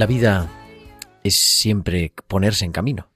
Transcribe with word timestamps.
La 0.00 0.06
vida 0.06 0.48
es 1.24 1.38
siempre 1.38 2.14
ponerse 2.26 2.64
en 2.64 2.72
camino. 2.72 3.10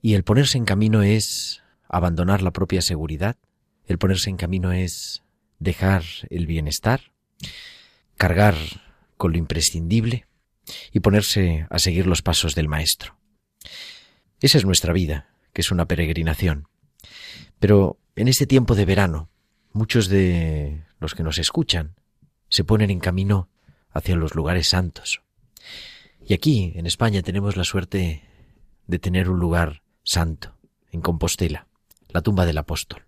Y 0.00 0.14
el 0.14 0.24
ponerse 0.24 0.56
en 0.56 0.64
camino 0.64 1.02
es 1.02 1.62
abandonar 1.86 2.40
la 2.40 2.50
propia 2.50 2.80
seguridad. 2.80 3.36
El 3.86 3.98
ponerse 3.98 4.30
en 4.30 4.38
camino 4.38 4.72
es 4.72 5.22
dejar 5.58 6.02
el 6.30 6.46
bienestar, 6.46 7.12
cargar 8.16 8.54
con 9.18 9.32
lo 9.32 9.36
imprescindible 9.36 10.26
y 10.92 11.00
ponerse 11.00 11.66
a 11.68 11.78
seguir 11.78 12.06
los 12.06 12.22
pasos 12.22 12.54
del 12.54 12.68
Maestro. 12.68 13.18
Esa 14.40 14.56
es 14.56 14.64
nuestra 14.64 14.94
vida, 14.94 15.28
que 15.52 15.60
es 15.60 15.70
una 15.70 15.84
peregrinación. 15.84 16.68
Pero 17.58 17.98
en 18.14 18.28
este 18.28 18.46
tiempo 18.46 18.76
de 18.76 18.86
verano, 18.86 19.28
muchos 19.74 20.08
de 20.08 20.86
los 21.00 21.14
que 21.14 21.22
nos 21.22 21.36
escuchan 21.36 21.96
se 22.48 22.64
ponen 22.64 22.88
en 22.88 22.98
camino 22.98 23.50
hacia 23.92 24.16
los 24.16 24.34
lugares 24.34 24.68
santos. 24.68 25.20
Y 26.28 26.34
aquí, 26.34 26.72
en 26.74 26.86
España, 26.86 27.22
tenemos 27.22 27.56
la 27.56 27.62
suerte 27.62 28.24
de 28.88 28.98
tener 28.98 29.30
un 29.30 29.38
lugar 29.38 29.82
santo, 30.02 30.56
en 30.90 31.00
Compostela, 31.00 31.68
la 32.08 32.20
tumba 32.20 32.44
del 32.44 32.58
apóstol, 32.58 33.04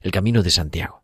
el 0.00 0.10
camino 0.10 0.42
de 0.42 0.48
Santiago. 0.48 1.02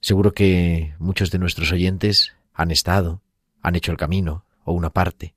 Seguro 0.00 0.34
que 0.34 0.94
muchos 0.98 1.30
de 1.30 1.38
nuestros 1.38 1.72
oyentes 1.72 2.34
han 2.52 2.70
estado, 2.70 3.22
han 3.62 3.76
hecho 3.76 3.92
el 3.92 3.96
camino, 3.96 4.44
o 4.64 4.72
una 4.72 4.90
parte. 4.90 5.34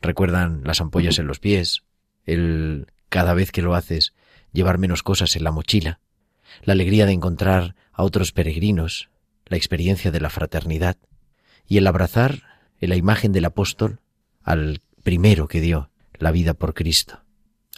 Recuerdan 0.00 0.62
las 0.64 0.80
ampollas 0.80 1.18
en 1.18 1.26
los 1.26 1.40
pies, 1.40 1.82
el 2.24 2.86
cada 3.08 3.34
vez 3.34 3.50
que 3.50 3.62
lo 3.62 3.74
haces 3.74 4.14
llevar 4.52 4.78
menos 4.78 5.02
cosas 5.02 5.34
en 5.34 5.42
la 5.42 5.50
mochila, 5.50 5.98
la 6.62 6.74
alegría 6.74 7.06
de 7.06 7.12
encontrar 7.12 7.74
a 7.92 8.04
otros 8.04 8.30
peregrinos, 8.30 9.10
la 9.46 9.56
experiencia 9.56 10.12
de 10.12 10.20
la 10.20 10.30
fraternidad 10.30 10.96
y 11.66 11.78
el 11.78 11.86
abrazar 11.88 12.42
en 12.80 12.90
la 12.90 12.96
imagen 12.96 13.32
del 13.32 13.46
apóstol 13.46 14.00
al 14.44 14.80
primero 15.02 15.48
que 15.48 15.60
dio 15.60 15.90
la 16.18 16.30
vida 16.30 16.54
por 16.54 16.74
Cristo, 16.74 17.20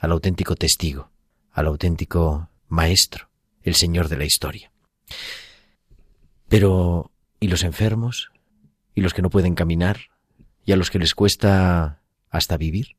al 0.01 0.13
auténtico 0.13 0.57
testigo, 0.57 1.11
al 1.53 1.67
auténtico 1.67 2.51
maestro, 2.69 3.31
el 3.63 3.75
Señor 3.75 4.09
de 4.09 4.17
la 4.17 4.25
historia. 4.25 4.73
Pero, 6.49 7.11
¿y 7.41 7.49
los 7.49 7.65
enfermos? 7.65 8.31
¿Y 8.95 9.01
los 9.01 9.15
que 9.15 9.23
no 9.23 9.31
pueden 9.31 9.55
caminar? 9.55 10.11
¿Y 10.65 10.73
a 10.73 10.77
los 10.77 10.91
que 10.91 10.99
les 10.99 11.15
cuesta 11.15 12.03
hasta 12.31 12.57
vivir? 12.57 12.97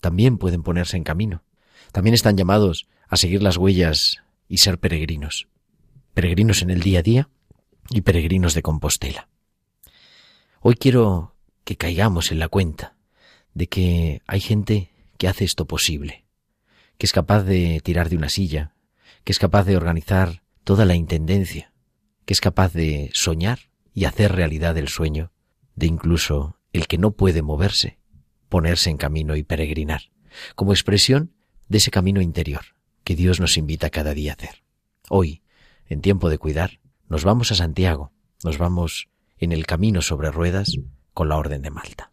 También 0.00 0.38
pueden 0.38 0.62
ponerse 0.62 0.96
en 0.96 1.04
camino. 1.04 1.42
También 1.92 2.14
están 2.14 2.36
llamados 2.36 2.86
a 3.08 3.16
seguir 3.16 3.42
las 3.42 3.56
huellas 3.56 4.22
y 4.48 4.58
ser 4.58 4.78
peregrinos. 4.78 5.48
Peregrinos 6.14 6.62
en 6.62 6.70
el 6.70 6.80
día 6.82 7.00
a 7.00 7.02
día 7.02 7.28
y 7.90 8.02
peregrinos 8.02 8.54
de 8.54 8.62
Compostela. 8.62 9.28
Hoy 10.60 10.74
quiero 10.74 11.34
que 11.64 11.76
caigamos 11.76 12.30
en 12.30 12.38
la 12.38 12.48
cuenta 12.48 12.96
de 13.54 13.66
que 13.66 14.22
hay 14.26 14.40
gente 14.40 14.90
que 15.18 15.28
hace 15.28 15.44
esto 15.44 15.66
posible, 15.66 16.24
que 16.98 17.06
es 17.06 17.12
capaz 17.12 17.42
de 17.42 17.80
tirar 17.82 18.08
de 18.08 18.16
una 18.16 18.28
silla, 18.28 18.74
que 19.24 19.32
es 19.32 19.38
capaz 19.38 19.64
de 19.64 19.76
organizar 19.76 20.42
toda 20.64 20.84
la 20.84 20.94
intendencia, 20.94 21.72
que 22.24 22.32
es 22.32 22.40
capaz 22.40 22.72
de 22.72 23.10
soñar 23.14 23.70
y 23.94 24.04
hacer 24.04 24.32
realidad 24.32 24.76
el 24.78 24.88
sueño, 24.88 25.32
de 25.74 25.86
incluso 25.86 26.58
el 26.72 26.86
que 26.86 26.98
no 26.98 27.12
puede 27.12 27.42
moverse, 27.42 27.98
ponerse 28.48 28.90
en 28.90 28.96
camino 28.96 29.36
y 29.36 29.42
peregrinar, 29.42 30.10
como 30.54 30.72
expresión 30.72 31.32
de 31.68 31.78
ese 31.78 31.90
camino 31.90 32.20
interior 32.20 32.64
que 33.04 33.16
Dios 33.16 33.40
nos 33.40 33.56
invita 33.56 33.90
cada 33.90 34.14
día 34.14 34.32
a 34.32 34.34
hacer. 34.34 34.62
Hoy, 35.08 35.42
en 35.88 36.00
tiempo 36.00 36.30
de 36.30 36.38
cuidar, 36.38 36.80
nos 37.08 37.24
vamos 37.24 37.50
a 37.52 37.54
Santiago, 37.54 38.12
nos 38.44 38.58
vamos 38.58 39.08
en 39.38 39.52
el 39.52 39.66
camino 39.66 40.02
sobre 40.02 40.30
ruedas 40.30 40.76
con 41.12 41.28
la 41.28 41.36
Orden 41.36 41.62
de 41.62 41.70
Malta. 41.70 42.11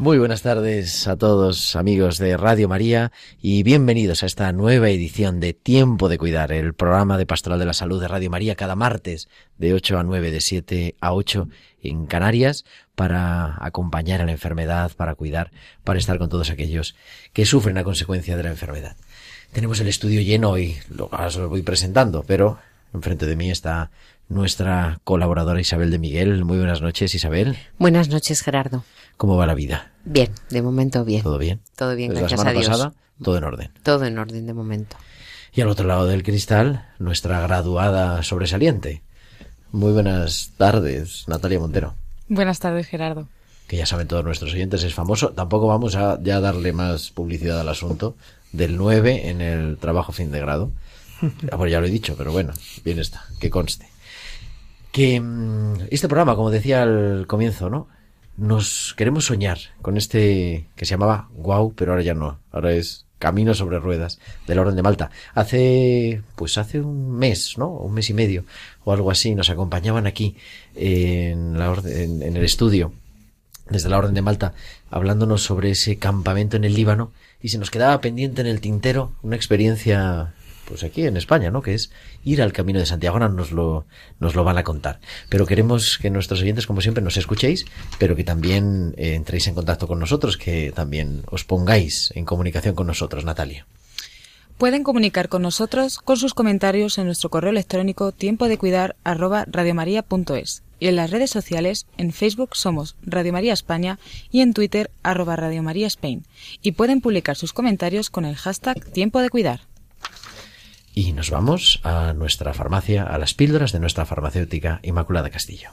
Muy 0.00 0.16
buenas 0.16 0.40
tardes 0.40 1.06
a 1.08 1.18
todos 1.18 1.76
amigos 1.76 2.16
de 2.16 2.38
Radio 2.38 2.70
María 2.70 3.12
y 3.42 3.62
bienvenidos 3.64 4.22
a 4.22 4.26
esta 4.26 4.50
nueva 4.50 4.88
edición 4.88 5.40
de 5.40 5.52
Tiempo 5.52 6.08
de 6.08 6.16
Cuidar, 6.16 6.52
el 6.52 6.72
programa 6.72 7.18
de 7.18 7.26
Pastoral 7.26 7.58
de 7.58 7.66
la 7.66 7.74
Salud 7.74 8.00
de 8.00 8.08
Radio 8.08 8.30
María 8.30 8.54
cada 8.54 8.76
martes 8.76 9.28
de 9.58 9.74
8 9.74 9.98
a 9.98 10.02
9, 10.02 10.30
de 10.30 10.40
7 10.40 10.94
a 11.02 11.12
8 11.12 11.48
en 11.82 12.06
Canarias 12.06 12.64
para 12.94 13.62
acompañar 13.62 14.22
a 14.22 14.24
la 14.24 14.32
enfermedad, 14.32 14.90
para 14.96 15.14
cuidar, 15.16 15.50
para 15.84 15.98
estar 15.98 16.16
con 16.16 16.30
todos 16.30 16.48
aquellos 16.48 16.96
que 17.34 17.44
sufren 17.44 17.76
a 17.76 17.84
consecuencia 17.84 18.38
de 18.38 18.44
la 18.44 18.48
enfermedad. 18.48 18.96
Tenemos 19.52 19.80
el 19.80 19.88
estudio 19.88 20.22
lleno 20.22 20.56
y 20.56 20.78
lo, 20.88 21.10
voy 21.46 21.60
presentando, 21.60 22.24
pero 22.26 22.56
enfrente 22.94 23.26
de 23.26 23.36
mí 23.36 23.50
está 23.50 23.90
nuestra 24.30 25.00
colaboradora 25.04 25.60
Isabel 25.60 25.90
de 25.90 25.98
Miguel. 25.98 26.44
Muy 26.44 26.56
buenas 26.56 26.80
noches, 26.80 27.14
Isabel. 27.14 27.58
Buenas 27.78 28.08
noches, 28.08 28.40
Gerardo. 28.40 28.84
¿Cómo 29.18 29.36
va 29.36 29.46
la 29.46 29.54
vida? 29.54 29.90
Bien, 30.04 30.30
de 30.48 30.62
momento 30.62 31.04
bien. 31.04 31.22
¿Todo 31.22 31.36
bien? 31.36 31.60
Todo 31.76 31.94
bien, 31.94 32.10
Desde 32.10 32.20
gracias 32.22 32.38
la 32.38 32.42
a 32.42 32.46
semana 32.52 32.60
Dios. 32.60 32.70
pasada, 32.70 32.94
todo 33.22 33.36
en 33.36 33.44
orden. 33.44 33.70
Todo 33.82 34.04
en 34.06 34.18
orden 34.18 34.46
de 34.46 34.54
momento. 34.54 34.96
Y 35.52 35.60
al 35.60 35.68
otro 35.68 35.86
lado 35.86 36.06
del 36.06 36.22
cristal, 36.22 36.86
nuestra 36.98 37.40
graduada 37.40 38.22
sobresaliente. 38.22 39.02
Muy 39.72 39.92
buenas 39.92 40.52
tardes, 40.56 41.24
Natalia 41.26 41.58
Montero. 41.58 41.94
Buenas 42.28 42.60
tardes, 42.60 42.86
Gerardo. 42.86 43.28
Que 43.66 43.76
ya 43.76 43.86
saben 43.86 44.08
todos 44.08 44.24
nuestros 44.24 44.52
oyentes, 44.52 44.82
es 44.84 44.94
famoso. 44.94 45.30
Tampoco 45.30 45.66
vamos 45.66 45.96
a 45.96 46.18
ya 46.22 46.40
darle 46.40 46.72
más 46.72 47.10
publicidad 47.10 47.60
al 47.60 47.68
asunto 47.68 48.16
del 48.52 48.76
9 48.76 49.28
en 49.28 49.40
el 49.40 49.76
trabajo 49.76 50.12
fin 50.12 50.30
de 50.30 50.40
grado. 50.40 50.70
Ah, 51.52 51.56
Bueno, 51.56 51.66
ya 51.70 51.80
lo 51.80 51.86
he 51.86 51.90
dicho, 51.90 52.14
pero 52.16 52.32
bueno, 52.32 52.54
bien 52.82 52.98
está, 52.98 53.22
que 53.38 53.50
conste. 53.50 53.89
Que 54.92 55.20
mm, 55.20 55.88
este 55.90 56.08
programa, 56.08 56.36
como 56.36 56.50
decía 56.50 56.82
al 56.82 57.26
comienzo, 57.26 57.70
¿no? 57.70 57.88
Nos 58.36 58.94
queremos 58.96 59.26
soñar 59.26 59.58
con 59.82 59.96
este 59.96 60.66
que 60.76 60.84
se 60.84 60.92
llamaba 60.92 61.28
Guau, 61.34 61.74
pero 61.74 61.92
ahora 61.92 62.02
ya 62.02 62.14
no. 62.14 62.38
Ahora 62.52 62.72
es 62.72 63.06
Camino 63.18 63.52
sobre 63.52 63.78
Ruedas 63.78 64.18
de 64.46 64.54
la 64.54 64.62
Orden 64.62 64.76
de 64.76 64.82
Malta. 64.82 65.10
Hace, 65.34 66.22
pues 66.36 66.56
hace 66.56 66.80
un 66.80 67.18
mes, 67.18 67.58
¿no? 67.58 67.68
Un 67.68 67.92
mes 67.92 68.08
y 68.08 68.14
medio 68.14 68.44
o 68.84 68.92
algo 68.92 69.10
así, 69.10 69.34
nos 69.34 69.50
acompañaban 69.50 70.06
aquí 70.06 70.36
en, 70.74 71.58
la 71.58 71.74
en 71.84 72.36
el 72.36 72.44
estudio 72.44 72.92
desde 73.70 73.88
la 73.88 73.98
Orden 73.98 74.14
de 74.14 74.22
Malta, 74.22 74.52
hablándonos 74.90 75.42
sobre 75.42 75.70
ese 75.70 75.96
campamento 75.96 76.56
en 76.56 76.64
el 76.64 76.74
Líbano, 76.74 77.12
y 77.40 77.48
se 77.48 77.58
nos 77.58 77.70
quedaba 77.70 78.00
pendiente 78.00 78.40
en 78.42 78.46
el 78.46 78.60
tintero 78.60 79.12
una 79.22 79.36
experiencia, 79.36 80.34
pues 80.70 80.84
aquí 80.84 81.04
en 81.04 81.16
España, 81.16 81.50
¿no? 81.50 81.62
Que 81.62 81.74
es 81.74 81.90
ir 82.24 82.40
al 82.40 82.52
Camino 82.52 82.78
de 82.78 82.86
Santiago. 82.86 83.18
Nos 83.18 83.50
lo, 83.50 83.86
nos 84.20 84.36
lo 84.36 84.44
van 84.44 84.56
a 84.56 84.62
contar. 84.62 85.00
Pero 85.28 85.46
queremos 85.46 85.98
que 85.98 86.10
nuestros 86.10 86.40
oyentes, 86.40 86.68
como 86.68 86.80
siempre, 86.80 87.02
nos 87.02 87.16
escuchéis, 87.16 87.66
pero 87.98 88.14
que 88.14 88.22
también 88.22 88.94
eh, 88.96 89.14
entréis 89.14 89.48
en 89.48 89.54
contacto 89.56 89.88
con 89.88 89.98
nosotros, 89.98 90.36
que 90.36 90.70
también 90.72 91.24
os 91.26 91.44
pongáis 91.44 92.12
en 92.14 92.24
comunicación 92.24 92.76
con 92.76 92.86
nosotros, 92.86 93.24
Natalia. 93.24 93.66
Pueden 94.58 94.84
comunicar 94.84 95.28
con 95.28 95.42
nosotros 95.42 95.98
con 95.98 96.18
sus 96.18 96.34
comentarios 96.34 96.98
en 96.98 97.06
nuestro 97.06 97.30
correo 97.30 97.50
electrónico 97.50 98.12
tiempo 98.12 98.46
de 98.46 98.58
cuidar 98.58 98.94
arroba 99.04 99.46
y 100.78 100.86
en 100.88 100.96
las 100.96 101.10
redes 101.10 101.30
sociales 101.30 101.86
en 101.98 102.12
Facebook 102.12 102.54
somos 102.54 102.94
Radio 103.02 103.32
María 103.32 103.54
España 103.54 103.98
y 104.30 104.40
en 104.40 104.52
Twitter 104.52 104.90
arroba 105.02 105.36
Radio 105.36 105.62
María 105.62 105.86
Spain 105.86 106.24
y 106.62 106.72
pueden 106.72 107.00
publicar 107.00 107.36
sus 107.36 107.54
comentarios 107.54 108.10
con 108.10 108.24
el 108.24 108.36
hashtag 108.36 108.84
tiempo 108.92 109.20
de 109.20 109.30
cuidar. 109.30 109.69
Y 111.00 111.14
nos 111.14 111.30
vamos 111.30 111.80
a 111.82 112.12
nuestra 112.12 112.52
farmacia, 112.52 113.04
a 113.04 113.16
las 113.16 113.32
píldoras 113.32 113.72
de 113.72 113.80
nuestra 113.80 114.04
farmacéutica 114.04 114.80
Inmaculada 114.82 115.30
Castillo. 115.30 115.70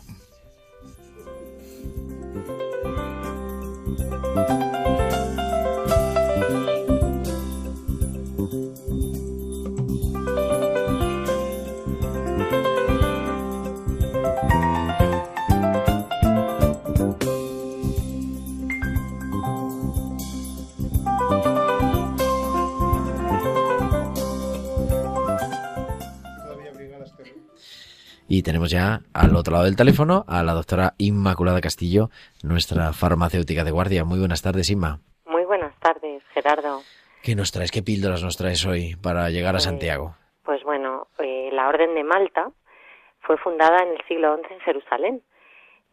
Y 28.28 28.44
tenemos 28.44 28.70
ya 28.70 29.00
al 29.14 29.36
otro 29.36 29.54
lado 29.54 29.66
del 29.66 29.76
teléfono 29.78 30.26
a 30.28 30.44
la 30.44 30.54
doctora 30.54 30.94
Inmaculada 30.98 31.62
Castillo, 31.62 32.10
nuestra 32.44 32.92
farmacéutica 32.94 33.64
de 33.64 33.72
guardia. 33.72 34.04
Muy 34.04 34.20
buenas 34.20 34.42
tardes, 34.42 34.70
Inma. 34.70 35.00
Muy 35.26 35.46
buenas 35.46 35.74
tardes, 35.80 36.22
Gerardo. 36.34 36.82
¿Qué 37.24 37.36
nos 37.36 37.52
traes? 37.52 37.72
¿Qué 37.72 37.82
píldoras 37.82 38.22
nos 38.24 38.38
traes 38.38 38.66
hoy 38.66 38.96
para 39.02 39.30
llegar 39.30 39.56
a 39.56 39.60
Eh, 39.60 39.62
Santiago? 39.62 40.16
Pues 40.44 40.64
bueno, 40.64 41.08
eh, 41.20 41.50
la 41.54 41.68
Orden 41.70 41.96
de 41.96 42.04
Malta 42.04 42.52
fue 43.22 43.38
fundada 43.38 43.84
en 43.84 43.90
el 43.90 44.02
siglo 44.08 44.36
XI 44.38 44.54
en 44.54 44.60
Jerusalén. 44.62 45.22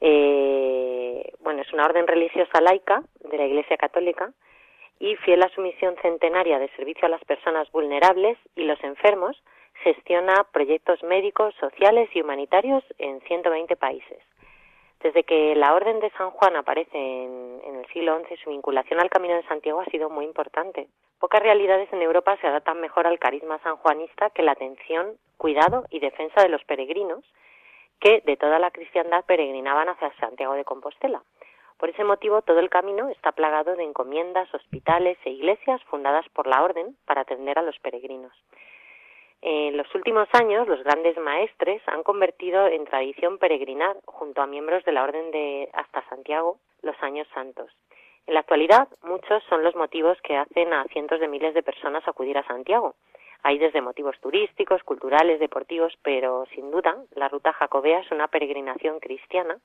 Eh, 0.00 1.32
bueno, 1.40 1.62
es 1.62 1.72
una 1.72 1.84
orden 1.86 2.06
religiosa 2.06 2.60
laica 2.60 3.02
de 3.30 3.36
la 3.38 3.46
Iglesia 3.46 3.76
Católica 3.76 4.32
y 5.00 5.16
fiel 5.16 5.42
a 5.42 5.48
su 5.54 5.60
misión 5.60 5.94
centenaria 6.02 6.58
de 6.58 6.68
servicio 6.76 7.06
a 7.06 7.08
las 7.10 7.24
personas 7.24 7.70
vulnerables 7.72 8.38
y 8.54 8.64
los 8.64 8.82
enfermos, 8.84 9.42
gestiona 9.82 10.44
proyectos 10.52 11.02
médicos, 11.02 11.54
sociales 11.60 12.08
y 12.14 12.20
humanitarios 12.20 12.84
en 12.98 13.20
120 13.22 13.76
países. 13.76 14.18
Desde 15.00 15.24
que 15.24 15.54
la 15.54 15.74
Orden 15.74 16.00
de 16.00 16.10
San 16.16 16.30
Juan 16.30 16.56
aparece 16.56 16.96
en, 16.96 17.60
el 17.64 17.86
siglo 17.92 18.18
XI, 18.26 18.36
su 18.42 18.50
vinculación 18.50 19.00
al 19.00 19.10
Camino 19.10 19.34
de 19.34 19.46
Santiago 19.46 19.80
ha 19.80 19.84
sido 19.86 20.08
muy 20.08 20.24
importante. 20.24 20.88
Pocas 21.18 21.42
realidades 21.42 21.92
en 21.92 22.00
Europa 22.00 22.38
se 22.40 22.46
adaptan 22.46 22.80
mejor 22.80 23.06
al 23.06 23.18
carisma 23.18 23.58
sanjuanista 23.58 24.30
que 24.30 24.42
la 24.42 24.52
atención, 24.52 25.18
cuidado 25.36 25.84
y 25.90 25.98
defensa 25.98 26.42
de 26.42 26.48
los 26.48 26.64
peregrinos 26.64 27.22
que 28.00 28.22
de 28.24 28.36
toda 28.36 28.58
la 28.58 28.70
cristiandad 28.70 29.24
peregrinaban 29.24 29.88
hacia 29.88 30.14
Santiago 30.20 30.54
de 30.54 30.64
Compostela. 30.64 31.22
Por 31.78 31.90
ese 31.90 32.04
motivo, 32.04 32.42
todo 32.42 32.60
el 32.60 32.70
camino 32.70 33.08
está 33.10 33.32
plagado 33.32 33.76
de 33.76 33.84
encomiendas, 33.84 34.52
hospitales 34.54 35.18
e 35.24 35.30
iglesias 35.30 35.82
fundadas 35.84 36.26
por 36.30 36.46
la 36.46 36.62
Orden 36.62 36.96
para 37.04 37.22
atender 37.22 37.58
a 37.58 37.62
los 37.62 37.78
peregrinos. 37.80 38.32
En 39.46 39.76
los 39.76 39.94
últimos 39.94 40.26
años, 40.32 40.66
los 40.68 40.82
grandes 40.84 41.18
maestres 41.18 41.82
han 41.86 42.02
convertido 42.02 42.66
en 42.66 42.86
tradición 42.86 43.36
peregrinar 43.36 43.94
junto 44.06 44.40
a 44.40 44.46
miembros 44.46 44.82
de 44.86 44.92
la 44.92 45.02
Orden 45.02 45.30
de 45.32 45.68
hasta 45.74 46.02
Santiago 46.08 46.56
los 46.80 46.96
años 47.02 47.28
santos. 47.34 47.70
En 48.26 48.32
la 48.32 48.40
actualidad, 48.40 48.88
muchos 49.02 49.44
son 49.50 49.62
los 49.62 49.76
motivos 49.76 50.16
que 50.22 50.34
hacen 50.34 50.72
a 50.72 50.84
cientos 50.84 51.20
de 51.20 51.28
miles 51.28 51.52
de 51.52 51.62
personas 51.62 52.08
acudir 52.08 52.38
a 52.38 52.46
Santiago. 52.46 52.94
Hay 53.42 53.58
desde 53.58 53.82
motivos 53.82 54.18
turísticos, 54.18 54.82
culturales, 54.82 55.38
deportivos, 55.38 55.92
pero 56.02 56.46
sin 56.54 56.70
duda 56.70 56.96
la 57.14 57.28
ruta 57.28 57.52
jacobea 57.52 57.98
es 57.98 58.10
una 58.12 58.28
peregrinación 58.28 58.98
cristiana 58.98 59.58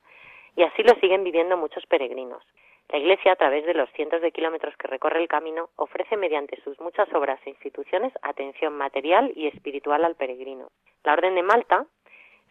y 0.58 0.64
así 0.64 0.84
lo 0.84 0.94
siguen 0.96 1.24
viviendo 1.24 1.56
muchos 1.56 1.86
peregrinos. 1.86 2.44
La 2.90 2.98
Iglesia, 2.98 3.34
a 3.34 3.36
través 3.36 3.66
de 3.66 3.76
los 3.76 3.90
cientos 3.92 4.20
de 4.22 4.32
kilómetros 4.32 4.76
que 4.78 4.88
recorre 4.88 5.22
el 5.22 5.28
camino, 5.28 5.70
ofrece 5.76 6.18
mediante 6.18 6.60
sus 6.64 6.80
muchas 6.80 7.08
obras 7.14 7.40
e 7.46 7.52
instituciones 7.52 8.12
atención 8.24 8.76
material 8.76 9.32
y 9.36 9.46
espiritual 9.46 10.04
al 10.06 10.16
peregrino. 10.16 10.70
La 11.04 11.14
Orden 11.14 11.36
de 11.36 11.44
Malta 11.44 11.86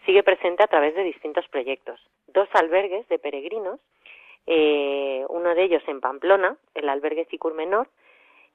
sigue 0.07 0.23
presente 0.23 0.63
a 0.63 0.69
través 0.69 0.95
de 0.95 1.03
distintos 1.03 1.47
proyectos. 1.49 2.01
Dos 2.29 2.49
albergues 2.53 3.09
de 3.09 3.19
peregrinos, 3.19 3.81
eh, 4.47 5.25
uno 5.29 5.57
de 5.57 5.65
ellos 5.65 5.83
en 5.89 6.01
Pamplona, 6.01 6.57
el 6.75 6.89
albergue 6.89 7.27
Cicur 7.27 7.55
Menor, 7.55 7.89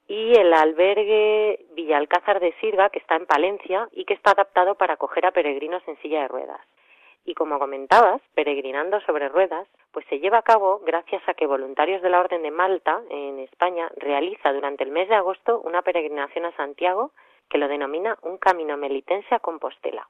y 0.07 0.37
el 0.37 0.53
albergue 0.53 1.65
Villalcázar 1.73 2.39
de 2.39 2.53
Sirga, 2.61 2.89
que 2.91 2.99
está 2.99 3.17
en 3.17 3.25
Palencia 3.25 3.89
y 3.91 4.05
que 4.05 4.13
está 4.13 4.31
adaptado 4.31 4.75
para 4.75 4.93
acoger 4.93 5.25
a 5.25 5.31
peregrinos 5.31 5.83
en 5.87 5.97
silla 6.01 6.21
de 6.21 6.27
ruedas. 6.29 6.61
Y 7.25 7.35
como 7.35 7.57
comentabas, 7.57 8.21
peregrinando 8.35 8.99
sobre 9.01 9.29
ruedas, 9.29 9.67
pues 9.91 10.05
se 10.07 10.19
lleva 10.19 10.39
a 10.39 10.43
cabo 10.43 10.81
gracias 10.85 11.21
a 11.27 11.33
que 11.33 11.47
voluntarios 11.47 12.01
de 12.01 12.09
la 12.09 12.19
Orden 12.19 12.43
de 12.43 12.51
Malta 12.51 13.01
en 13.09 13.39
España 13.39 13.89
realiza 13.95 14.51
durante 14.51 14.83
el 14.83 14.91
mes 14.91 15.07
de 15.07 15.15
agosto 15.15 15.61
una 15.61 15.81
peregrinación 15.81 16.45
a 16.45 16.55
Santiago 16.55 17.11
que 17.49 17.57
lo 17.57 17.67
denomina 17.67 18.17
un 18.23 18.37
camino 18.37 18.75
melitense 18.77 19.33
a 19.33 19.39
Compostela. 19.39 20.07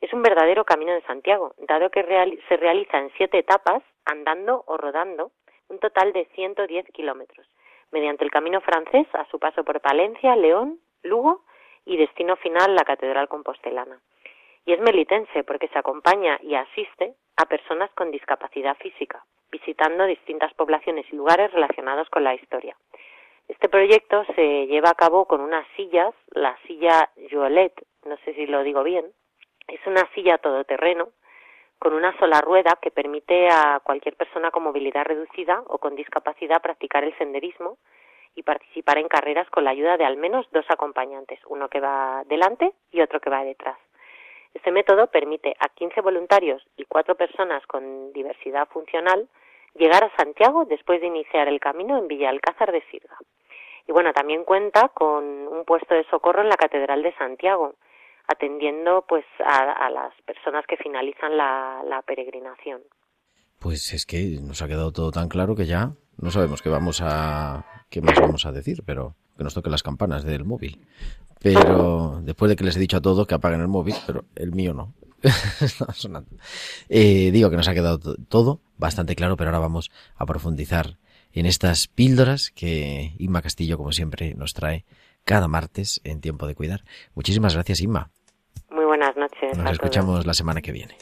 Es 0.00 0.12
un 0.12 0.22
verdadero 0.22 0.64
camino 0.64 0.92
de 0.92 1.02
Santiago, 1.02 1.54
dado 1.58 1.90
que 1.90 2.02
se 2.48 2.56
realiza 2.56 2.98
en 2.98 3.10
siete 3.16 3.38
etapas, 3.38 3.82
andando 4.04 4.62
o 4.66 4.76
rodando, 4.76 5.32
un 5.68 5.78
total 5.78 6.12
de 6.12 6.26
110 6.34 6.86
kilómetros, 6.92 7.48
mediante 7.90 8.24
el 8.24 8.30
camino 8.30 8.60
francés 8.60 9.06
a 9.14 9.24
su 9.30 9.38
paso 9.38 9.64
por 9.64 9.80
Palencia, 9.80 10.36
León, 10.36 10.78
Lugo 11.02 11.42
y 11.86 11.96
destino 11.96 12.36
final 12.36 12.74
la 12.74 12.84
Catedral 12.84 13.28
Compostelana. 13.28 13.98
Y 14.66 14.72
es 14.72 14.80
melitense 14.80 15.44
porque 15.44 15.68
se 15.68 15.78
acompaña 15.78 16.38
y 16.42 16.54
asiste 16.54 17.14
a 17.36 17.46
personas 17.46 17.90
con 17.92 18.10
discapacidad 18.10 18.76
física, 18.78 19.24
visitando 19.50 20.06
distintas 20.06 20.54
poblaciones 20.54 21.06
y 21.12 21.16
lugares 21.16 21.52
relacionados 21.52 22.08
con 22.10 22.24
la 22.24 22.34
historia. 22.34 22.76
Este 23.48 23.68
proyecto 23.68 24.24
se 24.34 24.66
lleva 24.66 24.90
a 24.90 24.94
cabo 24.94 25.26
con 25.26 25.40
unas 25.40 25.66
sillas, 25.76 26.14
la 26.30 26.56
silla 26.66 27.10
Joelet, 27.30 27.74
no 28.06 28.16
sé 28.24 28.32
si 28.34 28.46
lo 28.46 28.62
digo 28.62 28.82
bien, 28.82 29.04
es 29.68 29.80
una 29.86 30.08
silla 30.14 30.38
todoterreno 30.38 31.08
con 31.78 31.92
una 31.92 32.16
sola 32.18 32.40
rueda 32.40 32.78
que 32.80 32.90
permite 32.90 33.48
a 33.48 33.80
cualquier 33.84 34.16
persona 34.16 34.50
con 34.50 34.62
movilidad 34.62 35.04
reducida 35.04 35.62
o 35.66 35.78
con 35.78 35.94
discapacidad 35.94 36.62
practicar 36.62 37.04
el 37.04 37.16
senderismo 37.18 37.76
y 38.34 38.42
participar 38.42 38.98
en 38.98 39.08
carreras 39.08 39.48
con 39.50 39.64
la 39.64 39.70
ayuda 39.70 39.98
de 39.98 40.04
al 40.04 40.16
menos 40.16 40.46
dos 40.50 40.64
acompañantes, 40.68 41.40
uno 41.46 41.68
que 41.68 41.80
va 41.80 42.24
delante 42.24 42.72
y 42.90 43.02
otro 43.02 43.20
que 43.20 43.30
va 43.30 43.44
detrás. 43.44 43.78
Este 44.54 44.70
método 44.70 45.08
permite 45.08 45.54
a 45.58 45.68
15 45.68 46.00
voluntarios 46.00 46.62
y 46.76 46.84
cuatro 46.84 47.16
personas 47.16 47.66
con 47.66 48.12
diversidad 48.12 48.68
funcional 48.68 49.28
llegar 49.74 50.04
a 50.04 50.16
Santiago 50.16 50.64
después 50.64 51.00
de 51.00 51.08
iniciar 51.08 51.48
el 51.48 51.60
camino 51.60 51.98
en 51.98 52.08
Villa 52.08 52.30
Alcázar 52.30 52.72
de 52.72 52.82
Sirga. 52.90 53.18
Y 53.86 53.92
bueno, 53.92 54.12
también 54.12 54.44
cuenta 54.44 54.88
con 54.90 55.24
un 55.24 55.64
puesto 55.64 55.94
de 55.94 56.04
socorro 56.04 56.42
en 56.42 56.48
la 56.48 56.56
Catedral 56.56 57.02
de 57.02 57.14
Santiago, 57.16 57.74
atendiendo 58.26 59.04
pues 59.06 59.24
a, 59.44 59.90
las 59.90 60.14
personas 60.22 60.64
que 60.66 60.78
finalizan 60.78 61.36
la, 61.36 61.82
la 61.86 62.00
peregrinación. 62.02 62.80
Pues 63.60 63.92
es 63.92 64.06
que 64.06 64.38
nos 64.40 64.62
ha 64.62 64.68
quedado 64.68 64.92
todo 64.92 65.10
tan 65.10 65.28
claro 65.28 65.54
que 65.54 65.66
ya 65.66 65.90
no 66.16 66.30
sabemos 66.30 66.62
qué 66.62 66.70
vamos 66.70 67.02
a 67.02 67.64
qué 67.90 68.00
más 68.00 68.18
vamos 68.18 68.46
a 68.46 68.52
decir, 68.52 68.82
pero 68.86 69.14
que 69.36 69.44
nos 69.44 69.54
toquen 69.54 69.72
las 69.72 69.82
campanas 69.82 70.24
del 70.24 70.44
móvil. 70.44 70.80
Pero 71.40 72.20
después 72.22 72.48
de 72.48 72.56
que 72.56 72.64
les 72.64 72.76
he 72.76 72.80
dicho 72.80 72.96
a 72.96 73.02
todos 73.02 73.26
que 73.26 73.34
apaguen 73.34 73.60
el 73.60 73.68
móvil, 73.68 73.94
pero 74.06 74.24
el 74.34 74.52
mío 74.52 74.72
no. 74.72 74.94
sonando. 75.94 76.30
Eh, 76.88 77.30
digo 77.32 77.50
que 77.50 77.56
nos 77.56 77.68
ha 77.68 77.74
quedado 77.74 77.98
todo 78.28 78.60
bastante 78.76 79.14
claro, 79.16 79.36
pero 79.36 79.50
ahora 79.50 79.58
vamos 79.58 79.90
a 80.16 80.26
profundizar 80.26 80.98
en 81.32 81.46
estas 81.46 81.88
píldoras 81.88 82.50
que 82.50 83.14
Inma 83.18 83.42
Castillo, 83.42 83.76
como 83.76 83.92
siempre, 83.92 84.34
nos 84.34 84.54
trae 84.54 84.84
cada 85.24 85.48
martes 85.48 86.00
en 86.04 86.20
Tiempo 86.20 86.46
de 86.46 86.54
Cuidar. 86.54 86.84
Muchísimas 87.14 87.54
gracias, 87.54 87.80
Inma. 87.80 88.10
Muy 88.70 88.84
buenas 88.84 89.16
noches. 89.16 89.56
Nos 89.56 89.72
escuchamos 89.72 90.26
la 90.26 90.34
semana 90.34 90.62
que 90.62 90.72
viene. 90.72 90.96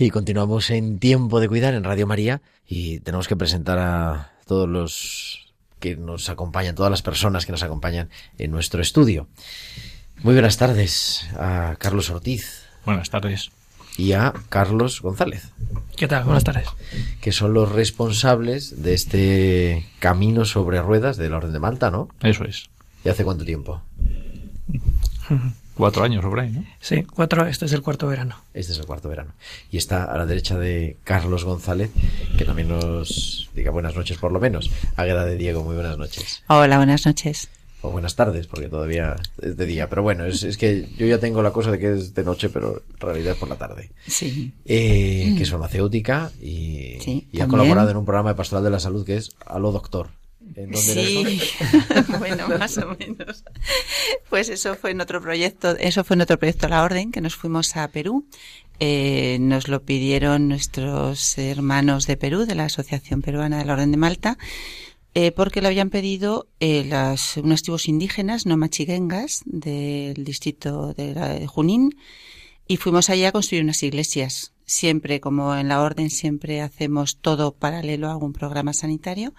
Y 0.00 0.08
continuamos 0.08 0.70
en 0.70 0.98
Tiempo 0.98 1.40
de 1.40 1.48
Cuidar 1.48 1.74
en 1.74 1.84
Radio 1.84 2.06
María 2.06 2.40
y 2.66 3.00
tenemos 3.00 3.28
que 3.28 3.36
presentar 3.36 3.78
a 3.78 4.32
todos 4.46 4.66
los 4.66 5.52
que 5.78 5.94
nos 5.94 6.30
acompañan, 6.30 6.74
todas 6.74 6.90
las 6.90 7.02
personas 7.02 7.44
que 7.44 7.52
nos 7.52 7.62
acompañan 7.62 8.08
en 8.38 8.50
nuestro 8.50 8.80
estudio. 8.80 9.28
Muy 10.22 10.32
buenas 10.32 10.56
tardes 10.56 11.28
a 11.38 11.76
Carlos 11.78 12.08
Ortiz. 12.08 12.62
Buenas 12.86 13.10
tardes. 13.10 13.50
Y 13.98 14.12
a 14.12 14.32
Carlos 14.48 15.02
González. 15.02 15.50
¿Qué 15.98 16.08
tal? 16.08 16.24
Buenas 16.24 16.44
tardes. 16.44 16.68
Que 17.20 17.30
son 17.30 17.52
los 17.52 17.70
responsables 17.70 18.82
de 18.82 18.94
este 18.94 19.86
camino 19.98 20.46
sobre 20.46 20.80
ruedas 20.80 21.18
de 21.18 21.28
la 21.28 21.36
Orden 21.36 21.52
de 21.52 21.58
Malta, 21.58 21.90
¿no? 21.90 22.08
Eso 22.22 22.44
es. 22.44 22.70
¿Y 23.04 23.10
hace 23.10 23.22
cuánto 23.22 23.44
tiempo? 23.44 23.82
Cuatro 25.80 26.04
años 26.04 26.22
sobre 26.22 26.42
ahí, 26.42 26.50
¿no? 26.50 26.64
Sí, 26.78 27.04
cuatro, 27.04 27.46
este 27.46 27.64
es 27.64 27.72
el 27.72 27.80
cuarto 27.80 28.06
verano. 28.06 28.36
Este 28.52 28.72
es 28.72 28.78
el 28.78 28.84
cuarto 28.84 29.08
verano. 29.08 29.32
Y 29.70 29.78
está 29.78 30.04
a 30.04 30.18
la 30.18 30.26
derecha 30.26 30.58
de 30.58 30.98
Carlos 31.04 31.44
González, 31.44 31.90
que 32.36 32.44
también 32.44 32.68
nos 32.68 33.48
diga 33.54 33.70
buenas 33.70 33.96
noches 33.96 34.18
por 34.18 34.30
lo 34.30 34.40
menos. 34.40 34.70
Águeda 34.96 35.24
de 35.24 35.36
Diego, 35.36 35.64
muy 35.64 35.74
buenas 35.74 35.96
noches. 35.96 36.42
Hola, 36.48 36.76
buenas 36.76 37.06
noches. 37.06 37.48
O 37.82 37.90
buenas 37.90 38.14
tardes, 38.14 38.46
porque 38.46 38.68
todavía 38.68 39.16
es 39.40 39.56
de 39.56 39.64
día. 39.64 39.88
Pero 39.88 40.02
bueno, 40.02 40.26
es, 40.26 40.42
es 40.42 40.58
que 40.58 40.86
yo 40.98 41.06
ya 41.06 41.18
tengo 41.18 41.42
la 41.42 41.50
cosa 41.50 41.70
de 41.70 41.78
que 41.78 41.94
es 41.94 42.14
de 42.14 42.24
noche, 42.24 42.50
pero 42.50 42.82
en 42.92 43.00
realidad 43.00 43.32
es 43.32 43.38
por 43.38 43.48
la 43.48 43.56
tarde. 43.56 43.90
Sí. 44.06 44.52
Eh, 44.66 45.32
que 45.34 45.44
es 45.44 45.50
farmacéutica 45.50 46.30
y, 46.42 46.98
Sí, 47.00 47.26
y 47.32 47.40
ha 47.40 47.48
colaborado 47.48 47.88
en 47.88 47.96
un 47.96 48.04
programa 48.04 48.30
de 48.30 48.34
Pastoral 48.34 48.64
de 48.64 48.70
la 48.70 48.80
Salud 48.80 49.06
que 49.06 49.16
es 49.16 49.30
Aló 49.46 49.72
Doctor. 49.72 50.10
¿En 50.54 50.70
dónde 50.72 50.92
era 50.92 51.02
Sí, 51.30 51.40
bueno, 52.18 52.48
más 52.48 52.76
o 52.78 52.96
menos. 52.98 53.44
Pues 54.28 54.48
eso 54.48 54.74
fue 54.74 54.90
en 54.90 55.00
otro 55.00 55.20
proyecto, 55.20 55.76
eso 55.78 56.04
fue 56.04 56.14
en 56.14 56.22
otro 56.22 56.38
proyecto 56.38 56.68
La 56.68 56.82
Orden, 56.82 57.12
que 57.12 57.20
nos 57.20 57.36
fuimos 57.36 57.76
a 57.76 57.88
Perú. 57.88 58.26
Eh, 58.82 59.36
nos 59.40 59.68
lo 59.68 59.82
pidieron 59.82 60.48
nuestros 60.48 61.36
hermanos 61.38 62.06
de 62.06 62.16
Perú, 62.16 62.46
de 62.46 62.54
la 62.54 62.64
Asociación 62.64 63.20
Peruana 63.20 63.58
de 63.58 63.64
la 63.66 63.74
Orden 63.74 63.90
de 63.90 63.98
Malta, 63.98 64.38
eh, 65.14 65.32
porque 65.32 65.60
lo 65.60 65.68
habían 65.68 65.90
pedido 65.90 66.48
eh, 66.60 66.84
las, 66.88 67.36
unos 67.36 67.62
tribus 67.62 67.88
indígenas, 67.88 68.46
no 68.46 68.56
machiguengas, 68.56 69.42
del 69.44 70.24
distrito 70.24 70.94
de, 70.94 71.14
la- 71.14 71.28
de 71.34 71.46
Junín, 71.46 71.96
y 72.66 72.76
fuimos 72.78 73.10
allá 73.10 73.28
a 73.28 73.32
construir 73.32 73.64
unas 73.64 73.82
iglesias. 73.82 74.52
Siempre, 74.64 75.20
como 75.20 75.54
en 75.56 75.68
la 75.68 75.82
Orden, 75.82 76.08
siempre 76.08 76.60
hacemos 76.62 77.16
todo 77.18 77.52
paralelo 77.52 78.08
a 78.08 78.12
algún 78.12 78.32
programa 78.32 78.72
sanitario. 78.72 79.34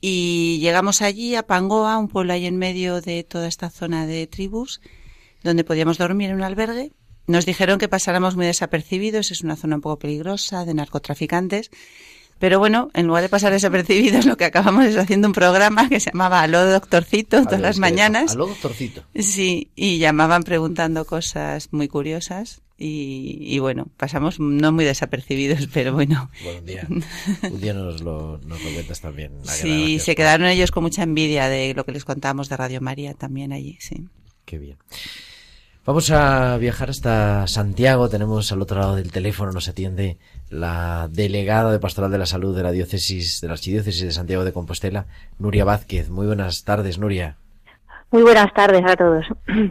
Y 0.00 0.58
llegamos 0.60 1.02
allí 1.02 1.34
a 1.34 1.46
Pangoa, 1.46 1.98
un 1.98 2.08
pueblo 2.08 2.32
ahí 2.32 2.46
en 2.46 2.56
medio 2.56 3.00
de 3.00 3.24
toda 3.24 3.48
esta 3.48 3.70
zona 3.70 4.06
de 4.06 4.26
tribus, 4.26 4.80
donde 5.42 5.64
podíamos 5.64 5.98
dormir 5.98 6.30
en 6.30 6.36
un 6.36 6.42
albergue. 6.42 6.92
Nos 7.26 7.46
dijeron 7.46 7.78
que 7.78 7.88
pasáramos 7.88 8.36
muy 8.36 8.46
desapercibidos, 8.46 9.30
es 9.30 9.42
una 9.42 9.56
zona 9.56 9.76
un 9.76 9.82
poco 9.82 9.98
peligrosa 9.98 10.64
de 10.64 10.74
narcotraficantes. 10.74 11.70
Pero 12.38 12.58
bueno, 12.58 12.90
en 12.92 13.06
lugar 13.06 13.22
de 13.22 13.30
pasar 13.30 13.52
desapercibidos, 13.52 14.26
lo 14.26 14.36
que 14.36 14.44
acabamos 14.44 14.84
es 14.84 14.96
haciendo 14.96 15.26
un 15.26 15.32
programa 15.32 15.88
que 15.88 16.00
se 16.00 16.10
llamaba 16.10 16.42
Aló 16.42 16.66
Doctorcito 16.66 17.42
todas 17.44 17.60
las 17.60 17.78
mañanas. 17.78 18.32
Aló 18.32 18.46
Doctorcito. 18.46 19.04
Sí, 19.14 19.70
y 19.74 19.98
llamaban 19.98 20.42
preguntando 20.42 21.06
cosas 21.06 21.68
muy 21.72 21.88
curiosas. 21.88 22.60
Y, 22.78 23.38
y 23.40 23.58
bueno, 23.58 23.86
pasamos 23.96 24.38
no 24.38 24.70
muy 24.72 24.84
desapercibidos, 24.84 25.66
pero 25.72 25.92
bueno. 25.92 26.30
Bueno, 26.42 26.58
un 26.60 26.66
día, 26.66 26.86
un 27.50 27.60
día 27.60 27.72
nos 27.74 28.02
lo, 28.02 28.38
nos 28.44 28.62
lo 28.62 28.70
cuentas 28.70 29.00
también. 29.00 29.32
Sí, 29.44 29.98
se 29.98 30.14
quedaron 30.14 30.46
ellos 30.46 30.70
con 30.70 30.82
mucha 30.82 31.02
envidia 31.02 31.48
de 31.48 31.74
lo 31.74 31.84
que 31.84 31.92
les 31.92 32.04
contábamos 32.04 32.48
de 32.48 32.56
Radio 32.56 32.80
María 32.80 33.14
también 33.14 33.52
allí, 33.52 33.78
sí. 33.80 34.08
Qué 34.44 34.58
bien. 34.58 34.76
Vamos 35.86 36.10
a 36.10 36.56
viajar 36.58 36.90
hasta 36.90 37.46
Santiago. 37.46 38.08
Tenemos 38.08 38.50
al 38.50 38.60
otro 38.60 38.80
lado 38.80 38.96
del 38.96 39.12
teléfono, 39.12 39.52
nos 39.52 39.68
atiende 39.68 40.18
la 40.50 41.08
delegada 41.12 41.70
de 41.70 41.78
Pastoral 41.78 42.10
de 42.10 42.18
la 42.18 42.26
Salud 42.26 42.56
de 42.56 42.64
la 42.64 42.72
diócesis, 42.72 43.40
de 43.40 43.46
la 43.46 43.52
Archidiócesis 43.54 44.02
de 44.02 44.10
Santiago 44.10 44.44
de 44.44 44.52
Compostela, 44.52 45.06
Nuria 45.38 45.64
Vázquez. 45.64 46.10
Muy 46.10 46.26
buenas 46.26 46.64
tardes, 46.64 46.98
Nuria. 46.98 47.36
Muy 48.10 48.22
buenas 48.22 48.52
tardes 48.52 48.82
a 48.84 48.96
todos. 48.96 49.26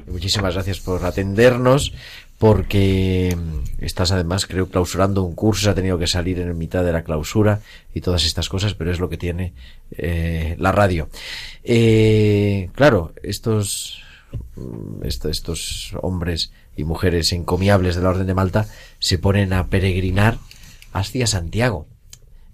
Muchísimas 0.07 0.53
gracias 0.53 0.79
por 0.79 1.03
atendernos, 1.03 1.93
porque 2.37 3.35
mm, 3.37 3.83
estás 3.83 4.11
además, 4.11 4.45
creo, 4.45 4.67
clausurando 4.69 5.23
un 5.23 5.35
curso, 5.35 5.69
ha 5.69 5.75
tenido 5.75 5.97
que 5.97 6.07
salir 6.07 6.39
en 6.39 6.57
mitad 6.57 6.83
de 6.83 6.91
la 6.91 7.03
clausura 7.03 7.61
y 7.93 8.01
todas 8.01 8.25
estas 8.25 8.49
cosas, 8.49 8.73
pero 8.73 8.91
es 8.91 8.99
lo 8.99 9.09
que 9.09 9.17
tiene 9.17 9.53
eh, 9.91 10.55
la 10.59 10.71
radio. 10.71 11.07
Eh, 11.63 12.69
claro, 12.75 13.13
estos, 13.23 14.01
mm, 14.55 15.05
est- 15.05 15.25
estos 15.25 15.95
hombres 16.01 16.51
y 16.77 16.83
mujeres 16.83 17.31
encomiables 17.33 17.95
de 17.95 18.01
la 18.01 18.09
Orden 18.09 18.27
de 18.27 18.33
Malta 18.33 18.67
se 18.99 19.17
ponen 19.17 19.53
a 19.53 19.67
peregrinar 19.67 20.37
hacia 20.93 21.27
Santiago. 21.27 21.87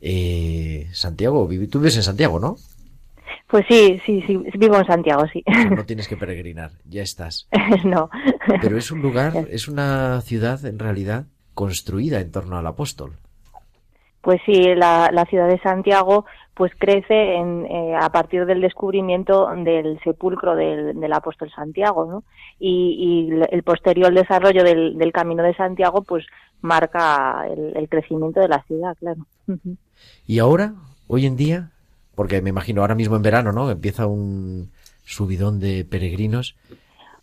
Eh, 0.01 0.87
Santiago, 0.93 1.47
tú 1.69 1.79
vives 1.79 1.95
en 1.97 2.03
Santiago, 2.03 2.39
¿no? 2.39 2.57
Pues 3.51 3.65
sí, 3.67 4.01
sí, 4.05 4.23
sí, 4.25 4.37
vivo 4.57 4.77
en 4.77 4.85
Santiago, 4.85 5.25
sí. 5.27 5.43
No 5.75 5.83
tienes 5.85 6.07
que 6.07 6.15
peregrinar, 6.15 6.71
ya 6.85 7.01
estás. 7.01 7.49
no. 7.83 8.09
Pero 8.61 8.77
es 8.77 8.91
un 8.91 9.01
lugar, 9.01 9.33
es 9.51 9.67
una 9.67 10.21
ciudad 10.21 10.65
en 10.65 10.79
realidad 10.79 11.25
construida 11.53 12.21
en 12.21 12.31
torno 12.31 12.57
al 12.57 12.65
apóstol. 12.65 13.17
Pues 14.21 14.39
sí, 14.45 14.53
la, 14.75 15.09
la 15.11 15.25
ciudad 15.25 15.49
de 15.49 15.59
Santiago 15.59 16.25
pues 16.53 16.71
crece 16.77 17.35
en, 17.35 17.65
eh, 17.65 17.95
a 17.99 18.09
partir 18.09 18.45
del 18.45 18.61
descubrimiento 18.61 19.49
del 19.65 19.99
sepulcro 20.03 20.55
del, 20.55 20.97
del 20.97 21.13
apóstol 21.13 21.51
Santiago, 21.53 22.05
¿no? 22.05 22.23
Y, 22.59 23.29
y 23.29 23.41
el 23.51 23.63
posterior 23.63 24.13
desarrollo 24.13 24.63
del, 24.63 24.97
del 24.97 25.11
camino 25.11 25.43
de 25.43 25.55
Santiago 25.55 26.03
pues 26.03 26.25
marca 26.61 27.47
el, 27.49 27.75
el 27.75 27.89
crecimiento 27.89 28.39
de 28.39 28.47
la 28.47 28.63
ciudad, 28.63 28.95
claro. 28.97 29.25
Y 30.25 30.39
ahora, 30.39 30.75
hoy 31.07 31.25
en 31.25 31.35
día, 31.35 31.71
porque 32.21 32.39
me 32.39 32.51
imagino 32.51 32.81
ahora 32.81 32.93
mismo 32.93 33.15
en 33.15 33.23
verano, 33.23 33.51
¿no? 33.51 33.71
Empieza 33.71 34.05
un 34.05 34.69
subidón 35.03 35.59
de 35.59 35.85
peregrinos. 35.85 36.55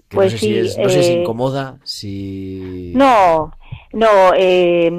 Que 0.09 0.17
Pues 0.17 0.33
no 0.33 0.39
sé 0.41 0.45
sí, 0.45 0.53
si 0.53 0.59
es, 0.59 0.77
no 0.77 0.89
sé 0.89 1.03
si 1.05 1.13
eh, 1.13 1.21
incomoda, 1.21 1.79
si... 1.85 2.93
No, 2.97 3.53
No, 3.93 4.33
eh, 4.37 4.91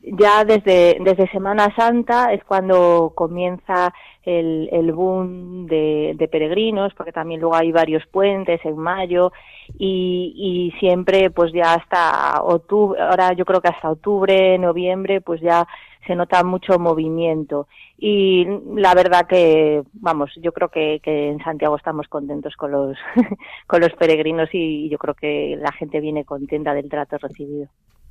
ya 0.00 0.44
desde, 0.46 0.96
desde 1.00 1.30
Semana 1.30 1.74
Santa 1.76 2.32
es 2.32 2.42
cuando 2.44 3.12
comienza 3.14 3.92
el, 4.24 4.68
el 4.72 4.92
boom 4.92 5.66
de, 5.66 6.14
de, 6.16 6.28
peregrinos, 6.28 6.94
porque 6.94 7.12
también 7.12 7.40
luego 7.40 7.54
hay 7.54 7.70
varios 7.70 8.04
puentes 8.06 8.60
en 8.64 8.76
mayo 8.78 9.30
y, 9.78 10.72
y 10.74 10.78
siempre 10.80 11.30
pues 11.30 11.52
ya 11.52 11.74
hasta 11.74 12.42
octubre, 12.42 13.00
ahora 13.00 13.34
yo 13.34 13.44
creo 13.44 13.60
que 13.60 13.68
hasta 13.68 13.90
octubre, 13.90 14.58
noviembre, 14.58 15.20
pues 15.20 15.40
ya 15.40 15.66
se 16.06 16.14
nota 16.14 16.42
mucho 16.44 16.78
movimiento. 16.78 17.66
Y 17.98 18.46
la 18.74 18.94
verdad 18.94 19.26
que 19.26 19.82
vamos 19.94 20.30
yo 20.42 20.52
creo 20.52 20.68
que, 20.68 21.00
que 21.02 21.30
en 21.30 21.38
Santiago 21.42 21.76
estamos 21.76 22.08
contentos 22.08 22.54
con 22.56 22.72
los 22.72 22.96
con 23.66 23.80
los 23.80 23.92
peregrinos 23.92 24.48
y 24.52 24.88
yo 24.88 24.98
creo 24.98 25.14
que 25.14 25.56
la 25.60 25.72
gente 25.72 26.00
viene 26.00 26.24
contenta 26.24 26.74
del 26.74 26.88
trato 26.88 27.16
recibido. 27.18 27.68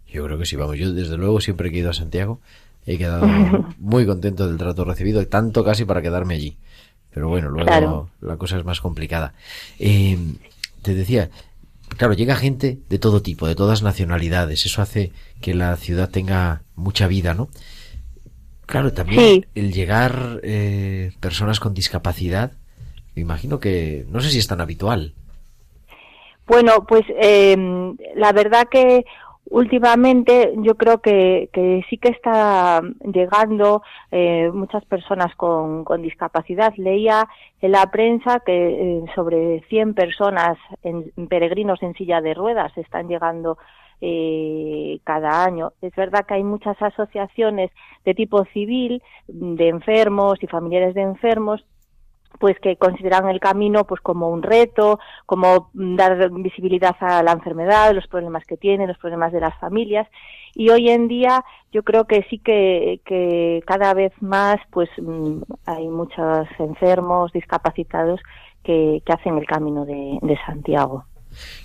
Yo 0.08 0.26
creo 0.26 0.38
que 0.38 0.46
sí 0.46 0.56
vamos 0.56 0.78
yo 0.78 0.92
desde 0.94 1.18
luego 1.18 1.40
siempre 1.42 1.70
que 1.70 1.78
he 1.78 1.80
ido 1.80 1.90
a 1.90 1.94
Santiago 1.94 2.40
he 2.86 2.98
quedado 2.98 3.28
muy 3.80 4.06
contento 4.06 4.48
del 4.48 4.58
trato 4.58 4.84
recibido 4.86 5.26
tanto 5.28 5.64
casi 5.64 5.86
para 5.86 6.02
quedarme 6.02 6.36
allí. 6.36 6.58
Pero 7.14 7.30
bueno 7.30 7.50
luego 7.50 7.68
Claro. 7.68 8.10
la 8.22 8.38
cosa 8.38 8.58
es 8.58 8.66
más 8.66 8.82
complicada. 8.82 9.34
Eh, 9.80 10.18
te 10.82 10.94
decía 10.96 11.30
claro 11.98 12.14
llega 12.14 12.36
gente 12.36 12.80
de 12.90 13.00
todo 13.00 13.22
tipo 13.22 13.48
de 13.48 13.56
todas 13.56 13.84
nacionalidades. 13.84 14.66
Eso 14.66 14.82
hace 14.82 15.12
que 15.42 15.54
la 15.54 15.76
ciudad 15.76 16.10
tenga 16.10 16.62
mucha 16.76 17.08
vida 17.08 17.34
no 17.34 17.50
Claro, 18.66 18.94
también 18.94 19.20
Sí. 19.22 19.46
el 19.56 19.72
llegar 19.74 20.40
eh, 20.44 21.12
personas 21.20 21.60
con 21.60 21.74
discapacidad, 21.74 22.54
me 23.16 23.22
imagino 23.22 23.60
que 23.60 24.06
no 24.10 24.22
sé 24.22 24.30
si 24.30 24.40
es 24.40 24.48
tan 24.48 24.62
habitual. 24.62 25.14
Bueno, 26.48 26.86
pues 26.88 27.04
eh, 27.22 27.56
la 28.16 28.32
verdad 28.32 28.68
que 28.70 29.06
últimamente 29.50 30.54
yo 30.58 30.76
creo 30.76 31.00
que, 31.00 31.50
que 31.54 31.84
sí 31.90 31.98
que 31.98 32.10
está 32.10 32.82
llegando 33.14 33.84
eh, 34.12 34.50
muchas 34.54 34.84
personas 34.86 35.36
con, 35.36 35.84
con 35.84 36.02
discapacidad. 36.02 36.74
Leía 36.78 37.28
en 37.62 37.72
la 37.72 37.90
prensa 37.92 38.42
que 38.46 38.54
eh, 38.54 39.04
sobre 39.16 39.62
100 39.70 39.94
personas 39.94 40.58
en, 40.82 41.12
peregrinos 41.28 41.82
en 41.84 41.94
silla 41.94 42.20
de 42.22 42.34
ruedas 42.34 42.76
están 42.78 43.08
llegando 43.08 43.58
eh, 44.02 45.00
cada 45.04 45.44
año. 45.44 45.74
Es 45.82 45.96
verdad 45.96 46.26
que 46.26 46.36
hay 46.36 46.44
muchas 46.44 46.82
asociaciones 46.82 47.72
de 48.06 48.14
tipo 48.14 48.44
civil, 48.46 49.02
de 49.28 49.70
enfermos 49.70 50.42
y 50.42 50.48
familiares 50.48 50.94
de 50.94 51.02
enfermos, 51.02 51.66
pues 52.40 52.60
que 52.60 52.76
consideran 52.78 53.30
el 53.30 53.40
camino 53.40 53.86
pues 53.86 54.02
como 54.02 54.30
un 54.30 54.44
reto, 54.44 55.00
como 55.26 55.70
dar 55.74 56.30
visibilidad 56.32 56.96
a 57.00 57.24
la 57.24 57.32
enfermedad, 57.32 57.94
los 57.94 58.08
problemas 58.08 58.46
que 58.46 58.58
tiene, 58.58 58.88
los 58.88 58.98
problemas 58.98 59.32
de 59.32 59.40
las 59.40 59.58
familias 59.60 60.08
y 60.56 60.70
hoy 60.70 60.90
en 60.90 61.08
día 61.08 61.44
yo 61.72 61.84
creo 61.84 62.06
que 62.06 62.26
sí 62.30 62.40
que, 62.40 63.64
cada 63.66 63.94
vez 63.94 64.14
más 64.22 64.58
pues 64.72 64.90
mm, 65.02 65.42
hay 65.66 65.88
muchos 65.88 66.48
enfermos, 66.60 67.32
discapacitados 67.32 68.22
que, 68.64 69.02
que 69.06 69.14
hacen 69.14 69.38
el 69.38 69.46
camino 69.46 69.86
de, 69.86 70.20
de 70.22 70.38
Santiago. 70.46 71.06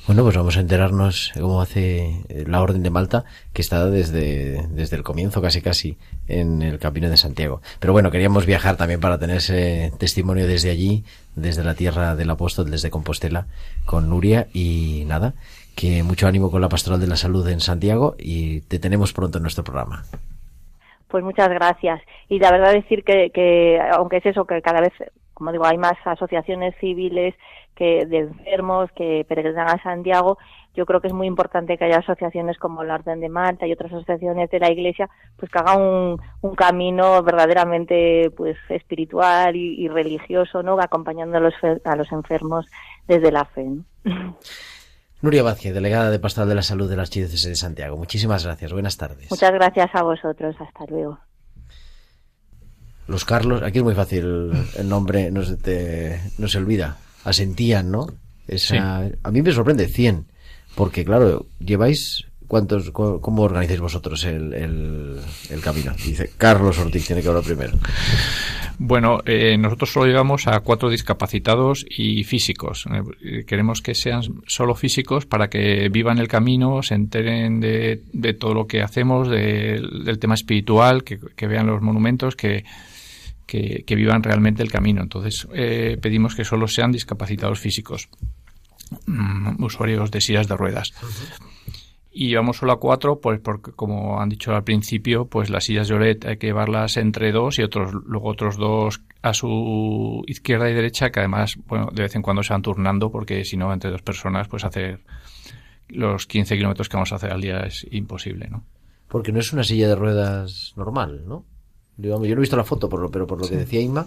Bueno, 0.07 0.23
pues 0.23 0.37
vamos 0.37 0.57
a 0.57 0.61
enterarnos 0.61 1.33
cómo 1.39 1.61
hace 1.61 2.23
eh, 2.29 2.45
la 2.47 2.63
Orden 2.63 2.83
de 2.83 2.91
Malta, 2.91 3.25
que 3.53 3.63
está 3.63 3.87
desde, 3.87 4.67
desde 4.69 4.97
el 4.97 5.03
comienzo 5.03 5.43
casi 5.43 5.61
casi 5.63 5.97
en 6.29 6.63
el 6.63 6.79
Camino 6.79 7.11
de 7.11 7.17
Santiago. 7.17 7.61
Pero 7.81 7.93
bueno, 7.93 8.11
queríamos 8.11 8.47
viajar 8.47 8.77
también 8.77 9.01
para 9.01 9.19
tener 9.19 9.37
ese 9.37 9.93
testimonio 9.99 10.47
desde 10.47 10.71
allí, 10.71 11.05
desde 11.35 11.65
la 11.65 11.75
tierra 11.75 12.17
del 12.17 12.31
apóstol, 12.31 12.71
desde 12.71 12.91
Compostela, 12.91 13.47
con 13.85 14.09
Nuria 14.09 14.49
y 14.53 15.05
nada, 15.07 15.35
que 15.77 16.03
mucho 16.03 16.27
ánimo 16.27 16.51
con 16.51 16.61
la 16.61 16.69
Pastoral 16.69 17.01
de 17.01 17.07
la 17.07 17.17
Salud 17.17 17.47
en 17.49 17.61
Santiago 17.61 18.17
y 18.19 18.63
te 18.63 18.79
tenemos 18.79 19.13
pronto 19.13 19.39
en 19.39 19.43
nuestro 19.43 19.65
programa. 19.65 20.05
Pues 21.09 21.25
muchas 21.25 21.49
gracias. 21.49 22.01
Y 22.29 22.39
la 22.39 22.51
verdad 22.51 22.73
decir 22.73 23.03
que, 23.03 23.31
que 23.31 23.81
aunque 23.93 24.19
es 24.19 24.27
eso, 24.27 24.45
que 24.45 24.61
cada 24.61 24.81
vez, 24.81 24.93
como 25.35 25.53
digo, 25.53 25.65
hay 25.65 25.79
más 25.79 25.95
asociaciones 26.05 26.75
civiles 26.81 27.35
que 27.79 28.07
de 28.07 28.19
enfermos 28.19 28.91
que 28.97 29.25
peregrinan 29.29 29.69
a 29.69 29.81
Santiago, 29.81 30.37
yo 30.75 30.85
creo 30.85 31.01
que 31.01 31.07
es 31.07 31.13
muy 31.13 31.29
importante 31.29 31.79
que 31.79 31.85
haya 31.85 31.99
asociaciones 31.99 32.59
como 32.59 32.83
la 32.83 32.97
Orden 32.97 33.21
de 33.21 33.29
Malta 33.29 33.67
y 33.67 33.73
otras 33.73 33.93
asociaciones 33.93 34.51
de 34.51 34.59
la 34.59 34.71
Iglesia, 34.71 35.09
pues 35.37 35.51
que 35.51 35.59
hagan 35.59 35.81
un, 35.81 36.21
un 36.41 36.55
camino 36.57 37.23
verdaderamente 37.23 38.31
pues 38.37 38.57
espiritual 38.69 39.55
y, 39.55 39.85
y 39.85 39.89
religioso, 39.89 40.63
¿no? 40.63 40.81
Acompañando 40.81 41.39
a 41.39 41.41
los, 41.41 41.55
a 41.85 41.97
los 41.97 42.11
enfermos 42.11 42.67
desde 43.07 43.31
la 43.31 43.45
fe. 43.45 43.65
¿no? 43.65 43.85
Nuria 45.21 45.43
Vázquez, 45.43 45.75
delegada 45.75 46.11
de 46.11 46.19
Pastoral 46.19 46.49
de 46.49 46.55
la 46.57 46.63
Salud 46.63 46.89
de 46.89 46.97
la 46.97 47.03
Archidiócesis 47.03 47.49
de 47.49 47.57
Santiago. 47.57 47.97
Muchísimas 47.97 48.45
gracias. 48.45 48.73
Buenas 48.73 48.97
tardes. 48.97 49.31
Muchas 49.31 49.53
gracias 49.53 49.91
a 49.93 50.03
vosotros. 50.03 50.57
Hasta 50.61 50.85
luego. 50.89 51.19
Los 53.09 53.25
Carlos, 53.25 53.63
aquí 53.63 53.79
es 53.79 53.85
muy 53.85 53.95
fácil 53.95 54.53
el 54.77 54.89
nombre, 54.89 55.31
no 55.31 55.43
se 55.43 55.57
te, 55.57 56.21
no 56.39 56.47
se 56.47 56.59
olvida. 56.59 56.99
Asentían, 57.25 57.91
¿no? 57.91 58.07
Esa, 58.47 59.11
A 59.23 59.31
mí 59.31 59.43
me 59.43 59.53
sorprende 59.53 59.87
100, 59.89 60.25
porque 60.75 61.05
claro, 61.05 61.47
lleváis 61.59 62.25
cuántos, 62.47 62.91
cómo 62.93 63.43
organizáis 63.43 63.81
vosotros 63.81 64.25
el, 64.25 64.55
el, 64.55 65.17
el 65.51 65.61
camino. 65.61 65.93
Dice 66.05 66.31
Carlos 66.39 66.79
Ortiz 66.79 67.07
tiene 67.07 67.21
que 67.21 67.29
hablar 67.29 67.45
primero. 67.45 67.73
Bueno, 68.81 69.19
eh, 69.27 69.59
nosotros 69.59 69.93
solo 69.93 70.07
llegamos 70.07 70.47
a 70.47 70.61
cuatro 70.61 70.89
discapacitados 70.89 71.85
y 71.91 72.23
físicos. 72.25 72.87
Eh, 73.25 73.45
queremos 73.45 73.83
que 73.83 73.95
sean 73.95 74.23
solo 74.47 74.75
físicos 74.77 75.27
para 75.27 75.51
que 75.51 75.89
vivan 75.91 76.19
el 76.19 76.29
camino, 76.29 76.83
se 76.85 76.95
enteren 76.95 77.59
de, 77.61 78.03
de 78.13 78.33
todo 78.35 78.55
lo 78.55 78.67
que 78.69 78.81
hacemos, 78.81 79.29
de- 79.29 79.83
del 80.05 80.19
tema 80.21 80.35
espiritual, 80.35 81.03
que, 81.03 81.19
que 81.35 81.47
vean 81.49 81.67
los 81.67 81.83
monumentos, 81.83 82.37
que, 82.37 82.65
que, 83.49 83.83
que 83.85 83.95
vivan 83.97 84.23
realmente 84.23 84.63
el 84.63 84.71
camino. 84.71 85.03
Entonces, 85.03 85.49
eh, 85.55 85.99
pedimos 86.01 86.37
que 86.37 86.45
solo 86.45 86.69
sean 86.69 86.93
discapacitados 86.93 87.59
físicos, 87.59 88.11
mm, 89.07 89.65
usuarios 89.65 90.11
de 90.11 90.21
sillas 90.21 90.47
de 90.47 90.57
ruedas. 90.57 90.93
Y 92.13 92.35
vamos 92.35 92.59
solo 92.59 92.73
a 92.73 92.81
cuatro, 92.81 93.21
pues 93.21 93.41
porque 93.41 93.73
como 93.73 94.21
han 94.21 94.29
dicho 94.29 94.55
al 94.55 94.65
principio, 94.65 95.27
pues 95.27 95.51
las 95.51 95.65
sillas 95.65 95.89
de 95.89 95.95
Oret 95.95 96.27
hay 96.27 96.37
que 96.37 96.49
llevarlas 96.49 96.97
entre 96.97 97.33
dos 97.33 97.59
y 97.59 97.63
otros, 97.63 97.93
luego 98.07 98.29
otros 98.29 98.57
dos 98.57 99.01
a 99.23 99.33
su 99.33 100.25
izquierda 100.27 100.69
y 100.69 100.75
derecha, 100.75 101.11
que 101.11 101.21
además, 101.21 101.59
bueno, 101.67 101.89
de 101.93 102.03
vez 102.03 102.17
en 102.17 102.23
cuando 102.23 102.43
se 102.43 102.53
van 102.53 102.63
turnando, 102.63 103.11
porque 103.11 103.45
si 103.45 103.57
no, 103.57 103.73
entre 103.73 103.91
dos 103.91 104.03
personas, 104.03 104.49
pues 104.49 104.65
hacer 104.65 105.01
los 105.89 106.27
15 106.27 106.57
kilómetros 106.57 106.89
que 106.89 106.97
vamos 106.97 107.13
a 107.13 107.17
hacer 107.17 107.33
al 107.33 107.41
día 107.41 107.61
es 107.61 107.87
imposible, 107.91 108.49
¿no? 108.49 108.65
Porque 109.09 109.33
no 109.33 109.41
es 109.41 109.53
una 109.55 109.65
silla 109.65 109.89
de 109.89 109.95
ruedas 109.95 110.75
normal, 110.77 111.23
¿no? 111.27 111.47
Digamos, 111.99 112.27
yo 112.27 112.35
no 112.35 112.41
he 112.41 112.43
visto 112.43 112.57
la 112.57 112.65
foto, 112.65 112.89
por 112.89 113.01
lo, 113.01 113.11
pero 113.11 113.27
por 113.27 113.39
lo 113.43 113.47
que 113.49 113.57
decía 113.57 113.81
Inma, 113.81 114.07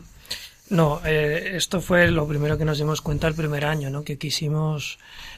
No, 0.69 1.01
eh, 1.05 1.51
esto 1.55 1.81
fue 1.81 2.09
lo 2.09 2.25
primero 2.27 2.57
que 2.57 2.63
nos 2.65 2.77
dimos 2.77 3.01
cuenta 3.01 3.27
el 3.27 3.33
primer 3.35 3.65
año, 3.65 3.89
¿no? 3.89 4.03
Que 4.05 4.17
quisimos 4.17 4.97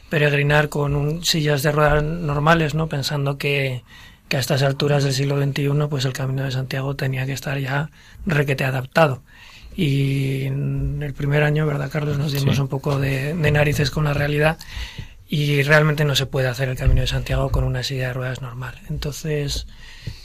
peregrinar 0.09 0.69
con 0.69 0.95
un- 0.95 1.25
sillas 1.25 1.63
de 1.63 1.71
ruedas 1.71 2.03
normales, 2.03 2.75
¿no? 2.75 2.87
Pensando 2.87 3.37
que, 3.39 3.83
que 4.29 4.37
a 4.37 4.39
estas 4.39 4.61
alturas 4.61 5.03
del 5.03 5.13
siglo 5.13 5.41
XXI, 5.43 5.87
pues 5.89 6.05
el 6.05 6.13
Camino 6.13 6.43
de 6.43 6.51
Santiago 6.51 6.95
tenía 6.95 7.25
que 7.25 7.33
estar 7.33 7.57
ya 7.57 7.89
requete 8.27 8.63
adaptado. 8.63 9.23
Y 9.75 10.43
en 10.43 11.01
el 11.01 11.13
primer 11.15 11.41
año, 11.41 11.65
¿verdad, 11.65 11.89
Carlos? 11.91 12.19
Nos 12.19 12.31
dimos 12.31 12.57
Sí. 12.57 12.61
un 12.61 12.67
poco 12.67 12.99
de, 12.99 13.33
de 13.33 13.51
narices 13.51 13.89
con 13.89 14.03
la 14.03 14.13
realidad 14.13 14.59
y 15.27 15.63
realmente 15.63 16.05
no 16.05 16.15
se 16.15 16.27
puede 16.27 16.47
hacer 16.47 16.69
el 16.69 16.77
Camino 16.77 17.01
de 17.01 17.07
Santiago 17.07 17.49
con 17.49 17.63
una 17.63 17.81
silla 17.81 18.09
de 18.09 18.13
ruedas 18.13 18.41
normal. 18.43 18.79
Entonces 18.87 19.65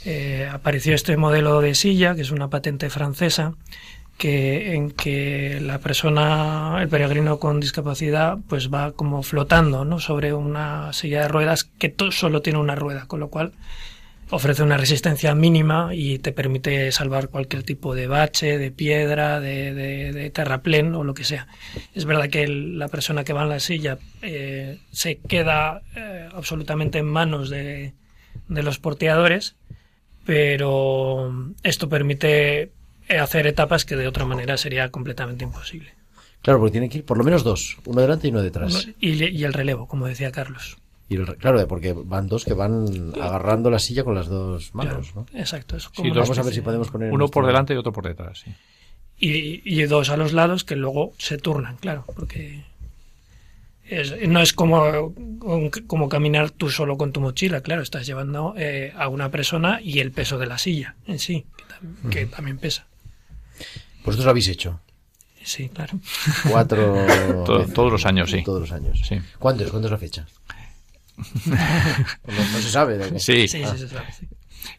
eh, 0.05 0.47
apareció 0.51 0.95
este 0.95 1.17
modelo 1.17 1.61
de 1.61 1.75
silla, 1.75 2.15
que 2.15 2.21
es 2.21 2.31
una 2.31 2.49
patente 2.49 2.89
francesa, 2.89 3.53
que 4.17 4.73
en 4.75 4.91
que 4.91 5.59
la 5.61 5.79
persona, 5.79 6.77
el 6.81 6.89
peregrino 6.89 7.39
con 7.39 7.59
discapacidad, 7.59 8.37
pues 8.49 8.69
va 8.73 8.91
como 8.91 9.23
flotando, 9.23 9.85
¿no? 9.85 9.99
Sobre 9.99 10.33
una 10.33 10.91
silla 10.93 11.21
de 11.21 11.27
ruedas 11.29 11.63
que 11.63 11.93
solo 12.11 12.41
tiene 12.41 12.59
una 12.59 12.75
rueda, 12.75 13.05
con 13.07 13.19
lo 13.21 13.29
cual 13.29 13.53
ofrece 14.31 14.61
una 14.61 14.77
resistencia 14.77 15.33
mínima 15.35 15.89
y 15.95 16.19
te 16.19 16.31
permite 16.33 16.91
salvar 16.91 17.29
cualquier 17.29 17.63
tipo 17.63 17.95
de 17.95 18.05
bache, 18.07 18.57
de 18.59 18.69
piedra, 18.71 19.39
de, 19.39 19.73
de- 19.73 20.11
de 20.13 20.29
terraplén 20.29 20.93
o 20.95 21.03
lo 21.03 21.13
que 21.15 21.23
sea. 21.23 21.47
Es 21.95 22.05
verdad 22.05 22.29
que 22.29 22.47
la 22.47 22.89
persona 22.89 23.23
que 23.23 23.33
va 23.33 23.43
en 23.43 23.49
la 23.49 23.59
silla 23.59 23.97
eh, 24.21 24.79
se 24.91 25.17
queda 25.17 25.81
eh, 25.95 26.29
absolutamente 26.33 26.99
en 26.99 27.05
manos 27.07 27.49
de, 27.49 27.93
de 28.49 28.63
los 28.63 28.77
porteadores, 28.79 29.55
pero 30.25 31.33
esto 31.63 31.89
permite 31.89 32.71
hacer 33.19 33.47
etapas 33.47 33.85
que 33.85 33.95
de 33.95 34.07
otra 34.07 34.25
manera 34.25 34.57
sería 34.57 34.89
completamente 34.89 35.43
imposible. 35.43 35.93
claro, 36.41 36.59
porque 36.59 36.71
tiene 36.73 36.89
que 36.89 36.99
ir 36.99 37.05
por 37.05 37.17
lo 37.17 37.23
menos 37.23 37.43
dos, 37.43 37.77
uno 37.85 38.01
delante 38.01 38.27
y 38.27 38.31
uno 38.31 38.41
detrás. 38.41 38.87
Y, 38.99 39.23
y 39.25 39.43
el 39.43 39.53
relevo, 39.53 39.87
como 39.87 40.07
decía 40.07 40.31
Carlos. 40.31 40.77
Y 41.09 41.15
el- 41.15 41.35
claro, 41.37 41.67
porque 41.67 41.93
van 41.93 42.27
dos 42.27 42.45
que 42.45 42.53
van 42.53 43.13
agarrando 43.19 43.71
la 43.71 43.79
silla 43.79 44.03
con 44.03 44.13
las 44.13 44.27
dos 44.27 44.75
manos, 44.75 45.15
¿no? 45.15 45.25
Exacto. 45.33 45.75
Es 45.77 45.89
Sí, 45.95 46.09
Vamos 46.11 46.37
a 46.37 46.43
ver 46.43 46.53
si 46.53 46.61
podemos 46.61 46.89
poner. 46.91 47.11
Uno 47.11 47.27
por 47.29 47.45
delante 47.47 47.73
y 47.73 47.77
otro 47.77 47.91
por 47.91 48.05
detrás, 48.07 48.43
sí. 48.45 48.51
y, 49.17 49.61
y 49.65 49.83
dos 49.87 50.09
a 50.11 50.17
los 50.17 50.33
lados 50.33 50.63
que 50.63 50.75
luego 50.75 51.13
se 51.17 51.37
turnan, 51.39 51.77
claro, 51.77 52.05
porque 52.15 52.63
es- 53.89 54.27
no 54.27 54.41
es 54.41 54.53
como, 54.53 55.13
como 55.87 56.09
caminar 56.09 56.51
tú 56.51 56.69
solo 56.69 56.97
con 56.97 57.11
tu 57.11 57.21
mochila, 57.21 57.61
claro, 57.61 57.81
estás 57.81 58.05
llevando 58.05 58.53
eh, 58.57 58.93
a 58.95 59.07
una 59.07 59.29
persona 59.31 59.79
y 59.81 59.99
el 59.99 60.11
peso 60.11 60.37
de 60.37 60.45
la 60.47 60.57
silla 60.57 60.95
en 61.07 61.19
sí, 61.19 61.45
que, 61.57 61.63
tam- 61.65 62.09
que 62.09 62.25
también 62.25 62.57
pesa. 62.57 62.87
Vosotros 64.05 64.25
lo 64.25 64.31
habéis 64.31 64.47
hecho. 64.47 64.79
Sí, 65.43 65.69
claro. 65.69 65.99
Cuatro. 66.49 67.05
Todos 67.73 67.91
los 67.91 68.05
años, 68.05 68.29
sí. 68.29 68.43
Todos 68.43 68.61
los 68.61 68.71
años. 68.71 69.01
Sí. 69.07 69.19
¿Cuándo 69.39 69.63
es? 69.63 69.69
¿Cuándo 69.71 69.87
es 69.87 69.91
la 69.91 69.97
fecha? 69.97 70.25
no, 71.45 71.55
no 71.55 72.59
se 72.61 72.69
sabe. 72.69 73.19
Sí. 73.19 73.45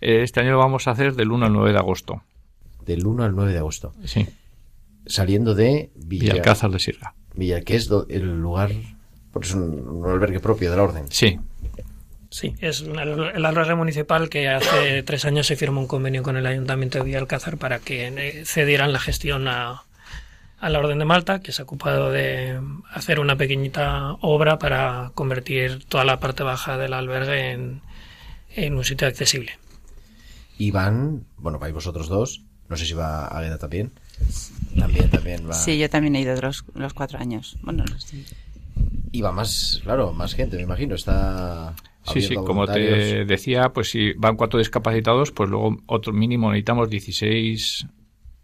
Eh, 0.00 0.22
Este 0.22 0.40
año 0.40 0.52
lo 0.52 0.58
vamos 0.58 0.86
a 0.88 0.92
hacer 0.92 1.14
del 1.14 1.30
1 1.30 1.46
al 1.46 1.52
9 1.52 1.72
de 1.72 1.78
agosto. 1.78 2.22
Del 2.84 3.06
1 3.06 3.24
al 3.24 3.34
9 3.34 3.52
de 3.52 3.58
agosto. 3.58 3.94
Sí. 4.04 4.26
Saliendo 5.06 5.54
de 5.54 5.90
Villa, 5.94 6.32
Villalcázar 6.32 6.70
de 6.70 6.78
Sierra. 6.78 7.14
Villa, 7.34 7.60
que 7.62 7.76
es 7.76 7.90
el 8.08 8.40
lugar. 8.40 8.70
Porque 9.32 9.48
es 9.48 9.54
un, 9.54 9.88
un 9.88 10.10
albergue 10.10 10.40
propio 10.40 10.70
de 10.70 10.76
la 10.76 10.82
orden. 10.82 11.04
Sí. 11.10 11.38
Sí, 12.32 12.54
es 12.60 12.82
el 12.82 13.44
albergue 13.44 13.74
municipal 13.74 14.28
que 14.28 14.48
hace 14.48 15.02
tres 15.06 15.24
años 15.24 15.46
se 15.48 15.56
firmó 15.56 15.80
un 15.80 15.86
convenio 15.88 16.22
con 16.22 16.36
el 16.36 16.46
Ayuntamiento 16.46 16.98
de 16.98 17.04
Villalcázar 17.04 17.56
para 17.56 17.80
que 17.80 18.06
eh, 18.06 18.44
cedieran 18.44 18.92
la 18.92 19.00
gestión 19.00 19.48
a, 19.48 19.82
a 20.60 20.68
la 20.70 20.78
Orden 20.78 21.00
de 21.00 21.04
Malta, 21.04 21.40
que 21.40 21.50
se 21.50 21.62
ha 21.62 21.64
ocupado 21.64 22.10
de 22.12 22.60
hacer 22.92 23.18
una 23.18 23.34
pequeñita 23.36 24.12
obra 24.20 24.58
para 24.60 25.10
convertir 25.16 25.84
toda 25.86 26.04
la 26.04 26.20
parte 26.20 26.44
baja 26.44 26.78
del 26.78 26.92
albergue 26.92 27.50
en, 27.50 27.82
en 28.54 28.76
un 28.76 28.84
sitio 28.84 29.08
accesible. 29.08 29.58
Y 30.56 30.70
van. 30.70 31.24
Bueno, 31.38 31.58
vais 31.58 31.74
vosotros 31.74 32.08
dos. 32.08 32.42
No 32.68 32.76
sé 32.76 32.84
si 32.86 32.92
va 32.92 33.26
Águeda 33.26 33.58
también. 33.58 33.90
También, 34.78 35.10
también 35.10 35.48
va. 35.50 35.54
Sí, 35.54 35.78
yo 35.78 35.90
también 35.90 36.14
he 36.14 36.20
ido 36.20 36.40
los, 36.40 36.64
los 36.74 36.94
cuatro 36.94 37.18
años. 37.18 37.56
Bueno, 37.62 37.84
los- 37.90 38.06
Y 39.12 39.20
va 39.22 39.32
más, 39.32 39.80
claro, 39.82 40.12
más 40.12 40.34
gente, 40.34 40.56
me 40.56 40.62
imagino. 40.62 40.94
Está. 40.94 41.74
Sí, 42.04 42.22
sí, 42.22 42.34
como 42.34 42.66
te 42.66 43.24
decía, 43.24 43.72
pues 43.72 43.90
si 43.90 44.12
van 44.14 44.36
cuatro 44.36 44.58
discapacitados, 44.58 45.32
pues 45.32 45.50
luego 45.50 45.76
otro 45.86 46.12
mínimo 46.12 46.50
necesitamos 46.50 46.88
16 46.88 47.86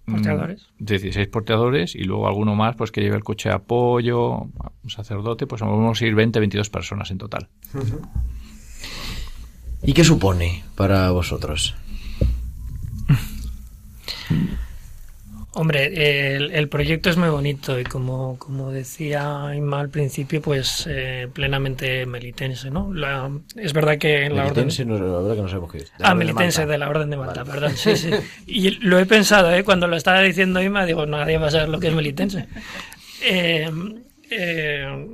mm, 0.07 0.13
Porteadores. 0.13 0.67
16 0.79 1.29
porteadores 1.29 1.95
y 1.95 2.05
luego 2.05 2.29
alguno 2.29 2.55
más 2.55 2.77
pues 2.77 2.93
que 2.93 3.01
lleve 3.01 3.17
el 3.17 3.25
coche 3.25 3.49
de 3.49 3.55
apoyo, 3.55 4.43
un 4.43 4.91
sacerdote, 4.91 5.47
pues 5.47 5.63
vamos 5.63 6.01
a 6.01 6.07
ir 6.07 6.15
20, 6.15 6.39
22 6.39 6.71
personas 6.71 7.11
en 7.11 7.19
total. 7.19 7.49
¿Y 9.83 9.93
qué 9.95 10.05
supone 10.05 10.63
para 10.75 11.11
vosotros? 11.11 11.75
Hombre, 15.59 16.37
el, 16.37 16.51
el 16.51 16.69
proyecto 16.69 17.09
es 17.09 17.17
muy 17.17 17.31
bonito 17.31 17.81
y 17.81 17.85
como, 17.85 18.39
como 18.39 18.71
decía 18.71 19.53
Inma 19.57 19.81
al 19.81 19.89
principio, 19.89 20.43
pues 20.43 20.87
eh, 20.87 21.29
plenamente 21.33 22.05
melitense, 22.05 22.71
¿no? 22.71 22.93
La- 22.93 23.31
es 23.57 23.73
verdad 23.73 23.97
que 23.97 24.27
en 24.27 24.37
la 24.37 24.43
orden... 24.43 24.67
Melitense, 24.67 24.85
no, 24.85 24.99
la 24.99 25.19
verdad 25.23 25.35
que 25.37 25.41
no 25.43 25.49
sabemos 25.49 25.73
qué 25.73 25.79
es. 25.79 25.93
Ah, 26.01 26.11
de 26.11 26.15
militense 26.17 26.67
de 26.67 26.77
la 26.77 26.91
Orden 26.91 27.09
de 27.09 27.17
Malta, 27.17 27.43
Vale. 27.43 27.53
perdón. 27.61 27.77
Sí, 27.77 27.97
sí. 27.97 28.11
Y 28.47 28.71
lo 28.85 28.99
he 28.99 29.07
pensado, 29.07 29.51
¿eh? 29.55 29.65
Cuando 29.65 29.87
lo 29.87 29.97
estaba 29.97 30.21
diciendo 30.21 30.61
Ima, 30.61 30.85
digo, 30.85 31.07
nadie 31.07 31.39
va 31.39 31.47
a 31.47 31.51
saber 31.51 31.71
lo 31.71 31.81
que 31.81 31.89
es 31.89 31.95
militense. 31.95 32.49
Eh, 33.25 33.71
eh, 34.31 35.07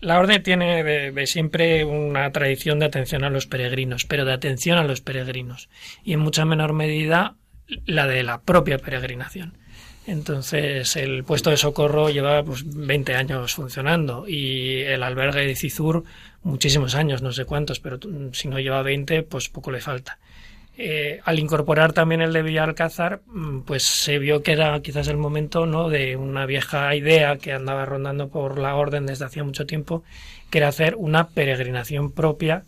la 0.00 0.18
Orden 0.20 0.42
tiene 0.44 0.84
de, 0.84 1.10
de 1.10 1.26
siempre 1.26 1.84
una 1.84 2.30
tradición 2.30 2.78
de 2.78 2.86
atención 2.86 3.24
a 3.24 3.30
los 3.30 3.48
peregrinos, 3.48 4.04
pero 4.04 4.24
de 4.24 4.32
atención 4.32 4.78
a 4.78 4.84
los 4.84 5.00
peregrinos. 5.00 5.68
Y 6.04 6.12
en 6.12 6.20
mucha 6.20 6.44
menor 6.44 6.72
medida 6.72 7.34
la 7.86 8.06
de 8.06 8.22
la 8.22 8.42
propia 8.42 8.78
peregrinación. 8.78 9.58
Entonces, 10.06 10.96
el 10.96 11.22
puesto 11.22 11.50
de 11.50 11.56
socorro 11.56 12.10
lleva 12.10 12.42
pues, 12.42 12.64
20 12.66 13.14
años 13.14 13.54
funcionando 13.54 14.26
y 14.26 14.80
el 14.80 15.02
albergue 15.02 15.46
de 15.46 15.54
Cizur 15.54 16.02
muchísimos 16.42 16.94
años, 16.96 17.22
no 17.22 17.32
sé 17.32 17.44
cuántos, 17.44 17.78
pero 17.78 17.98
si 18.32 18.48
no 18.48 18.58
lleva 18.58 18.82
20, 18.82 19.22
pues 19.22 19.48
poco 19.48 19.70
le 19.70 19.80
falta. 19.80 20.18
Eh, 20.76 21.20
al 21.24 21.38
incorporar 21.38 21.92
también 21.92 22.22
el 22.22 22.32
de 22.32 22.42
Villalcázar, 22.42 23.20
mm, 23.26 23.60
pues 23.60 23.84
se 23.84 24.18
vio 24.18 24.42
que 24.42 24.52
era 24.52 24.80
quizás 24.80 25.06
el 25.08 25.18
momento 25.18 25.66
¿no? 25.66 25.88
de 25.88 26.16
una 26.16 26.46
vieja 26.46 26.94
idea 26.96 27.36
que 27.36 27.52
andaba 27.52 27.84
rondando 27.84 28.28
por 28.28 28.58
la 28.58 28.74
orden 28.74 29.06
desde 29.06 29.26
hacía 29.26 29.44
mucho 29.44 29.66
tiempo, 29.66 30.02
que 30.50 30.58
era 30.58 30.68
hacer 30.68 30.94
una 30.96 31.28
peregrinación 31.28 32.10
propia 32.10 32.64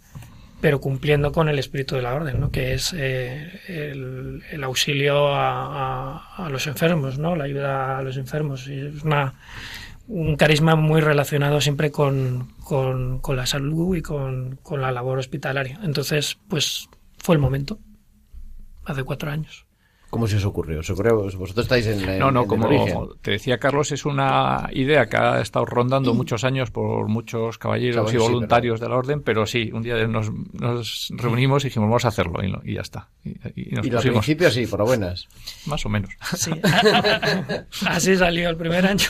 pero 0.64 0.81
cumpliendo 0.81 1.31
con 1.31 1.50
el 1.50 1.59
espíritu 1.59 1.94
de 1.94 2.00
la 2.00 2.14
orden, 2.14 2.40
¿no? 2.40 2.50
que 2.50 2.72
es 2.72 2.94
eh, 2.96 3.61
el, 3.68 4.64
auxilio 4.64 5.29
a 5.35 6.48
los 6.50 6.66
enfermos, 6.66 7.18
¿no? 7.18 7.37
la 7.37 7.44
ayuda 7.44 7.98
a 7.98 8.03
los 8.03 8.16
enfermos. 8.16 8.66
Y 8.66 8.81
es 8.81 9.03
una, 9.03 9.35
un 10.09 10.37
carisma 10.37 10.74
muy 10.74 11.03
relacionado 11.03 11.61
siempre 11.61 11.90
con, 11.90 12.55
con, 12.64 13.18
con 13.18 13.37
la 13.37 13.44
salud 13.44 13.94
y 13.94 14.00
con, 14.00 14.59
con 14.62 14.81
la 14.81 14.90
labor 14.90 15.18
hospitalaria. 15.18 15.81
Entonces, 15.83 16.38
pues 16.48 16.88
fue 17.18 17.35
el 17.35 17.42
momento, 17.42 17.79
hace 18.87 19.05
cuatro 19.05 19.31
años. 19.31 19.66
¿Cómo 20.14 20.27
se 20.29 20.37
os 20.37 20.44
ocurrió? 20.44 20.81
¿Os 20.81 20.88
ocurrió? 20.90 21.16
Vosotros 21.16 21.59
estáis 21.59 21.87
en, 21.88 22.09
en- 22.09 22.18
No, 22.18 22.31
no, 22.31 22.46
como 22.46 22.68
te 23.20 23.33
decía 23.33 23.59
Carlos, 23.59 23.90
es 23.92 24.05
una 24.07 24.68
idea 24.72 25.07
que 25.09 25.16
ha 25.16 25.40
estado 25.40 25.64
rondando 25.66 26.14
muchos 26.14 26.44
años 26.44 26.70
por 26.70 27.09
muchos 27.09 27.59
caballeros 27.59 28.05
Claro, 28.05 28.09
y 28.09 28.12
sí, 28.12 28.18
voluntarios 28.18 28.81
de 28.81 28.88
la 28.88 28.96
orden, 28.96 29.22
pero 29.22 29.44
sí, 29.46 29.70
un 29.72 29.83
día 29.83 30.07
nos, 30.07 30.31
nos 30.53 31.09
reunimos 31.16 31.64
y 31.64 31.68
dijimos, 31.68 31.88
vamos 31.88 32.05
a 32.05 32.09
hacerlo 32.09 32.42
y, 32.44 32.48
lo- 32.48 32.62
y 32.64 32.74
ya 32.74 32.81
está. 32.83 33.09
Y, 33.24 33.31
y 33.31 33.74
nos 33.74 33.85
Y 33.87 33.90
al 33.90 33.96
pusimos, 33.96 34.24
principio 34.24 34.50
sí, 34.50 34.66
por 34.66 34.85
buenas. 34.85 35.27
más 35.66 35.85
o 35.85 35.88
menos. 35.88 36.11
Sí. 36.37 36.50
Así 37.87 38.16
salió 38.16 38.48
el 38.48 38.57
primer 38.57 38.87
año. 38.87 39.05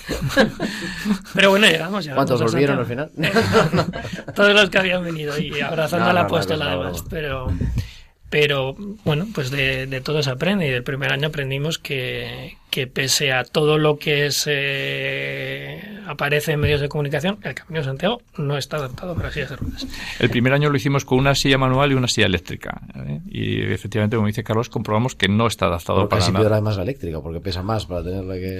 Pero 1.34 1.50
bueno, 1.50 1.66
llegamos. 1.66 2.04
llegamos 2.04 2.24
¿Cuántos 2.26 2.40
a 2.40 2.44
volvieron 2.44 2.78
al 2.78 2.86
final? 2.86 3.10
Todos 4.34 4.54
los 4.54 4.70
que 4.70 4.78
habían 4.78 5.04
venido 5.04 5.38
y 5.38 5.60
abrazando 5.60 6.06
No, 6.06 6.10
a 6.10 6.14
la 6.14 6.22
no, 6.22 6.28
no, 6.28 6.34
apóstola 6.34 6.64
no, 6.64 6.70
no, 6.70 6.80
además. 6.82 7.02
no. 7.02 7.08
Pero, 7.10 7.46
pero 8.34 8.74
bueno, 9.04 9.28
pues 9.32 9.52
de, 9.52 9.86
de 9.86 10.00
todo 10.00 10.20
se 10.20 10.30
aprende 10.30 10.66
y 10.66 10.70
del 10.70 10.82
primer 10.82 11.12
año 11.12 11.28
aprendimos 11.28 11.78
que, 11.78 12.56
que 12.68 12.88
pese 12.88 13.30
a 13.30 13.44
todo 13.44 13.78
lo 13.78 13.96
que 14.00 14.32
se 14.32 15.78
aparece 16.06 16.52
en 16.52 16.60
medios 16.60 16.80
de 16.80 16.88
comunicación, 16.88 17.38
el 17.42 17.54
Camino 17.54 17.78
de 17.80 17.84
Santiago 17.84 18.22
no 18.38 18.56
está 18.56 18.76
adaptado 18.78 19.14
para 19.14 19.30
sillas 19.30 19.50
de 19.50 19.56
ruedas. 19.56 19.86
El 20.18 20.30
primer 20.30 20.52
año 20.52 20.70
lo 20.70 20.76
hicimos 20.76 21.04
con 21.04 21.18
una 21.18 21.34
silla 21.34 21.58
manual 21.58 21.92
y 21.92 21.94
una 21.94 22.08
silla 22.08 22.26
eléctrica. 22.26 22.80
¿eh? 22.94 23.20
Y 23.26 23.60
efectivamente, 23.62 24.16
como 24.16 24.26
dice 24.26 24.42
Carlos, 24.44 24.68
comprobamos 24.68 25.14
que 25.14 25.28
no 25.28 25.46
está 25.46 25.66
adaptado 25.66 26.00
Porque 26.00 26.10
para 26.10 26.20
casi 26.20 26.32
nada. 26.32 26.48
además 26.50 26.76
la 26.76 26.82
eléctrica, 26.82 27.20
porque 27.20 27.40
pesa 27.40 27.62
más 27.62 27.86
para 27.86 28.02
tenerla 28.02 28.34
que... 28.34 28.58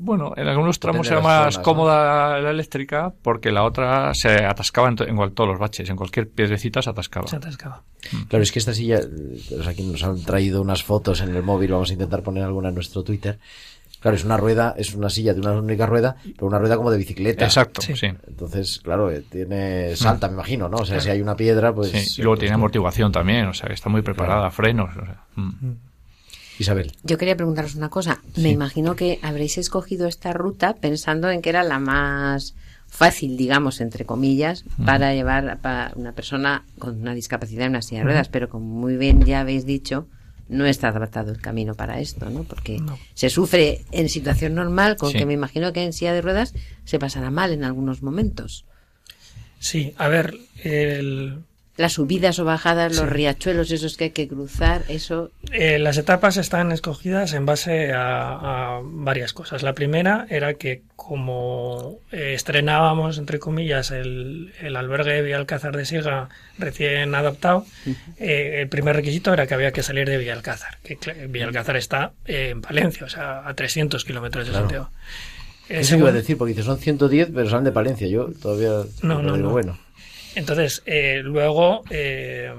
Bueno, 0.00 0.32
en 0.36 0.46
algunos 0.48 0.78
tramos 0.80 1.06
era 1.08 1.20
más 1.20 1.54
zonas, 1.54 1.56
¿no? 1.58 1.62
cómoda 1.62 2.40
la 2.40 2.50
eléctrica 2.50 3.12
porque 3.22 3.50
la 3.52 3.64
otra 3.64 4.14
se 4.14 4.44
atascaba 4.44 4.88
en, 4.88 4.96
to- 4.96 5.04
en 5.06 5.16
todos 5.34 5.48
los 5.48 5.58
baches, 5.58 5.88
en 5.90 5.96
cualquier 5.96 6.28
piedrecita 6.28 6.82
se 6.82 6.90
atascaba. 6.90 7.26
Se 7.28 7.36
atascaba. 7.36 7.82
Claro, 8.28 8.42
es 8.42 8.52
que 8.52 8.58
esta 8.60 8.72
silla, 8.72 8.98
eh, 8.98 9.40
pues 9.48 9.66
aquí 9.66 9.82
nos 9.82 10.02
han 10.04 10.22
traído 10.24 10.62
unas 10.62 10.82
fotos 10.82 11.20
en 11.20 11.34
el 11.34 11.42
móvil, 11.42 11.72
vamos 11.72 11.90
a 11.90 11.92
intentar 11.92 12.22
poner 12.22 12.44
alguna 12.44 12.68
en 12.68 12.74
nuestro 12.76 13.02
Twitter. 13.02 13.38
Claro, 14.06 14.18
es 14.18 14.24
una 14.24 14.36
rueda, 14.36 14.72
es 14.78 14.94
una 14.94 15.10
silla 15.10 15.34
de 15.34 15.40
una 15.40 15.50
única 15.50 15.84
rueda, 15.84 16.14
pero 16.22 16.46
una 16.46 16.60
rueda 16.60 16.76
como 16.76 16.92
de 16.92 16.98
bicicleta. 16.98 17.44
Exacto, 17.44 17.82
Sí. 17.82 17.92
Entonces, 18.28 18.78
claro, 18.78 19.10
eh, 19.10 19.24
tiene 19.28 19.96
salta, 19.96 20.28
me 20.28 20.34
imagino, 20.34 20.68
¿no? 20.68 20.76
O 20.76 20.86
sea, 20.86 21.00
si 21.00 21.10
hay 21.10 21.20
una 21.20 21.34
piedra, 21.34 21.74
pues... 21.74 21.90
Sí, 21.90 22.20
y 22.20 22.22
luego 22.22 22.38
tiene 22.38 22.54
amortiguación 22.54 23.10
también, 23.10 23.46
o 23.46 23.52
sea, 23.52 23.66
que 23.66 23.74
está 23.74 23.88
muy 23.88 24.02
preparada, 24.02 24.48
frenos. 24.52 24.96
o 24.96 25.04
sea, 25.04 25.24
mm. 25.34 25.72
Isabel. 26.60 26.92
Yo 27.02 27.18
quería 27.18 27.34
preguntaros 27.34 27.74
una 27.74 27.88
cosa. 27.88 28.20
Me 28.36 28.50
imagino 28.50 28.94
que 28.94 29.18
habréis 29.22 29.58
escogido 29.58 30.06
esta 30.06 30.32
ruta 30.32 30.74
pensando 30.74 31.28
en 31.28 31.42
que 31.42 31.48
era 31.48 31.64
la 31.64 31.80
más 31.80 32.54
fácil, 32.86 33.36
digamos, 33.36 33.80
entre 33.80 34.04
comillas, 34.04 34.64
para 34.84 35.14
llevar 35.14 35.58
a 35.64 35.90
una 35.96 36.12
persona 36.12 36.62
con 36.78 37.00
una 37.00 37.12
discapacidad 37.12 37.64
en 37.64 37.70
una 37.70 37.82
silla 37.82 38.02
de 38.02 38.04
ruedas, 38.04 38.28
pero 38.28 38.48
como 38.48 38.66
muy 38.66 38.96
bien 38.96 39.24
ya 39.24 39.40
habéis 39.40 39.66
dicho, 39.66 40.06
no 40.48 40.66
está 40.66 40.88
adaptado 40.88 41.32
el 41.32 41.40
camino 41.40 41.74
para 41.74 42.00
esto, 42.00 42.30
¿no? 42.30 42.44
Porque 42.44 42.78
No. 42.78 42.98
se 43.14 43.30
sufre 43.30 43.84
en 43.92 44.08
situación 44.08 44.54
normal, 44.54 44.96
con 44.96 45.12
Sí. 45.12 45.18
que 45.18 45.26
me 45.26 45.32
imagino 45.34 45.72
que 45.72 45.82
en 45.82 45.92
silla 45.92 46.12
de 46.12 46.22
ruedas 46.22 46.54
se 46.84 46.98
pasará 46.98 47.30
mal 47.30 47.52
en 47.52 47.64
algunos 47.64 48.02
momentos. 48.02 48.64
Sí, 49.58 49.94
a 49.98 50.08
ver, 50.08 50.34
el, 50.62 51.38
Las 51.76 51.92
subidas 51.94 52.38
o 52.38 52.44
bajadas, 52.44 52.96
los 52.96 53.06
Sí. 53.08 53.14
riachuelos 53.14 53.70
esos 53.70 53.96
que 53.98 54.04
hay 54.04 54.10
que 54.10 54.26
cruzar, 54.28 54.82
eso 54.88 55.30
Eh, 55.52 55.78
las 55.78 55.98
etapas 55.98 56.38
están 56.38 56.72
escogidas 56.72 57.34
en 57.34 57.44
base 57.44 57.92
a, 57.92 58.76
a 58.76 58.80
varias 58.82 59.32
cosas. 59.34 59.62
La 59.62 59.74
primera 59.74 60.26
era 60.30 60.54
que 60.54 60.82
como 60.96 61.98
eh, 62.12 62.32
estrenábamos, 62.34 63.18
entre 63.18 63.38
comillas, 63.38 63.90
el, 63.90 64.52
el 64.60 64.74
albergue 64.76 65.12
de 65.12 65.22
Villalcázar 65.22 65.76
de 65.76 65.84
Siga 65.84 66.28
recién 66.58 67.14
adaptado, 67.14 67.66
eh, 68.18 68.60
el 68.62 68.68
primer 68.68 68.96
requisito 68.96 69.32
era 69.32 69.46
que 69.46 69.54
había 69.54 69.72
que 69.72 69.82
salir 69.82 70.08
de 70.08 70.16
Villalcázar. 70.18 70.78
Que 70.82 70.96
Villalcázar 71.28 71.76
está 71.76 72.12
eh, 72.24 72.50
en 72.52 72.62
Palencia, 72.62 73.04
o 73.06 73.08
sea, 73.10 73.46
a 73.46 73.54
300 73.54 74.04
kilómetros 74.04 74.46
de 74.46 74.50
Claro. 74.52 74.64
Santiago. 74.66 74.88
Eso 75.68 75.96
iba 75.96 76.08
a 76.08 76.12
decir, 76.12 76.38
porque 76.38 76.54
dice, 76.54 76.62
son 76.64 76.78
110, 76.78 77.30
pero 77.34 77.50
salen 77.50 77.64
de 77.64 77.72
Palencia. 77.72 78.06
Yo 78.06 78.30
todavía 78.40 78.70
No, 79.02 79.20
no, 79.20 79.34
digo, 79.34 79.46
no. 79.48 79.50
bueno. 79.50 79.78
Entonces, 80.36 80.82
eh, 80.86 81.22
luego, 81.24 81.82
eh, 81.90 82.52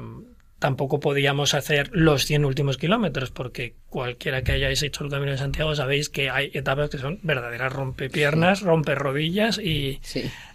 tampoco 0.59 0.99
podíamos 0.99 1.53
hacer 1.53 1.89
los 1.93 2.25
100 2.25 2.43
últimos 2.43 2.77
kilómetros, 2.77 3.31
porque 3.31 3.75
cualquiera 3.89 4.41
que 4.41 4.53
hayáis 4.53 4.81
hecho 4.81 5.03
el 5.03 5.11
Camino 5.11 5.31
de 5.31 5.37
Santiago 5.37 5.75
sabéis 5.75 6.09
que 6.09 6.29
hay 6.29 6.49
etapas 6.53 6.89
que 6.89 6.97
son 6.97 7.19
verdaderas 7.21 7.71
rompepiernas, 7.71 8.61
rompe 8.61 8.95
rodillas 8.95 9.59
y 9.59 10.01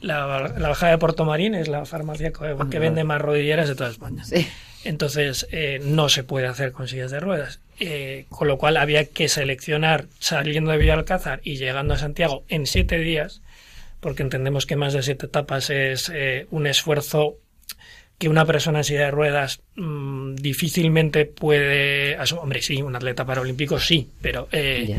la, 0.00 0.26
bajada 0.26 0.92
de 0.92 0.98
Puerto 0.98 1.24
Marín 1.24 1.54
es 1.54 1.68
la 1.68 1.86
farmacia 1.86 2.32
que, 2.32 2.78
vende 2.78 3.04
más 3.04 3.22
rodilleras 3.22 3.68
de 3.68 3.76
toda 3.76 3.90
España. 3.90 4.24
Entonces 4.84 5.46
eh, 5.52 5.80
no 5.84 6.08
se 6.08 6.24
puede 6.24 6.48
hacer 6.48 6.72
con 6.72 6.88
sillas 6.88 7.12
de 7.12 7.20
ruedas. 7.20 7.60
Eh, 7.78 8.26
con 8.28 8.48
lo 8.48 8.58
cual 8.58 8.76
había 8.76 9.06
que 9.06 9.28
seleccionar 9.28 10.06
saliendo 10.18 10.70
de 10.70 10.78
Villalcázar 10.78 11.40
y 11.42 11.56
llegando 11.56 11.94
a 11.94 11.98
Santiago 11.98 12.44
en 12.48 12.66
siete 12.66 12.98
días, 12.98 13.42
porque 14.02 14.24
entendemos 14.24 14.66
que 14.66 14.74
más 14.74 14.92
de 14.92 15.02
siete 15.04 15.26
etapas 15.26 15.70
es 15.70 16.10
eh, 16.12 16.48
un 16.50 16.66
esfuerzo 16.66 17.38
que 18.18 18.28
una 18.28 18.44
persona 18.44 18.78
en 18.78 18.84
silla 18.84 19.04
de 19.04 19.10
ruedas 19.12 19.62
mm, 19.76 20.34
difícilmente 20.34 21.24
puede... 21.24 22.18
Hombre, 22.36 22.62
sí, 22.62 22.82
un 22.82 22.96
atleta 22.96 23.24
paralímpico 23.24 23.78
sí, 23.78 24.10
pero... 24.20 24.48
Eh, 24.50 24.98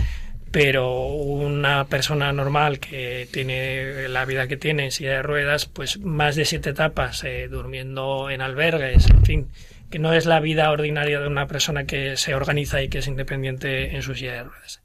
pero 0.51 1.07
una 1.07 1.85
persona 1.85 2.31
normal 2.31 2.79
que 2.79 3.27
tiene 3.31 4.07
la 4.07 4.23
vida 4.23 4.47
que 4.47 4.55
tiene 4.55 4.85
en 4.85 4.91
silla 4.91 5.13
de 5.13 5.23
ruedas, 5.23 5.65
pues 5.65 5.99
más 5.99 6.35
de 6.35 6.45
siete 6.45 6.69
etapas 6.69 7.23
eh, 7.23 7.47
durmiendo 7.49 8.29
en 8.29 8.39
albergues, 8.39 9.09
en 9.09 9.25
fin, 9.25 9.47
que 9.89 9.97
no 9.97 10.13
es 10.13 10.27
la 10.27 10.39
vida 10.39 10.69
ordinaria 10.69 11.19
de 11.19 11.27
una 11.27 11.47
persona 11.47 11.85
que 11.85 12.17
se 12.17 12.35
organiza 12.35 12.83
y 12.83 12.87
que 12.87 12.99
es 12.99 13.07
independiente 13.07 13.95
en 13.95 14.03
su 14.03 14.13
silla 14.13 14.33
de 14.33 14.43
ruedas. 14.43 14.81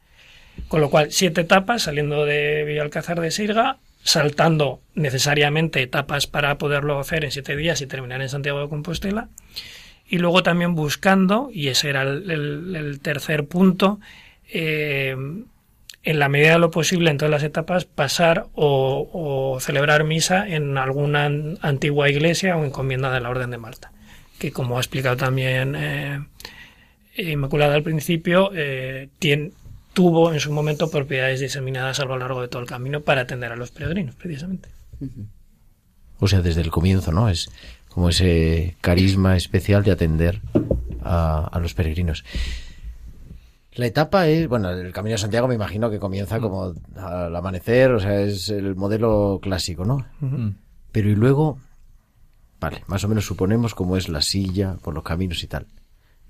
Con 0.69 0.81
lo 0.81 0.89
cual, 0.89 1.13
siete 1.13 1.43
etapas 1.43 1.83
saliendo 1.83 2.25
de 2.25 2.65
Villalcázar 2.65 3.21
de 3.21 3.31
Sirga, 3.31 3.77
saltando 4.03 4.81
necesariamente 4.95 5.83
etapas 5.83 6.27
para 6.27 6.59
poderlo 6.59 6.99
hacer 6.99 7.25
en 7.25 7.31
siete 7.31 7.57
días 7.57 7.81
y 7.81 7.87
terminar 7.87 8.23
en 8.23 8.29
Santiago 8.29 8.61
de 8.61 8.69
Compostela. 8.69 9.29
Y 10.09 10.19
luego 10.19 10.43
también 10.43 10.75
buscando, 10.75 11.51
y 11.53 11.69
ese 11.69 11.91
era 11.91 12.03
el, 12.03 12.99
tercer 13.03 13.47
punto, 13.47 14.01
eh, 14.51 15.15
en 16.03 16.19
la 16.19 16.29
medida 16.31 16.53
de 16.53 16.59
lo 16.59 16.71
posible 16.71 17.11
en 17.11 17.19
todas 17.19 17.31
las 17.31 17.43
etapas 17.43 17.85
pasar 17.85 18.47
o, 18.55 19.59
celebrar 19.61 20.05
misa 20.05 20.49
en 20.49 20.79
alguna 20.79 21.31
antigua 21.61 22.09
iglesia 22.09 22.57
o 22.57 22.65
encomienda 22.65 23.13
de 23.13 23.21
la 23.21 23.29
Orden 23.29 23.51
de 23.51 23.59
Malta, 23.59 23.93
que 24.39 24.53
como 24.53 24.79
ha 24.79 24.81
explicado 24.81 25.17
también 25.17 25.75
eh, 25.77 26.21
Inmaculada 27.19 27.75
al 27.75 27.83
principio, 27.83 28.53
eh, 28.55 29.09
tiene, 29.19 29.51
tuvo 29.99 30.33
en 30.33 30.39
su 30.39 30.53
momento 30.53 30.89
propiedades 30.89 31.41
diseminadas 31.41 31.99
a 31.99 32.05
lo 32.05 32.17
largo 32.17 32.41
de 32.41 32.47
todo 32.47 32.63
el 32.63 32.69
camino 32.69 33.01
para 33.01 33.23
atender 33.23 33.51
a 33.51 33.57
los 33.57 33.73
peregrinos, 33.73 34.15
precisamente. 34.15 34.69
O 36.21 36.29
sea, 36.29 36.41
desde 36.41 36.61
el 36.61 36.71
comienzo, 36.71 37.11
¿no? 37.11 37.29
Es 37.29 37.51
como 37.89 38.09
ese 38.09 38.77
carisma 38.81 39.37
especial 39.37 39.83
de 39.83 39.91
atender 39.91 40.41
a, 41.03 41.59
los 41.61 41.75
peregrinos. 41.75 42.25
La 43.73 43.87
etapa 43.87 44.29
es, 44.29 44.47
bueno, 44.47 44.71
el 44.71 44.93
Camino 44.93 45.15
de 45.15 45.19
Santiago 45.19 45.49
me 45.49 45.57
imagino 45.57 45.91
que 45.91 45.99
comienza 45.99 46.39
como 46.39 46.75
al 46.95 47.35
amanecer, 47.35 47.91
o 47.91 47.99
sea, 47.99 48.21
es 48.21 48.51
el 48.51 48.77
modelo 48.77 49.41
clásico, 49.43 49.85
¿no? 49.85 50.07
Pero 50.93 51.11
y 51.11 51.17
luego, 51.17 51.59
vale, 52.61 52.85
más 52.87 53.03
o 53.03 53.09
menos 53.09 53.27
suponemos 53.27 53.75
cómo 53.75 53.97
es 53.97 54.09
la 54.09 54.23
silla 54.23 54.77
por 54.81 54.95
los 54.95 55.03
caminos 55.03 55.43
y 55.43 55.49
tal. 55.49 55.67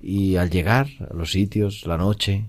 Y 0.01 0.37
al 0.37 0.49
llegar 0.49 0.87
a 1.11 1.13
los 1.13 1.33
sitios, 1.33 1.85
la 1.85 1.99
noche, 1.99 2.47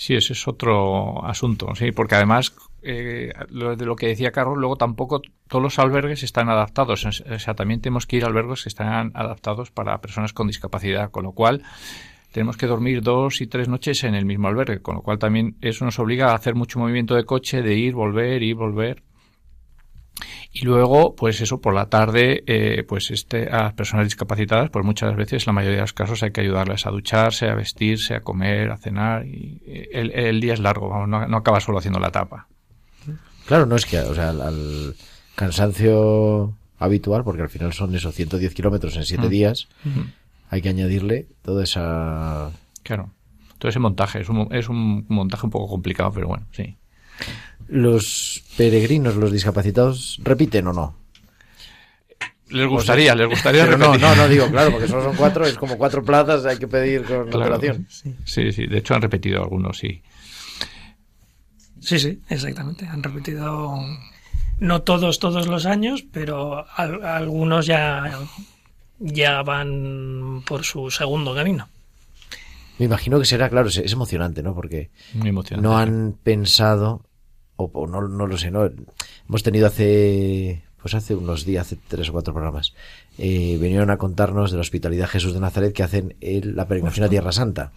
Sí, 0.00 0.14
ese 0.14 0.32
es 0.32 0.46
otro 0.46 1.24
asunto, 1.26 1.74
sí, 1.74 1.90
porque 1.90 2.14
además 2.14 2.54
eh, 2.82 3.32
lo, 3.48 3.74
de 3.74 3.84
lo 3.84 3.96
que 3.96 4.06
decía 4.06 4.30
Carlos, 4.30 4.56
luego 4.56 4.76
tampoco 4.76 5.20
todos 5.48 5.60
los 5.60 5.80
albergues 5.80 6.22
están 6.22 6.48
adaptados, 6.48 7.04
o 7.04 7.38
sea, 7.40 7.54
también 7.54 7.80
tenemos 7.80 8.06
que 8.06 8.14
ir 8.14 8.22
a 8.22 8.28
albergues 8.28 8.62
que 8.62 8.68
están 8.68 9.10
adaptados 9.14 9.72
para 9.72 10.00
personas 10.00 10.32
con 10.32 10.46
discapacidad, 10.46 11.10
con 11.10 11.24
lo 11.24 11.32
cual 11.32 11.64
tenemos 12.30 12.56
que 12.56 12.68
dormir 12.68 13.02
dos 13.02 13.40
y 13.40 13.48
tres 13.48 13.66
noches 13.68 14.04
en 14.04 14.14
el 14.14 14.24
mismo 14.24 14.46
albergue, 14.46 14.80
con 14.82 14.94
lo 14.94 15.02
cual 15.02 15.18
también 15.18 15.56
eso 15.62 15.84
nos 15.84 15.98
obliga 15.98 16.30
a 16.30 16.36
hacer 16.36 16.54
mucho 16.54 16.78
movimiento 16.78 17.16
de 17.16 17.24
coche, 17.24 17.60
de 17.62 17.74
ir, 17.74 17.94
volver, 17.94 18.40
ir, 18.44 18.54
volver. 18.54 19.02
Y 20.52 20.64
luego, 20.64 21.14
pues 21.14 21.40
eso, 21.40 21.60
por 21.60 21.74
la 21.74 21.86
tarde, 21.86 22.42
eh, 22.46 22.84
pues 22.86 23.10
este, 23.10 23.48
a 23.48 23.64
las 23.64 23.72
personas 23.74 24.06
discapacitadas, 24.06 24.70
pues 24.70 24.84
muchas 24.84 25.14
veces, 25.14 25.46
la 25.46 25.52
mayoría 25.52 25.76
de 25.76 25.82
los 25.82 25.92
casos, 25.92 26.22
hay 26.22 26.32
que 26.32 26.40
ayudarles 26.40 26.86
a 26.86 26.90
ducharse, 26.90 27.48
a 27.48 27.54
vestirse, 27.54 28.14
a 28.14 28.20
comer, 28.20 28.70
a 28.70 28.78
cenar. 28.78 29.26
Y 29.26 29.62
eh, 29.66 29.88
el, 29.92 30.40
día 30.40 30.54
es 30.54 30.60
largo, 30.60 31.06
no, 31.06 31.36
acaba 31.36 31.60
solo 31.60 31.78
haciendo 31.78 32.00
la 32.00 32.10
tapa. 32.10 32.48
Claro, 33.46 33.66
no 33.66 33.76
es 33.76 33.86
que, 33.86 33.98
o 34.00 34.14
sea, 34.14 34.30
al, 34.30 34.94
cansancio 35.34 36.54
habitual, 36.78 37.24
porque 37.24 37.42
al 37.42 37.48
final 37.48 37.72
son 37.72 37.94
esos 37.94 38.14
110 38.14 38.54
kilómetros 38.54 38.96
en 38.96 39.04
7 39.04 39.26
mm. 39.26 39.30
días, 39.30 39.68
hay 40.50 40.62
que 40.62 40.68
añadirle 40.68 41.28
toda 41.42 41.64
esa... 41.64 42.50
Claro, 42.82 43.10
todo 43.58 43.68
ese 43.68 43.78
montaje, 43.78 44.20
es 44.20 44.28
un, 44.28 44.48
es 44.52 44.68
un 44.68 45.06
montaje 45.08 45.46
un 45.46 45.50
poco 45.50 45.68
complicado, 45.68 46.12
pero 46.12 46.28
bueno, 46.28 46.46
sí. 46.52 46.76
¿Los 47.68 48.42
peregrinos, 48.56 49.16
los 49.16 49.30
discapacitados, 49.30 50.18
repiten 50.22 50.66
o 50.68 50.72
no? 50.72 50.96
Les 52.50 52.66
gustaría, 52.66 53.14
les 53.14 53.28
gustaría 53.28 53.66
repetir. 53.66 53.86
No, 53.86 53.98
no, 53.98 54.16
no 54.16 54.28
digo, 54.28 54.50
claro, 54.50 54.72
porque 54.72 54.88
solo 54.88 55.04
son 55.04 55.16
cuatro, 55.16 55.44
es 55.44 55.58
como 55.58 55.76
cuatro 55.76 56.02
plazas, 56.02 56.46
hay 56.46 56.56
que 56.56 56.66
pedir 56.66 57.04
con 57.04 57.28
claro, 57.28 57.60
Sí. 57.88 58.14
sí, 58.24 58.52
sí, 58.52 58.66
de 58.66 58.78
hecho 58.78 58.94
han 58.94 59.02
repetido 59.02 59.42
algunos, 59.42 59.76
sí. 59.76 60.02
Sí, 61.80 61.98
sí, 61.98 62.20
exactamente. 62.28 62.86
Han 62.86 63.02
repetido, 63.02 63.78
no 64.60 64.82
todos, 64.82 65.18
todos 65.18 65.46
los 65.46 65.66
años, 65.66 66.04
pero 66.10 66.66
algunos 66.76 67.66
ya, 67.66 68.18
ya 68.98 69.42
van 69.42 70.42
por 70.46 70.64
su 70.64 70.90
segundo 70.90 71.34
camino. 71.34 71.68
Me 72.78 72.86
imagino 72.86 73.18
que 73.18 73.26
será, 73.26 73.50
claro, 73.50 73.68
es, 73.68 73.92
emocionante, 73.92 74.42
¿no? 74.42 74.54
Porque 74.54 74.90
no 75.60 75.76
han 75.76 76.16
pensado 76.22 77.07
o, 77.58 77.86
no, 77.86 78.06
no, 78.06 78.26
lo 78.26 78.38
sé, 78.38 78.50
¿no? 78.50 78.70
Hemos 79.28 79.42
tenido 79.42 79.66
hace, 79.66 80.62
pues 80.80 80.94
hace 80.94 81.14
unos 81.14 81.44
días, 81.44 81.66
hace 81.66 81.76
tres 81.88 82.08
o 82.08 82.12
cuatro 82.12 82.32
programas, 82.32 82.72
eh, 83.18 83.58
vinieron 83.60 83.90
a 83.90 83.98
contarnos 83.98 84.52
de 84.52 84.56
la 84.56 84.60
hospitalidad 84.60 85.08
Jesús 85.08 85.34
de 85.34 85.40
Nazaret 85.40 85.72
que 85.72 85.82
hacen 85.82 86.14
la 86.20 86.68
peregrinación 86.68 87.06
a 87.06 87.08
Tierra 87.08 87.32
Santa 87.32 87.72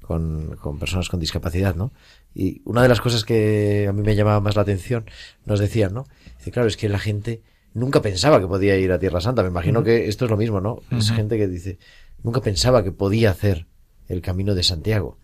con, 0.00 0.56
con, 0.60 0.78
personas 0.78 1.08
con 1.08 1.20
discapacidad, 1.20 1.74
¿no? 1.74 1.92
Y 2.34 2.62
una 2.64 2.82
de 2.82 2.88
las 2.88 3.00
cosas 3.00 3.24
que 3.24 3.86
a 3.88 3.92
mí 3.92 4.02
me 4.02 4.16
llamaba 4.16 4.40
más 4.40 4.56
la 4.56 4.62
atención, 4.62 5.04
nos 5.44 5.60
decían, 5.60 5.92
¿no? 5.92 6.06
Dice, 6.38 6.50
claro, 6.50 6.68
es 6.68 6.76
que 6.76 6.88
la 6.88 6.98
gente 6.98 7.42
nunca 7.74 8.00
pensaba 8.00 8.40
que 8.40 8.46
podía 8.46 8.76
ir 8.76 8.92
a 8.92 8.98
Tierra 8.98 9.20
Santa. 9.20 9.42
Me 9.42 9.48
imagino 9.48 9.82
que 9.82 10.08
esto 10.08 10.24
es 10.24 10.30
lo 10.30 10.36
mismo, 10.36 10.60
¿no? 10.60 10.80
Es 10.90 11.10
gente 11.10 11.36
que 11.36 11.48
dice, 11.48 11.78
nunca 12.22 12.40
pensaba 12.40 12.82
que 12.82 12.92
podía 12.92 13.30
hacer 13.30 13.66
el 14.08 14.22
camino 14.22 14.54
de 14.54 14.62
Santiago. 14.62 15.18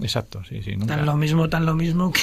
Exacto, 0.00 0.42
sí, 0.44 0.62
sí. 0.62 0.76
Tan 0.76 1.04
lo 1.04 1.16
mismo, 1.16 1.48
tan 1.48 1.66
lo 1.66 1.74
mismo 1.74 2.12
que, 2.12 2.20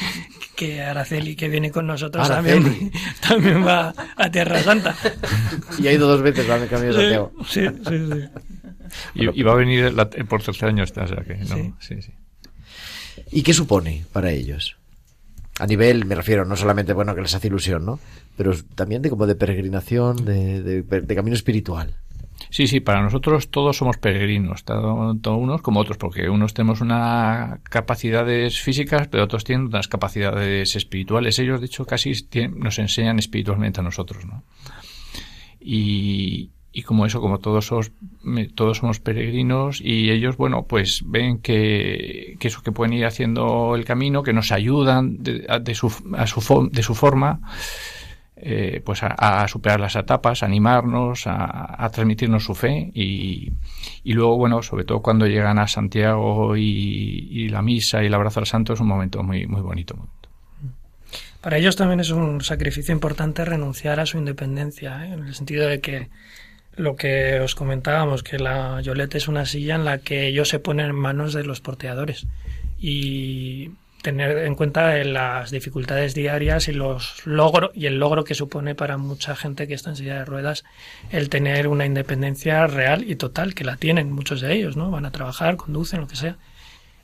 que 0.56 0.82
Araceli, 0.82 1.36
que 1.36 1.48
viene 1.48 1.70
con 1.70 1.86
nosotros 1.86 2.26
también, 2.28 2.90
también 3.28 3.66
va 3.66 3.94
a 4.16 4.30
Tierra 4.30 4.62
Santa. 4.62 4.96
Y 5.78 5.88
ha 5.88 5.92
ido 5.92 6.08
dos 6.08 6.22
veces 6.22 6.48
al 6.48 6.68
Camino 6.68 6.94
de 6.94 7.00
Santiago. 7.00 7.32
Sí, 7.46 7.66
sí, 7.86 7.98
sí. 8.12 8.28
Y, 9.14 9.42
va 9.42 9.52
a 9.52 9.56
venir 9.56 9.94
por 10.28 10.42
tercer 10.42 10.68
año 10.68 10.82
esta, 10.82 11.04
o 11.04 11.06
sea 11.06 11.22
que 11.22 11.36
no, 11.36 11.76
sí. 11.78 12.02
sí, 12.02 12.12
¿Y 13.30 13.42
qué 13.42 13.54
supone 13.54 14.04
para 14.12 14.30
ellos? 14.32 14.76
A 15.60 15.66
nivel, 15.66 16.06
me 16.06 16.14
refiero, 16.14 16.44
no 16.44 16.56
solamente, 16.56 16.92
bueno, 16.92 17.14
que 17.14 17.20
les 17.20 17.34
hace 17.34 17.48
ilusión, 17.48 17.84
¿no? 17.84 18.00
Pero 18.36 18.52
también 18.74 19.02
de 19.02 19.10
como 19.10 19.26
de 19.26 19.34
peregrinación, 19.34 20.24
de, 20.24 20.82
de 20.82 21.14
camino 21.14 21.36
espiritual. 21.36 21.94
Sí, 22.48 22.66
sí, 22.66 22.80
para 22.80 23.02
nosotros 23.02 23.50
todos 23.50 23.76
somos 23.76 23.98
peregrinos, 23.98 24.64
tanto 24.64 25.36
unos 25.36 25.60
como 25.60 25.80
otros, 25.80 25.98
porque 25.98 26.28
unos 26.28 26.54
tenemos 26.54 26.80
unas 26.80 27.60
capacidades 27.60 28.60
físicas, 28.60 29.08
pero 29.08 29.24
otros 29.24 29.44
tienen 29.44 29.66
unas 29.66 29.88
capacidades 29.88 30.74
espirituales. 30.74 31.38
Ellos, 31.38 31.60
de 31.60 31.66
hecho, 31.66 31.84
casi 31.84 32.12
nos 32.54 32.78
enseñan 32.78 33.18
espiritualmente 33.18 33.80
a 33.80 33.82
nosotros, 33.82 34.24
¿no? 34.24 34.42
Y, 35.60 36.50
y 36.72 36.82
como 36.82 37.04
eso, 37.04 37.20
como 37.20 37.38
todos 37.38 37.66
somos, 37.66 37.92
todos 38.54 38.78
somos 38.78 39.00
peregrinos 39.00 39.80
y 39.80 40.10
ellos, 40.10 40.36
bueno, 40.36 40.66
pues 40.66 41.02
ven 41.04 41.38
que, 41.38 42.36
que 42.38 42.48
eso 42.48 42.62
que 42.62 42.72
pueden 42.72 42.94
ir 42.94 43.04
haciendo 43.04 43.74
el 43.74 43.84
camino, 43.84 44.22
que 44.22 44.32
nos 44.32 44.52
ayudan 44.52 45.22
de, 45.22 45.46
de, 45.60 45.74
su, 45.74 45.92
a 46.16 46.26
su, 46.26 46.70
de 46.72 46.82
su 46.82 46.94
forma, 46.94 47.40
eh, 48.42 48.80
pues 48.84 49.00
a, 49.02 49.46
superar 49.48 49.80
las 49.80 49.96
etapas, 49.96 50.42
a 50.42 50.46
animarnos, 50.46 51.24
a, 51.26 51.88
transmitirnos 51.92 52.44
su 52.44 52.54
fe 52.54 52.90
y, 52.94 53.52
luego, 54.04 54.38
bueno, 54.38 54.62
sobre 54.62 54.84
todo 54.84 55.02
cuando 55.02 55.26
llegan 55.26 55.58
a 55.58 55.68
Santiago 55.68 56.56
y, 56.56 57.48
la 57.50 57.62
misa 57.62 58.02
y 58.02 58.06
el 58.06 58.14
abrazo 58.14 58.40
al 58.40 58.46
santo 58.46 58.72
es 58.72 58.80
un 58.80 58.86
momento 58.86 59.22
muy, 59.22 59.46
muy 59.46 59.60
bonito. 59.60 59.96
Para 61.40 61.58
ellos 61.58 61.76
también 61.76 62.00
es 62.00 62.10
un 62.10 62.40
sacrificio 62.40 62.92
importante 62.92 63.44
renunciar 63.44 64.00
a 64.00 64.06
su 64.06 64.18
independencia, 64.18 65.04
¿eh? 65.04 65.12
en 65.12 65.26
el 65.26 65.34
sentido 65.34 65.66
de 65.66 65.80
que 65.80 66.08
lo 66.76 66.96
que 66.96 67.40
os 67.40 67.54
comentábamos, 67.54 68.22
que 68.22 68.38
la 68.38 68.80
Yolette 68.80 69.16
es 69.16 69.28
una 69.28 69.44
silla 69.44 69.74
en 69.74 69.84
la 69.84 69.98
que 69.98 70.28
ellos 70.28 70.48
se 70.48 70.60
ponen 70.60 70.86
en 70.86 70.96
manos 70.96 71.34
de 71.34 71.44
los 71.44 71.60
porteadores 71.60 72.26
y 72.78 73.72
tener 74.02 74.38
en 74.38 74.54
cuenta 74.54 74.96
las 75.04 75.50
dificultades 75.50 76.14
diarias 76.14 76.68
y 76.68 76.72
los 76.72 77.26
logros 77.26 77.70
y 77.74 77.86
el 77.86 77.98
logro 77.98 78.24
que 78.24 78.34
supone 78.34 78.74
para 78.74 78.96
mucha 78.96 79.36
gente 79.36 79.68
que 79.68 79.74
está 79.74 79.90
en 79.90 79.96
silla 79.96 80.18
de 80.18 80.24
ruedas 80.24 80.64
el 81.10 81.28
tener 81.28 81.68
una 81.68 81.86
independencia 81.86 82.66
real 82.66 83.08
y 83.08 83.16
total 83.16 83.54
que 83.54 83.64
la 83.64 83.76
tienen 83.76 84.12
muchos 84.12 84.40
de 84.40 84.54
ellos 84.54 84.76
no 84.76 84.90
van 84.90 85.06
a 85.06 85.12
trabajar 85.12 85.56
conducen 85.56 86.00
lo 86.00 86.06
que 86.08 86.16
sea. 86.16 86.36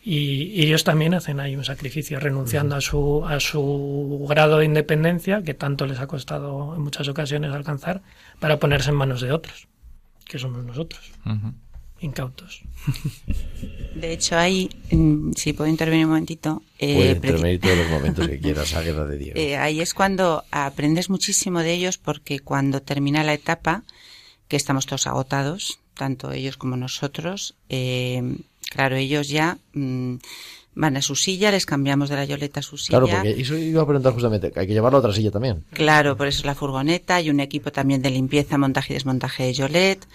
Y, 0.09 0.63
ellos 0.63 0.85
también 0.85 1.15
hacen 1.15 1.41
ahí 1.41 1.57
un 1.57 1.65
sacrificio 1.65 2.21
renunciando 2.21 2.77
a 2.77 2.81
su 2.81 3.27
a 3.27 3.41
su 3.41 4.25
grado 4.29 4.59
de 4.59 4.65
independencia 4.65 5.43
que 5.43 5.53
tanto 5.53 5.85
les 5.87 5.99
ha 5.99 6.07
costado 6.07 6.75
en 6.77 6.83
muchas 6.83 7.09
ocasiones 7.09 7.53
alcanzar 7.53 8.03
para 8.39 8.59
ponerse 8.59 8.91
en 8.91 8.97
manos 8.97 9.21
de 9.21 9.33
otros 9.33 9.67
que 10.25 10.39
somos 10.39 10.65
nosotros 10.65 11.13
incautos. 12.01 12.63
De 13.95 14.13
hecho, 14.13 14.37
ahí, 14.37 14.69
mm, 14.91 15.33
si 15.33 15.53
puedo 15.53 15.71
intervenir 15.71 16.07
un 16.07 16.11
momentito. 16.11 16.63
Eh, 16.79 16.95
Puede 16.95 17.11
intervenir 17.13 17.61
todos 17.61 17.79
los 17.79 17.89
momentos 17.89 18.29
que 18.29 18.39
quieras, 18.41 18.75
Águeda 18.75 19.07
de 19.07 19.19
Diego. 19.19 19.39
Eh, 19.39 19.57
ahí 19.57 19.81
es 19.81 19.95
cuando 19.95 20.45
aprendes 20.51 21.09
muchísimo 21.11 21.61
de 21.61 21.73
ellos, 21.73 21.99
porque 21.99 22.41
cuando 22.41 22.83
termina 22.83 23.25
la 23.25 23.35
etapa, 23.35 23.85
que 24.49 24.57
estamos 24.57 24.87
todos 24.87 25.07
agotados, 25.07 25.81
tanto 25.95 26.33
ellos 26.33 26.57
como 26.57 26.77
nosotros, 26.77 27.55
eh, 27.69 28.23
claro, 28.71 28.97
ellos 28.97 29.29
ya. 29.29 29.59
Mm, 29.73 30.17
van 30.79 30.95
a 30.99 31.01
su 31.01 31.17
silla, 31.17 31.51
les 31.51 31.65
cambiamos 31.65 32.11
de 32.11 32.17
la 32.17 32.27
yoleta 32.27 32.61
a 32.61 32.63
su 32.63 32.77
silla. 32.77 32.99
Claro, 33.01 33.07
porque 33.09 33.41
eso 33.41 33.57
iba 33.57 33.81
a 33.81 33.87
preguntar 33.87 34.13
justamente, 34.13 34.53
hay 34.55 34.67
que 34.67 34.75
llevarlo 34.75 34.99
a 34.99 35.01
otra 35.01 35.13
silla 35.15 35.31
también. 35.31 35.65
Claro, 35.73 36.19
por 36.19 36.27
eso 36.27 36.41
es 36.41 36.45
la 36.45 36.55
furgoneta 36.55 37.19
y 37.23 37.31
un 37.31 37.41
equipo 37.41 37.73
también 37.73 38.03
de 38.03 38.11
limpieza, 38.11 38.59
montaje 38.59 38.93
y 38.93 38.95
desmontaje 38.97 39.45
de 39.45 39.55
yolet 39.55 40.07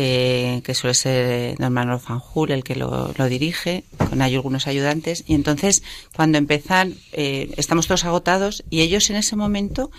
eh, 0.00 0.62
que 0.62 0.74
suele 0.74 0.94
ser 0.94 1.56
Don 1.58 1.72
Manuel 1.72 1.98
Fanjul 1.98 2.52
el 2.52 2.62
que 2.62 2.76
lo, 2.76 3.12
dirige, 3.28 3.82
con 4.08 4.22
hay 4.22 4.36
algunos 4.36 4.68
ayudantes, 4.68 5.24
y 5.26 5.34
entonces 5.34 5.82
cuando 6.14 6.38
empiezan 6.38 6.94
eh, 7.10 7.52
estamos 7.56 7.88
todos 7.88 8.04
agotados 8.04 8.62
y 8.70 8.82
ellos 8.82 9.10
en 9.10 9.16
ese 9.16 9.34
momento 9.34 9.90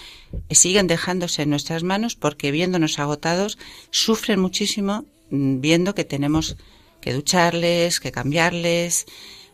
eh, 0.48 0.56
siguen 0.56 0.88
dejándose 0.88 1.42
en 1.42 1.50
nuestras 1.50 1.84
manos 1.84 2.16
porque 2.16 2.50
viéndonos 2.52 2.98
agotados 2.98 3.58
sufren 3.92 4.40
muchísimo 4.40 5.04
mm, 5.32 5.60
viendo 5.60 5.94
que 5.96 6.06
tenemos 6.06 6.56
que 7.02 7.12
ducharles, 7.12 8.00
que 8.00 8.14
cambiarles, 8.14 9.06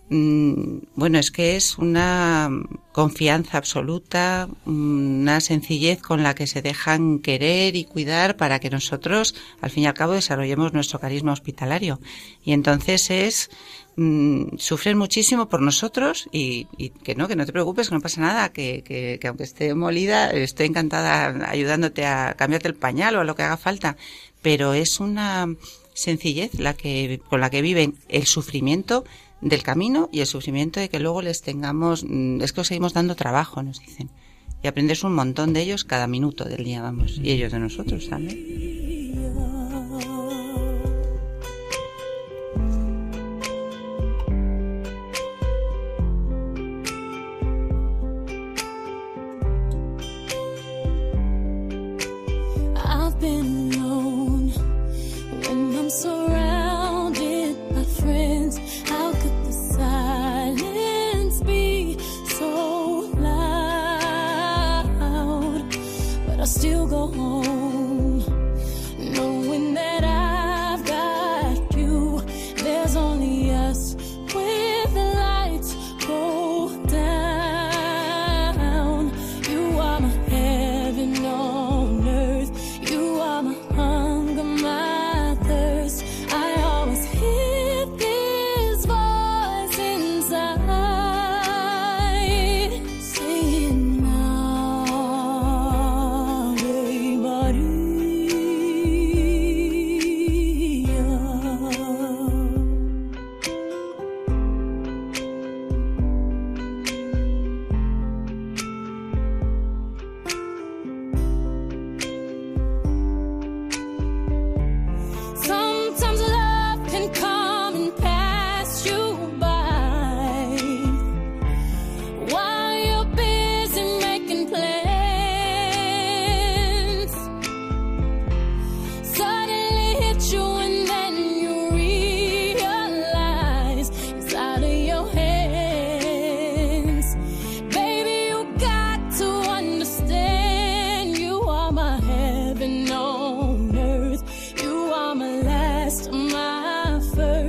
bueno, 0.07 1.17
es 1.17 1.31
que 1.31 1.55
es 1.55 1.79
una 1.79 2.49
confianza 2.91 3.57
absoluta, 3.57 4.47
una 4.65 5.41
sencillez 5.41 6.01
con 6.01 6.21
la 6.21 6.35
que 6.35 6.45
se 6.45 6.61
dejan 6.61 7.19
querer 7.19 7.75
y 7.75 7.85
cuidar 7.85 8.37
para 8.37 8.59
que 8.59 8.69
nosotros, 8.69 9.33
al 9.61 9.71
fin 9.71 9.83
y 9.83 9.87
al 9.87 9.95
cabo, 9.95 10.13
desarrollemos 10.13 10.73
nuestro 10.73 10.99
carisma 10.99 11.33
hospitalario. 11.33 11.99
Y 12.43 12.53
entonces 12.53 13.09
es 13.09 13.49
mm, 13.95 14.57
sufren 14.57 14.97
muchísimo 14.97 15.49
por 15.49 15.61
nosotros 15.61 16.27
y, 16.31 16.65
que 17.03 17.15
no, 17.15 17.27
que 17.27 17.35
no 17.35 17.47
te 17.47 17.53
preocupes, 17.53 17.89
que 17.89 17.95
no 17.95 18.01
pasa 18.01 18.21
nada, 18.21 18.49
que, 18.49 18.83
que, 18.83 19.17
que, 19.19 19.27
aunque 19.27 19.43
esté 19.43 19.73
molida, 19.73 20.29
estoy 20.29 20.67
encantada 20.67 21.49
ayudándote 21.49 22.05
a 22.05 22.35
cambiarte 22.37 22.67
el 22.67 22.75
pañal 22.75 23.15
o 23.15 23.21
a 23.21 23.23
lo 23.23 23.35
que 23.35 23.43
haga 23.43 23.57
falta, 23.57 23.97
pero 24.43 24.75
es 24.75 24.99
una 24.99 25.47
sencillez 25.95 26.59
la 26.59 26.75
que, 26.75 27.21
con 27.27 27.41
la 27.41 27.49
que 27.49 27.63
viven 27.63 27.95
el 28.09 28.25
sufrimiento 28.27 29.05
del 29.41 29.63
camino 29.63 30.09
y 30.11 30.21
el 30.21 30.27
sufrimiento 30.27 30.79
de 30.79 30.89
que 30.89 30.99
luego 30.99 31.21
les 31.21 31.41
tengamos, 31.41 32.03
mm, 32.07 32.41
es 32.41 32.53
que 32.53 32.61
os 32.61 32.67
seguimos 32.67 32.93
dando 32.93 33.15
trabajo, 33.15 33.61
nos 33.63 33.79
dicen. 33.79 34.09
Y 34.63 34.67
aprendes 34.67 35.03
un 35.03 35.13
montón 35.13 35.53
de 35.53 35.61
ellos 35.61 35.83
cada 35.83 36.07
minuto 36.07 36.45
del 36.45 36.63
día, 36.63 36.81
vamos, 36.81 37.19
y 37.21 37.31
ellos 37.31 37.51
de 37.51 37.59
nosotros 37.59 38.09
también. 38.09 38.84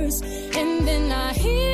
and 0.07 0.87
then 0.87 1.11
I 1.11 1.33
hear 1.33 1.66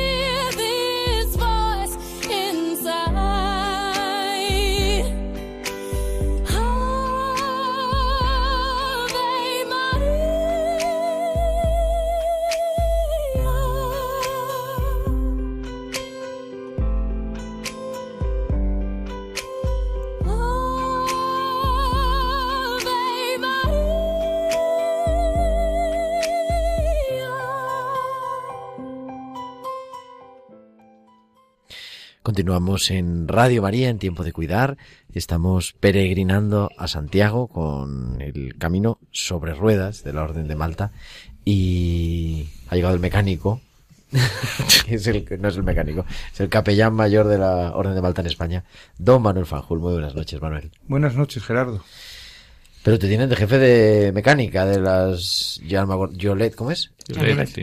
Continuamos 32.44 32.90
en 32.90 33.26
Radio 33.26 33.62
María 33.62 33.88
en 33.88 33.98
Tiempo 33.98 34.22
de 34.22 34.34
Cuidar. 34.34 34.76
Estamos 35.14 35.72
peregrinando 35.80 36.70
a 36.76 36.88
Santiago 36.88 37.48
con 37.48 38.20
el 38.20 38.58
camino 38.58 38.98
sobre 39.12 39.54
ruedas 39.54 40.04
de 40.04 40.12
la 40.12 40.24
Orden 40.24 40.46
de 40.46 40.54
Malta 40.54 40.92
y 41.46 42.50
ha 42.68 42.74
llegado 42.74 42.92
el 42.92 43.00
mecánico, 43.00 43.62
es 44.88 45.06
el, 45.06 45.24
no 45.40 45.48
es 45.48 45.56
el 45.56 45.62
mecánico, 45.62 46.04
es 46.34 46.40
el 46.40 46.50
capellán 46.50 46.92
mayor 46.92 47.28
de 47.28 47.38
la 47.38 47.74
Orden 47.74 47.94
de 47.94 48.02
Malta 48.02 48.20
en 48.20 48.26
España, 48.26 48.64
don 48.98 49.22
Manuel 49.22 49.46
Fanjul. 49.46 49.78
Muy 49.78 49.94
buenas 49.94 50.14
noches, 50.14 50.42
Manuel. 50.42 50.70
Buenas 50.86 51.14
noches, 51.14 51.42
Gerardo. 51.42 51.82
Pero 52.84 52.98
te 52.98 53.08
tienen 53.08 53.30
de 53.30 53.36
jefe 53.36 53.58
de 53.58 54.12
mecánica 54.12 54.66
de 54.66 54.78
las 54.78 55.58
Jolet, 55.66 56.54
¿cómo 56.54 56.70
es? 56.70 56.90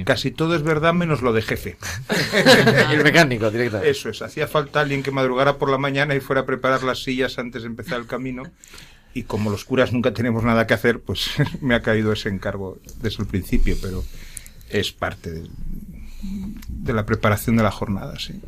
Casi 0.04 0.32
todo 0.32 0.56
es 0.56 0.64
verdad 0.64 0.96
menos 0.96 1.22
lo 1.22 1.32
de 1.32 1.44
jefe. 1.44 1.78
el 2.92 3.04
mecánico, 3.04 3.52
directamente. 3.52 3.92
Eso 3.92 4.10
es, 4.10 4.24
hacía 4.24 4.48
falta 4.48 4.80
alguien 4.80 5.04
que 5.04 5.12
madrugara 5.12 5.60
por 5.60 5.70
la 5.70 5.78
mañana 5.78 6.16
y 6.16 6.22
fuera 6.22 6.41
a 6.41 6.45
preparar 6.48 6.82
las 6.82 7.04
sillas 7.04 7.38
antes 7.38 7.62
de 7.62 7.68
empezar 7.68 8.00
el 8.00 8.08
camino. 8.08 8.45
Y 9.14 9.22
como 9.24 9.52
los 9.52 9.64
curas 9.64 9.93
nunca 9.93 10.12
tenemos 10.12 10.43
nada 10.43 10.66
que 10.66 10.74
hacer, 10.74 11.02
pues 11.02 11.30
me 11.62 11.76
ha 11.76 11.84
caído 11.84 12.12
ese 12.12 12.30
encargo 12.30 12.80
desde 13.00 13.22
el 13.22 13.28
principio, 13.28 13.78
pero 13.80 14.04
es 14.70 14.91
parte 14.91 15.30
de, 15.30 15.48
de 16.68 16.93
la 16.93 17.06
preparación 17.06 17.58
de 17.58 17.64
la 17.64 17.72
jornada, 17.72 18.18
sí. 18.18 18.41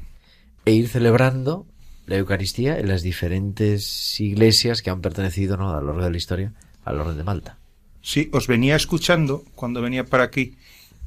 e 0.66 0.72
ir 0.72 0.89
celebrando 0.89 1.68
la 2.08 2.18
Eucaristía 2.18 2.80
en 2.80 2.88
las 2.88 3.04
diferentes 3.04 4.20
iglesias 4.20 4.82
que 4.82 4.89
han 4.89 5.02
pertenecido 5.02 5.56
¿no? 5.56 5.70
a 5.70 5.82
lo 5.82 5.89
largo 5.89 6.04
de 6.04 6.12
la 6.12 6.18
historia 6.18 6.54
al 6.86 7.00
orden 7.00 7.18
de 7.18 7.24
Malta. 7.24 7.58
Sí, 8.02 8.30
os 8.34 8.48
venía 8.48 8.76
escuchando 8.76 9.44
cuando 9.56 9.82
venía 9.82 10.06
para 10.06 10.24
aquí 10.24 10.56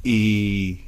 y, 0.03 0.81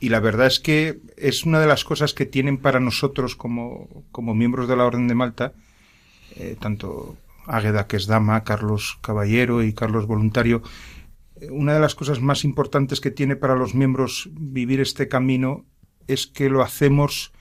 y 0.00 0.10
la 0.10 0.20
verdad 0.20 0.46
es 0.46 0.60
que 0.60 1.00
es 1.16 1.44
una 1.44 1.60
de 1.60 1.66
las 1.66 1.84
cosas 1.84 2.12
que 2.12 2.26
tienen 2.26 2.58
para 2.58 2.80
nosotros 2.80 3.36
como, 3.36 3.88
como 4.12 4.34
miembros 4.34 4.68
de 4.68 4.76
la 4.76 4.84
Orden 4.84 5.08
de 5.08 5.14
Malta, 5.14 5.52
eh, 6.36 6.56
tanto 6.60 7.16
Águeda, 7.46 7.86
que 7.86 7.96
es 7.96 8.06
dama, 8.06 8.44
Carlos 8.44 8.98
Caballero 9.00 9.62
y 9.62 9.72
Carlos 9.72 10.06
Voluntario, 10.06 10.62
eh, 11.40 11.48
una 11.50 11.72
de 11.72 11.80
las 11.80 11.94
cosas 11.94 12.20
más 12.20 12.44
importantes 12.44 13.00
que 13.00 13.10
tiene 13.10 13.36
para 13.36 13.54
los 13.54 13.74
miembros 13.74 14.28
vivir 14.32 14.80
este 14.80 15.08
camino 15.08 15.64
es 16.06 16.26
que 16.26 16.50
lo 16.50 16.62
hacemos 16.62 17.32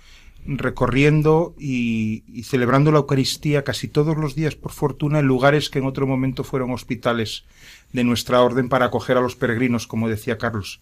recorriendo 0.45 1.55
y, 1.57 2.43
celebrando 2.43 2.91
la 2.91 2.99
Eucaristía 2.99 3.63
casi 3.63 3.87
todos 3.87 4.17
los 4.17 4.35
días, 4.35 4.55
por 4.55 4.71
fortuna, 4.71 5.19
en 5.19 5.25
lugares 5.25 5.69
que 5.69 5.79
en 5.79 5.85
otro 5.85 6.07
momento 6.07 6.43
fueron 6.43 6.71
hospitales 6.71 7.45
de 7.91 8.03
nuestra 8.03 8.41
orden 8.41 8.69
para 8.69 8.85
acoger 8.85 9.17
a 9.17 9.21
los 9.21 9.35
peregrinos, 9.35 9.87
como 9.87 10.09
decía 10.09 10.37
Carlos. 10.37 10.81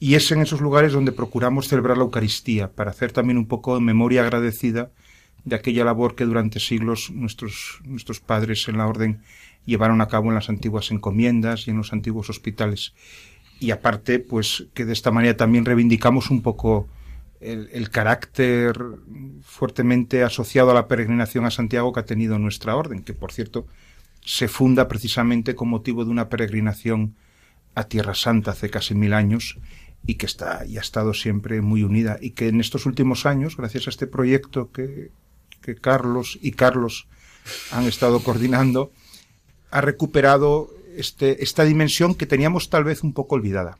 Y 0.00 0.14
es 0.14 0.30
en 0.32 0.40
esos 0.40 0.60
lugares 0.60 0.92
donde 0.92 1.12
procuramos 1.12 1.68
celebrar 1.68 1.96
la 1.96 2.04
Eucaristía, 2.04 2.72
para 2.72 2.90
hacer 2.90 3.12
también 3.12 3.38
un 3.38 3.46
poco 3.46 3.74
de 3.74 3.80
memoria 3.80 4.22
agradecida 4.22 4.90
de 5.44 5.56
aquella 5.56 5.84
labor 5.84 6.14
que 6.14 6.24
durante 6.24 6.58
siglos 6.58 7.10
nuestros, 7.10 7.80
nuestros 7.84 8.20
padres 8.20 8.66
en 8.68 8.78
la 8.78 8.86
orden 8.86 9.20
llevaron 9.66 10.00
a 10.00 10.08
cabo 10.08 10.28
en 10.28 10.34
las 10.34 10.48
antiguas 10.48 10.90
encomiendas 10.90 11.66
y 11.66 11.70
en 11.70 11.76
los 11.76 11.92
antiguos 11.92 12.30
hospitales. 12.30 12.94
Y 13.60 13.70
aparte, 13.70 14.18
pues 14.18 14.66
que 14.74 14.84
de 14.84 14.92
esta 14.92 15.10
manera 15.10 15.36
también 15.36 15.64
reivindicamos 15.64 16.30
un 16.30 16.42
poco 16.42 16.88
el, 17.44 17.68
el, 17.72 17.90
carácter 17.90 18.76
fuertemente 19.42 20.22
asociado 20.22 20.70
a 20.70 20.74
la 20.74 20.88
peregrinación 20.88 21.44
a 21.44 21.50
Santiago 21.50 21.92
que 21.92 22.00
ha 22.00 22.04
tenido 22.04 22.38
nuestra 22.38 22.76
orden, 22.76 23.02
que 23.02 23.12
por 23.12 23.32
cierto 23.32 23.66
se 24.24 24.48
funda 24.48 24.88
precisamente 24.88 25.54
con 25.54 25.68
motivo 25.68 26.04
de 26.04 26.10
una 26.10 26.28
peregrinación 26.28 27.14
a 27.74 27.84
Tierra 27.84 28.14
Santa 28.14 28.52
hace 28.52 28.70
casi 28.70 28.94
mil 28.94 29.12
años 29.12 29.58
y 30.06 30.14
que 30.14 30.26
está 30.26 30.64
y 30.66 30.78
ha 30.78 30.80
estado 30.80 31.14
siempre 31.14 31.60
muy 31.60 31.82
unida 31.82 32.18
y 32.20 32.30
que 32.30 32.48
en 32.48 32.60
estos 32.60 32.86
últimos 32.86 33.26
años, 33.26 33.56
gracias 33.56 33.86
a 33.86 33.90
este 33.90 34.06
proyecto 34.06 34.70
que, 34.70 35.10
que 35.60 35.74
Carlos 35.74 36.38
y 36.40 36.52
Carlos 36.52 37.06
han 37.72 37.84
estado 37.84 38.20
coordinando, 38.20 38.92
ha 39.70 39.80
recuperado 39.80 40.70
este, 40.96 41.42
esta 41.42 41.64
dimensión 41.64 42.14
que 42.14 42.26
teníamos 42.26 42.70
tal 42.70 42.84
vez 42.84 43.02
un 43.02 43.12
poco 43.12 43.34
olvidada. 43.34 43.78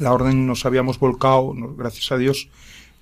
La 0.00 0.12
orden 0.12 0.46
nos 0.46 0.66
habíamos 0.66 0.98
volcado, 0.98 1.54
gracias 1.76 2.12
a 2.12 2.18
Dios, 2.18 2.48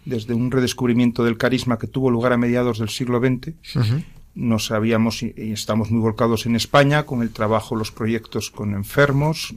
desde 0.05 0.35
un 0.35 0.51
redescubrimiento 0.51 1.24
del 1.24 1.39
carisma 1.39 1.78
que 1.78 1.87
tuvo 1.87 2.11
lugar 2.11 2.32
a 2.32 2.37
mediados 2.37 2.78
del 2.78 2.89
siglo 2.89 3.18
XX. 3.18 3.49
Uh 3.49 3.80
-huh. 3.80 4.05
Nos 4.35 4.70
habíamos 4.70 5.22
y 5.22 5.32
estamos 5.53 5.91
muy 5.91 6.01
volcados 6.01 6.47
en 6.47 6.57
España 6.57 7.07
con 7.07 7.22
el 7.22 7.30
trabajo, 7.30 7.76
los 7.76 7.93
proyectos 7.93 8.51
con 8.51 8.74
enfermos, 8.74 9.55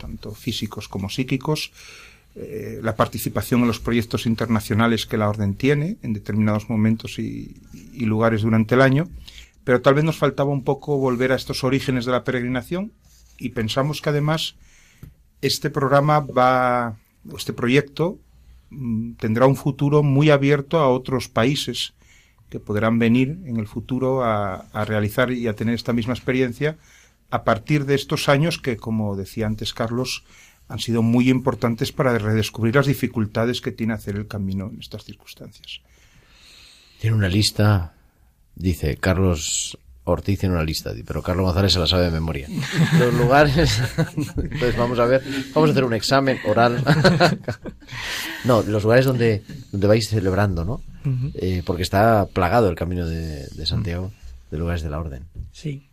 tanto 0.00 0.32
físicos 0.32 0.86
como 0.88 1.10
psíquicos, 1.10 1.72
eh, 2.36 2.78
la 2.80 2.94
participación 2.94 3.62
en 3.62 3.66
los 3.66 3.80
proyectos 3.80 4.26
internacionales 4.26 5.04
que 5.04 5.16
la 5.16 5.28
orden 5.28 5.54
tiene 5.54 5.96
en 6.02 6.12
determinados 6.12 6.70
momentos 6.70 7.18
y, 7.18 7.56
y 7.92 8.04
lugares 8.04 8.42
durante 8.42 8.76
el 8.76 8.82
año, 8.82 9.08
pero 9.64 9.80
tal 9.80 9.94
vez 9.94 10.04
nos 10.04 10.16
faltaba 10.16 10.50
un 10.50 10.62
poco 10.62 10.96
volver 10.96 11.32
a 11.32 11.36
estos 11.36 11.64
orígenes 11.64 12.04
de 12.04 12.12
la 12.12 12.22
peregrinación 12.22 12.92
y 13.36 13.48
pensamos 13.48 14.00
que 14.00 14.10
además 14.10 14.54
este 15.42 15.70
programa 15.70 16.20
va, 16.20 16.96
este 17.36 17.52
proyecto 17.52 18.18
mm, 18.70 19.12
tendrá 19.12 19.46
un 19.46 19.56
futuro 19.56 20.02
muy 20.02 20.30
abierto 20.30 20.78
a 20.78 20.88
otros 20.88 21.28
países 21.28 21.94
que 22.48 22.60
podrán 22.60 22.98
venir 22.98 23.38
en 23.46 23.58
el 23.58 23.66
futuro 23.66 24.24
a, 24.24 24.66
a, 24.72 24.84
realizar 24.84 25.30
y 25.32 25.46
a 25.46 25.54
tener 25.54 25.74
esta 25.74 25.92
misma 25.92 26.14
experiencia 26.14 26.76
a 27.30 27.44
partir 27.44 27.84
de 27.84 27.94
estos 27.94 28.28
años 28.28 28.58
que, 28.58 28.76
como 28.76 29.16
decía 29.16 29.46
antes 29.46 29.72
Carlos, 29.72 30.24
han 30.68 30.78
sido 30.78 31.02
muy 31.02 31.30
importantes 31.30 31.92
para 31.92 32.16
redescubrir 32.18 32.74
las 32.76 32.86
dificultades 32.86 33.60
que 33.60 33.72
tiene 33.72 33.92
hacer 33.92 34.16
el 34.16 34.26
camino 34.26 34.70
en 34.72 34.80
estas 34.80 35.04
circunstancias. 35.04 35.80
Tiene 37.00 37.16
una 37.16 37.28
lista, 37.28 37.94
dice 38.54 38.96
Carlos 38.96 39.78
Ortiz 40.10 40.38
tiene 40.40 40.54
una 40.54 40.64
lista, 40.64 40.92
pero 41.06 41.22
Carlos 41.22 41.46
González 41.46 41.72
se 41.72 41.78
la 41.78 41.86
sabe 41.86 42.04
de 42.04 42.10
memoria. 42.10 42.48
Los 42.98 43.14
lugares. 43.14 43.82
Entonces 44.36 44.76
vamos 44.76 44.98
a 44.98 45.06
ver, 45.06 45.22
vamos 45.54 45.70
a 45.70 45.72
hacer 45.72 45.84
un 45.84 45.94
examen 45.94 46.38
oral. 46.46 46.82
no, 48.44 48.62
los 48.62 48.82
lugares 48.82 49.04
donde, 49.04 49.42
donde 49.72 49.86
vais 49.86 50.08
celebrando, 50.08 50.64
¿no? 50.64 50.80
Uh 51.04 51.08
-huh. 51.08 51.32
eh, 51.34 51.62
porque 51.64 51.82
está 51.82 52.26
plagado 52.26 52.68
el 52.68 52.76
camino 52.76 53.06
de, 53.06 53.46
de 53.46 53.66
Santiago 53.66 54.06
uh 54.06 54.08
-huh. 54.08 54.50
de 54.50 54.58
lugares 54.58 54.82
de 54.82 54.90
la 54.90 54.98
orden. 54.98 55.24
Sí. 55.52 55.86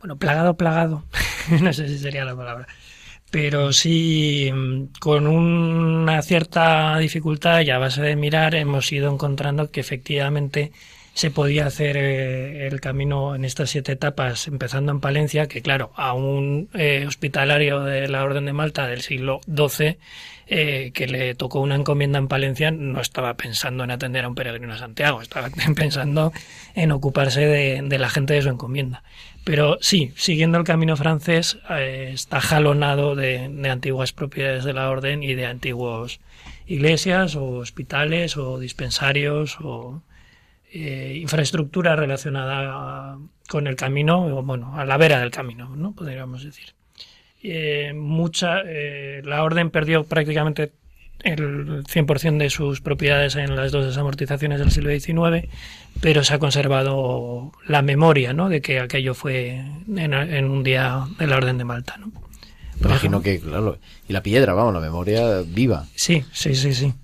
Bueno, 0.00 0.16
plagado, 0.16 0.54
plagado. 0.54 1.04
no 1.62 1.72
sé 1.72 1.88
si 1.88 1.98
sería 1.98 2.24
la 2.24 2.36
palabra. 2.36 2.66
Pero 3.30 3.72
sí, 3.72 4.50
con 4.98 5.28
una 5.28 6.20
cierta 6.22 6.98
dificultad 6.98 7.60
y 7.60 7.70
a 7.70 7.78
base 7.78 8.02
de 8.02 8.16
mirar, 8.16 8.56
hemos 8.56 8.90
ido 8.90 9.12
encontrando 9.12 9.70
que 9.70 9.80
efectivamente 9.80 10.72
se 11.14 11.30
podía 11.30 11.66
hacer 11.66 11.96
eh, 11.96 12.66
el 12.66 12.80
camino 12.80 13.34
en 13.34 13.44
estas 13.44 13.70
siete 13.70 13.92
etapas, 13.92 14.46
empezando 14.46 14.92
en 14.92 15.00
Palencia, 15.00 15.46
que 15.46 15.62
claro, 15.62 15.92
a 15.96 16.12
un 16.12 16.68
eh, 16.74 17.04
hospitalario 17.06 17.80
de 17.80 18.08
la 18.08 18.24
Orden 18.24 18.46
de 18.46 18.52
Malta 18.52 18.86
del 18.86 19.02
siglo 19.02 19.40
XII, 19.46 19.98
eh, 20.46 20.90
que 20.94 21.06
le 21.06 21.34
tocó 21.34 21.60
una 21.60 21.74
encomienda 21.74 22.18
en 22.18 22.28
Palencia, 22.28 22.70
no 22.70 23.00
estaba 23.00 23.34
pensando 23.34 23.84
en 23.84 23.90
atender 23.90 24.24
a 24.24 24.28
un 24.28 24.34
peregrino 24.34 24.72
a 24.72 24.78
Santiago, 24.78 25.20
estaba 25.20 25.48
pensando 25.76 26.32
en 26.74 26.92
ocuparse 26.92 27.40
de, 27.40 27.98
la 27.98 28.10
gente 28.10 28.34
de 28.34 28.42
su 28.42 28.48
encomienda. 28.48 29.02
Pero 29.44 29.78
sí, 29.80 30.12
siguiendo 30.16 30.58
el 30.58 30.64
camino 30.64 30.96
francés, 30.96 31.58
está 31.70 32.40
jalonado 32.40 33.14
de, 33.14 33.48
de, 33.48 33.70
antiguas 33.70 34.12
propiedades 34.12 34.64
de 34.64 34.74
la 34.74 34.90
orden 34.90 35.22
y 35.22 35.34
de 35.34 35.46
antiguos 35.46 36.20
iglesias 36.66 37.36
o 37.36 37.46
hospitales 37.56 38.36
o 38.36 38.58
dispensarios 38.58 39.56
o 39.60 40.02
eh, 40.72 41.18
infraestructura 41.20 41.96
relacionada 41.96 43.12
a, 43.12 43.18
con 43.48 43.66
el 43.66 43.76
camino, 43.76 44.38
o 44.38 44.42
bueno, 44.42 44.76
a 44.76 44.84
la 44.84 44.96
vera 44.96 45.18
del 45.20 45.30
camino, 45.30 45.74
¿no? 45.76 45.92
Podríamos 45.92 46.44
decir. 46.44 46.74
Eh, 47.42 47.92
mucha, 47.94 48.60
eh, 48.66 49.22
la 49.24 49.42
orden 49.42 49.70
perdió 49.70 50.04
prácticamente 50.04 50.72
el 51.22 51.84
100% 51.84 52.38
de 52.38 52.50
sus 52.50 52.80
propiedades 52.80 53.36
en 53.36 53.56
las 53.56 53.72
dos 53.72 53.84
desamortizaciones 53.84 54.58
del 54.58 54.70
siglo 54.70 54.90
XIX, 54.90 55.48
pero 56.00 56.24
se 56.24 56.34
ha 56.34 56.38
conservado 56.38 57.52
la 57.66 57.82
memoria 57.82 58.32
¿no? 58.32 58.48
de 58.48 58.60
que 58.60 58.80
aquello 58.80 59.14
fue 59.14 59.62
en, 59.88 60.14
en 60.14 60.44
un 60.50 60.62
día 60.62 61.06
de 61.18 61.26
la 61.26 61.36
Orden 61.36 61.58
de 61.58 61.64
Malta. 61.64 61.98
Imagino 62.80 63.18
ejemplo, 63.18 63.22
que, 63.22 63.40
claro, 63.40 63.78
y 64.08 64.12
la 64.12 64.22
piedra, 64.22 64.54
vamos, 64.54 64.72
la 64.72 64.80
memoria 64.80 65.42
viva. 65.42 65.86
Sí, 65.94 66.24
sí, 66.32 66.54
sí, 66.54 66.72
sí. 66.72 66.94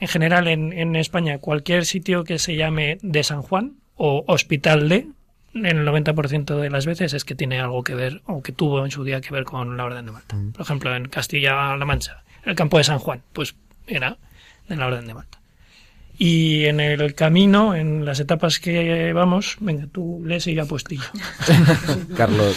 En 0.00 0.08
general, 0.08 0.48
en, 0.48 0.72
en 0.72 0.96
España, 0.96 1.38
cualquier 1.38 1.86
sitio 1.86 2.24
que 2.24 2.38
se 2.38 2.56
llame 2.56 2.98
de 3.02 3.22
San 3.22 3.42
Juan 3.42 3.74
o 3.96 4.24
Hospital 4.26 4.88
de, 4.88 5.06
en 5.54 5.66
el 5.66 5.86
90% 5.86 6.58
de 6.60 6.70
las 6.70 6.84
veces 6.84 7.14
es 7.14 7.24
que 7.24 7.34
tiene 7.34 7.60
algo 7.60 7.84
que 7.84 7.94
ver, 7.94 8.22
o 8.26 8.42
que 8.42 8.52
tuvo 8.52 8.84
en 8.84 8.90
su 8.90 9.04
día 9.04 9.20
que 9.20 9.32
ver 9.32 9.44
con 9.44 9.76
la 9.76 9.84
Orden 9.84 10.06
de 10.06 10.12
Malta. 10.12 10.36
Mm. 10.36 10.52
Por 10.52 10.62
ejemplo, 10.62 10.94
en 10.94 11.08
Castilla-La 11.08 11.84
Mancha, 11.84 12.24
el 12.44 12.54
campo 12.54 12.78
de 12.78 12.84
San 12.84 12.98
Juan, 12.98 13.22
pues 13.32 13.54
era 13.86 14.16
de 14.68 14.76
la 14.76 14.86
Orden 14.86 15.06
de 15.06 15.14
Malta. 15.14 15.38
Y 16.16 16.64
en 16.66 16.78
el 16.80 17.14
camino, 17.14 17.74
en 17.74 18.04
las 18.04 18.20
etapas 18.20 18.60
que 18.60 19.12
vamos, 19.12 19.56
venga, 19.60 19.86
tú 19.90 20.22
lees 20.24 20.46
y 20.46 20.54
ya 20.54 20.64
postillo. 20.64 21.02
Carlos 22.16 22.56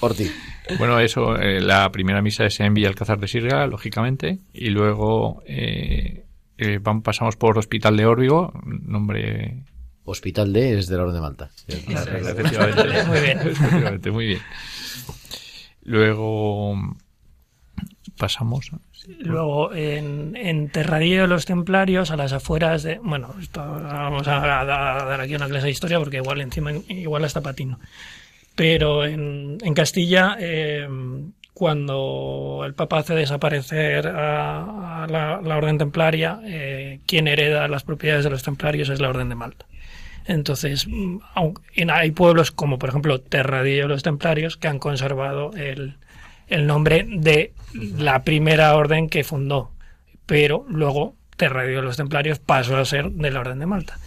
Ortiz. 0.00 0.32
Bueno, 0.78 1.00
eso, 1.00 1.36
eh, 1.36 1.60
la 1.60 1.90
primera 1.90 2.22
misa 2.22 2.46
es 2.46 2.60
en 2.60 2.74
Villalcázar 2.74 3.18
de 3.18 3.26
Sirga, 3.26 3.66
lógicamente, 3.66 4.38
y 4.52 4.70
luego 4.70 5.42
eh, 5.46 6.24
eh, 6.62 6.78
vamos, 6.82 7.02
pasamos 7.02 7.36
por 7.36 7.58
Hospital 7.58 7.96
de 7.96 8.06
Órbigo, 8.06 8.52
nombre... 8.64 9.64
Hospital 10.04 10.52
de 10.52 10.78
es 10.78 10.88
de 10.88 10.96
la 10.96 11.02
Orden 11.04 11.14
de 11.14 11.20
Malta. 11.20 11.50
Claro, 11.86 12.16
efectivamente. 12.16 13.04
muy 13.06 13.20
bien. 13.20 13.38
Efectivamente, 13.38 14.10
muy 14.10 14.26
bien. 14.26 14.40
Luego 15.84 16.76
pasamos 18.16 18.70
Luego, 19.18 19.74
en, 19.74 20.36
en 20.36 20.68
Terradillo 20.68 21.22
de 21.22 21.28
los 21.28 21.44
Templarios, 21.44 22.10
a 22.12 22.16
las 22.16 22.32
afueras 22.32 22.84
de... 22.84 22.98
Bueno, 22.98 23.34
esto, 23.40 23.60
vamos 23.60 24.28
a, 24.28 24.60
a, 24.60 24.64
dar 24.64 25.20
aquí 25.20 25.34
una 25.34 25.48
clase 25.48 25.66
de 25.66 25.72
historia 25.72 25.98
porque 25.98 26.18
igual 26.18 26.40
encima, 26.40 26.72
igual 26.88 27.24
hasta 27.24 27.40
patino. 27.40 27.80
Pero 28.54 29.04
en, 29.04 29.58
en 29.60 29.74
Castilla, 29.74 30.36
eh, 30.38 30.88
cuando 31.54 32.62
el 32.64 32.74
Papa 32.74 32.98
hace 32.98 33.14
desaparecer 33.14 34.08
a, 34.08 35.06
la, 35.08 35.56
Orden 35.56 35.78
Templaria, 35.78 36.40
eh, 36.44 37.00
quien 37.06 37.28
hereda 37.28 37.68
las 37.68 37.84
propiedades 37.84 38.24
de 38.24 38.30
los 38.30 38.42
Templarios 38.42 38.88
es 38.88 39.00
la 39.00 39.08
Orden 39.08 39.28
de 39.28 39.34
Malta. 39.34 39.66
Entonces, 40.24 40.86
aunque, 41.34 41.62
hay 41.90 42.10
pueblos 42.12 42.52
como, 42.52 42.78
por 42.78 42.88
ejemplo, 42.88 43.20
Terradillo 43.20 43.82
de 43.82 43.88
los 43.88 44.02
Templarios 44.02 44.56
que 44.56 44.68
han 44.68 44.78
conservado 44.78 45.52
el, 45.54 45.96
el 46.48 46.66
nombre 46.66 47.06
de 47.08 47.52
la 47.74 48.22
primera 48.22 48.74
orden 48.76 49.08
que 49.08 49.24
fundó, 49.24 49.72
pero 50.26 50.64
luego 50.68 51.16
Terradio 51.36 51.76
de 51.76 51.82
los 51.82 51.96
Templarios 51.96 52.38
pasó 52.38 52.76
a 52.76 52.84
ser 52.84 53.10
de 53.10 53.30
la 53.30 53.40
Orden 53.40 53.58
de 53.58 53.66
Malta. 53.66 53.98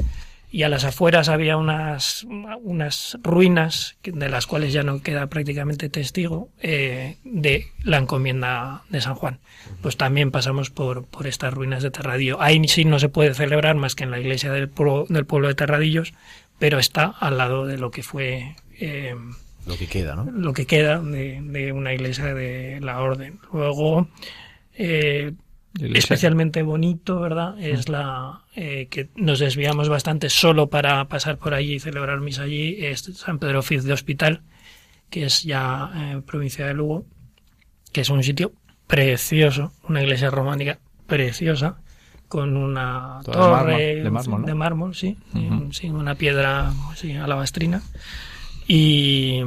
Y 0.56 0.64
a 0.64 0.70
las 0.70 0.86
afueras 0.86 1.28
había 1.28 1.58
unas, 1.58 2.26
unas 2.64 3.18
ruinas, 3.22 3.98
de 4.04 4.30
las 4.30 4.48
cuales 4.48 4.72
ya 4.72 4.84
no 4.84 5.02
queda 5.02 5.28
prácticamente 5.28 5.90
testigo, 5.90 6.48
eh, 6.62 7.18
de 7.26 7.66
la 7.84 7.98
encomienda 7.98 8.84
de 8.88 9.02
San 9.02 9.16
Juan. 9.16 9.40
Pues 9.82 9.98
también 9.98 10.32
pasamos 10.32 10.70
por, 10.70 11.04
por 11.08 11.28
estas 11.28 11.54
ruinas 11.54 11.84
de 11.84 11.92
Terradillo. 11.92 12.42
Ahí 12.42 12.66
sí 12.70 12.86
no 12.86 13.00
se 13.00 13.10
puede 13.10 13.34
celebrar 13.34 13.76
más 13.76 13.96
que 13.96 14.06
en 14.06 14.12
la 14.12 14.20
iglesia 14.22 14.50
del 14.54 14.70
pueblo, 14.70 15.06
del 15.10 15.26
pueblo 15.26 15.50
de 15.50 15.56
Terradillos, 15.56 16.14
pero 16.58 16.80
está 16.80 17.08
al 17.20 17.38
lado 17.38 17.66
de 17.66 17.78
lo 17.78 17.92
que 17.92 18.02
fue 18.02 18.56
eh, 18.80 19.14
Lo 19.68 19.76
que 19.76 19.88
queda, 19.88 20.16
¿no? 20.16 20.24
lo 20.24 20.54
que 20.54 20.66
queda 20.66 21.02
de, 21.02 21.42
de 21.42 21.74
una 21.74 21.94
iglesia 21.94 22.34
de 22.34 22.80
la 22.80 23.02
orden. 23.02 23.42
Luego, 23.52 24.08
eh. 24.74 25.34
Especialmente 25.80 26.64
bonito, 26.64 27.20
¿verdad? 27.20 27.60
Es 27.60 27.90
la 27.90 28.44
eh, 28.56 28.88
que 28.90 29.10
nos 29.16 29.40
desviamos 29.40 29.90
bastante 29.90 30.30
solo 30.30 30.70
para 30.70 31.08
pasar 31.08 31.38
por 31.38 31.54
allí 31.54 31.76
y 31.76 31.80
celebrar 31.80 32.20
misa 32.22 32.44
allí, 32.44 32.86
es 32.86 33.02
San 33.16 33.40
Pedro 33.40 33.62
Fiz 33.62 33.84
de 33.84 33.94
Hospital, 33.94 34.42
que 35.10 35.26
es 35.26 35.44
ya 35.44 35.92
eh, 35.96 36.22
provincia 36.26 36.66
de 36.66 36.74
Lugo, 36.74 37.06
que 37.92 38.02
es 38.02 38.10
un 38.10 38.24
sitio 38.24 38.54
precioso, 38.88 39.74
una 39.88 40.02
iglesia 40.02 40.30
románica 40.30 40.80
preciosa, 41.08 41.78
con 42.28 42.58
una 42.58 43.20
Toda 43.24 43.38
de 43.38 43.44
torre 43.44 43.52
mármol, 43.52 44.04
de 44.04 44.12
mármol, 44.12 44.42
¿no? 44.42 44.48
de 44.48 44.54
mármol, 44.56 44.96
sí, 44.96 45.18
Ujú. 45.34 45.74
sí, 45.74 45.90
una 45.90 46.16
piedra 46.16 46.74
sí, 46.96 47.14
alabastrina 47.14 47.82
y, 48.68 49.42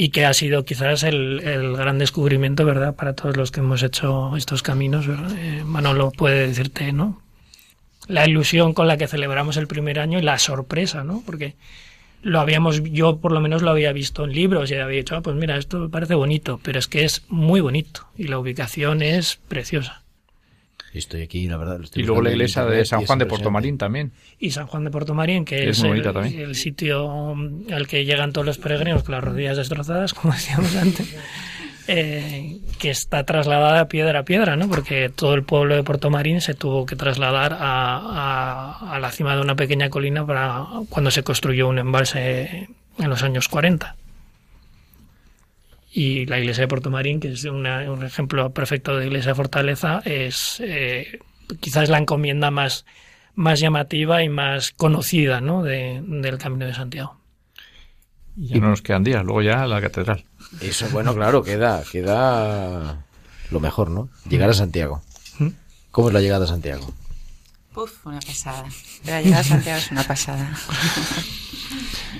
y 0.00 0.10
que 0.10 0.24
ha 0.24 0.32
sido 0.32 0.64
quizás 0.64 1.02
el, 1.02 1.40
el 1.40 1.76
gran 1.76 1.98
descubrimiento, 1.98 2.64
¿verdad?, 2.64 2.94
para 2.94 3.14
todos 3.14 3.36
los 3.36 3.50
que 3.50 3.58
hemos 3.58 3.82
hecho 3.82 4.36
estos 4.36 4.62
caminos. 4.62 5.06
Eh, 5.08 5.64
Manolo 5.66 6.12
puede 6.12 6.46
decirte, 6.46 6.92
¿no? 6.92 7.20
La 8.06 8.24
ilusión 8.24 8.74
con 8.74 8.86
la 8.86 8.96
que 8.96 9.08
celebramos 9.08 9.56
el 9.56 9.66
primer 9.66 9.98
año 9.98 10.20
y 10.20 10.22
la 10.22 10.38
sorpresa, 10.38 11.02
¿no? 11.02 11.24
Porque 11.26 11.56
lo 12.22 12.38
habíamos, 12.38 12.80
yo 12.84 13.18
por 13.18 13.32
lo 13.32 13.40
menos 13.40 13.62
lo 13.62 13.70
había 13.70 13.92
visto 13.92 14.22
en 14.22 14.34
libros 14.34 14.70
y 14.70 14.76
había 14.76 14.98
dicho, 14.98 15.16
ah, 15.16 15.20
pues 15.20 15.34
mira, 15.34 15.56
esto 15.56 15.80
me 15.80 15.88
parece 15.88 16.14
bonito, 16.14 16.60
pero 16.62 16.78
es 16.78 16.86
que 16.86 17.04
es 17.04 17.24
muy 17.28 17.60
bonito 17.60 18.06
y 18.16 18.28
la 18.28 18.38
ubicación 18.38 19.02
es 19.02 19.40
preciosa. 19.48 20.04
Estoy 20.94 21.22
aquí, 21.22 21.46
la 21.48 21.56
verdad. 21.58 21.78
lo 21.78 21.84
estoy 21.84 22.02
Y 22.02 22.06
luego 22.06 22.22
la 22.22 22.30
iglesia 22.30 22.64
de 22.64 22.84
San 22.84 23.04
Juan 23.04 23.18
de. 23.18 23.26
Portomarín 23.26 23.76
también. 23.78 24.12
y 24.38 24.50
San 24.50 24.66
Juan 24.66 24.84
de 24.84 24.90
Portomarín, 24.90 25.44
que 25.44 25.68
Es 25.68 25.78
es, 25.78 25.80
muy 25.80 25.88
el, 25.98 26.02
bonita 26.02 26.12
también. 26.12 26.40
el 26.40 26.54
sitio 26.54 27.34
al 27.72 27.86
que 27.86 28.04
llegan 28.04 28.32
todos 28.32 28.46
los 28.46 28.58
peregrinos 28.58 29.02
con 29.02 29.14
las 29.14 29.22
rodillas 29.24 29.56
destrozadas, 29.58 30.14
como 30.14 30.32
decíamos 30.34 30.74
antes, 30.76 31.14
eh, 31.88 32.58
que 32.78 32.90
está 32.90 33.24
trasladada 33.24 33.88
piedra 33.88 34.20
a 34.20 34.22
piedra, 34.24 34.56
¿no? 34.56 34.68
Porque 34.68 35.10
todo 35.14 35.34
el 35.34 35.42
pueblo 35.42 35.74
de 35.74 35.82
Portomarín 35.82 36.40
se 36.40 36.54
tuvo 36.54 36.84
que 36.86 36.96
trasladar 36.96 37.52
a, 37.54 37.58
a- 37.60 38.94
a 38.94 38.98
la 38.98 39.10
cima 39.10 39.34
de 39.36 39.42
una 39.42 39.56
pequeña 39.56 39.88
colina 39.90 40.26
para 40.26 40.64
cuando 40.88 41.10
se 41.10 41.22
construyó 41.22 41.68
un 41.68 41.78
embalse 41.78 42.68
en 42.98 43.08
los 43.10 43.22
años 43.22 43.48
40. 43.48 43.94
Y 46.00 46.26
la 46.26 46.38
iglesia 46.38 46.62
de 46.62 46.68
Portomarín, 46.68 47.18
que 47.18 47.32
es 47.32 47.42
una- 47.42 47.90
un 47.90 48.04
ejemplo 48.04 48.50
perfecto 48.52 48.96
de 48.96 49.06
iglesia 49.06 49.34
fortaleza, 49.34 50.00
es 50.04 50.60
eh, 50.64 51.18
quizás 51.58 51.88
la 51.88 51.98
encomienda 51.98 52.52
más, 52.52 52.84
más 53.34 53.58
llamativa 53.58 54.22
y 54.22 54.28
más 54.28 54.70
conocida 54.70 55.40
¿no? 55.40 55.64
de- 55.64 56.00
del 56.06 56.38
Camino 56.38 56.66
de 56.66 56.74
Santiago. 56.74 57.16
Y 58.36 58.46
ya 58.46 58.60
no 58.60 58.68
nos 58.68 58.80
quedan 58.80 59.02
días. 59.02 59.24
Luego 59.24 59.42
ya 59.42 59.66
la 59.66 59.80
catedral. 59.80 60.22
Eso, 60.60 60.86
bueno, 60.92 61.12
claro, 61.16 61.42
queda, 61.42 61.82
queda 61.90 63.04
lo 63.50 63.58
mejor, 63.58 63.90
¿no? 63.90 64.08
Llegar 64.28 64.50
a 64.50 64.54
Santiago. 64.54 65.02
¿Mm? 65.40 65.48
¿Cómo 65.90 66.08
es 66.08 66.14
la 66.14 66.20
llegada 66.20 66.44
a 66.44 66.48
Santiago? 66.48 66.86
Uf, 67.74 68.06
una 68.06 68.20
pasada. 68.20 68.64
La 69.04 69.22
llegada 69.22 69.40
a 69.40 69.44
Santiago 69.44 69.78
es 69.78 69.90
una 69.90 70.04
pasada. 70.04 70.56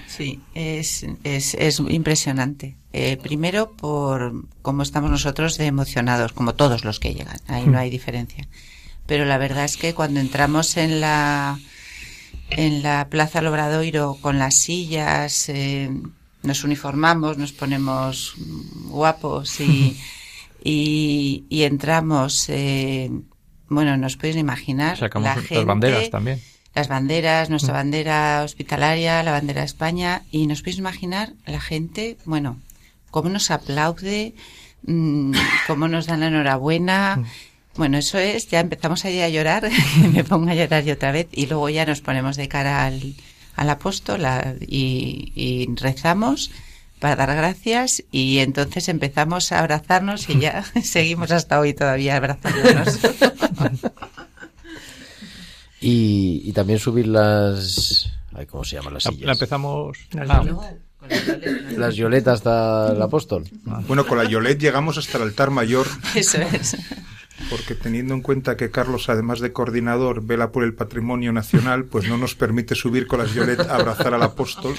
Sí, 0.07 0.41
es, 0.55 1.07
es, 1.23 1.55
es 1.55 1.79
impresionante. 1.79 2.77
Eh, 2.93 3.17
primero 3.23 3.71
por 3.71 4.47
cómo 4.63 4.83
estamos 4.83 5.13
nosotros 5.13 5.57
de 5.59 5.67
emocionados, 5.67 6.33
como 6.33 6.55
todos 6.55 6.85
los 6.85 6.99
que 6.99 7.15
llegan. 7.15 7.39
Ahí 7.47 7.67
no 7.67 7.79
hay 7.79 7.89
diferencia. 7.89 8.49
Pero 9.07 9.25
la 9.25 9.39
verdad 9.39 9.65
es 9.65 9.77
que 9.77 9.95
cuando 9.95 10.19
entramos 10.19 10.77
en 10.77 11.01
la 11.01 11.59
en 12.51 12.83
la 12.83 13.09
Plaza 13.09 13.43
Lobradoiro 13.43 14.19
con 14.21 14.39
las 14.39 14.57
sillas, 14.57 15.49
eh, 15.51 15.89
nos 16.43 16.65
uniformamos, 16.65 17.39
nos 17.39 17.53
ponemos 17.53 18.35
guapos 18.87 19.61
y, 19.61 19.97
y, 20.65 21.45
y 21.49 21.63
entramos, 21.63 22.49
eh, 22.49 23.11
bueno, 23.69 23.97
nos 23.97 24.17
podéis 24.17 24.37
imaginar. 24.37 24.97
Sacamos 24.97 25.29
la 25.29 25.37
las 25.37 25.45
gente, 25.45 25.65
banderas 25.65 26.11
también. 26.11 26.41
Las 26.75 26.89
banderas, 26.89 27.51
nuestra 27.51 27.73
bandera 27.73 28.43
hospitalaria, 28.45 29.23
la 29.23 29.33
bandera 29.33 29.61
de 29.63 29.67
España, 29.67 30.23
y 30.31 30.47
nos 30.47 30.61
podéis 30.61 30.79
imaginar 30.79 31.33
la 31.47 31.61
gente, 31.61 32.17
bueno, 32.25 32.59
cómo 33.11 33.29
nos 33.31 33.51
aplaude, 33.51 34.35
mm, 34.87 35.33
cómo 35.67 35.89
nos 35.89 36.07
dan 36.07 36.21
la 36.21 36.27
enhorabuena. 36.29 37.23
Bueno, 37.77 37.97
eso 37.99 38.19
es, 38.19 38.49
ya 38.49 38.61
empezamos 38.61 39.05
ahí 39.05 39.21
a 39.21 39.29
llorar, 39.29 39.69
me 40.13 40.25
pongo 40.25 40.51
a 40.51 40.55
llorar 40.55 40.85
yo 40.85 40.95
otra 40.95 41.13
vez, 41.13 41.29
y 41.33 41.47
luego 41.47 41.69
ya 41.69 41.85
nos 41.87 42.01
ponemos 42.01 42.37
de 42.37 42.49
cara 42.49 42.85
al, 42.87 43.15
al 43.57 43.71
apóstol 43.71 44.25
a- 44.25 44.55
y, 44.61 45.33
y 45.35 45.69
rezamos 45.77 46.51
para 47.01 47.17
dar 47.17 47.35
gracias, 47.37 48.03
y 48.11 48.39
entonces 48.39 48.89
empezamos 48.89 49.53
a 49.53 49.59
abrazarnos 49.61 50.29
y 50.29 50.39
ya 50.41 50.65
seguimos 50.83 51.31
hasta 51.33 51.59
hoy 51.61 51.75
todavía 51.75 52.17
abrazándonos. 52.17 52.99
Y, 55.81 56.43
y 56.45 56.53
también 56.53 56.79
subir 56.79 57.07
las... 57.07 58.11
ay, 58.35 58.47
¿Cómo 58.47 58.65
se 58.65 58.77
llaman 58.77 58.95
las 58.95 59.05
La, 59.05 59.11
sillas? 59.13 59.27
la 59.27 59.33
empezamos. 59.33 59.99
Las 60.13 60.31
Ah, 60.31 60.41
violetas. 60.43 60.75
Las 61.79 61.97
violetas 61.97 62.35
hasta 62.35 62.93
el 62.93 63.01
apóstol. 63.01 63.45
Bueno, 63.87 64.05
con 64.05 64.19
la 64.19 64.25
Yolet 64.25 64.59
llegamos 64.59 64.99
hasta 64.99 65.17
el 65.19 65.23
altar 65.25 65.51
mayor, 65.51 65.87
Eso 66.17 66.39
es. 66.43 66.77
porque 67.51 67.77
teniendo 67.77 68.15
en 68.15 68.21
cuenta 68.21 68.57
que 68.57 68.73
Carlos, 68.73 69.09
además 69.09 69.39
de 69.39 69.53
coordinador, 69.53 70.27
vela 70.27 70.51
por 70.51 70.65
el 70.65 70.75
patrimonio 70.75 71.33
nacional, 71.33 71.85
pues 71.85 72.09
no 72.09 72.19
nos 72.19 72.35
permite 72.35 72.75
subir 72.75 73.07
con 73.07 73.21
las 73.21 73.33
Yolet 73.33 73.61
a 73.61 73.77
abrazar 73.77 74.13
al 74.13 74.23
apóstol. 74.25 74.75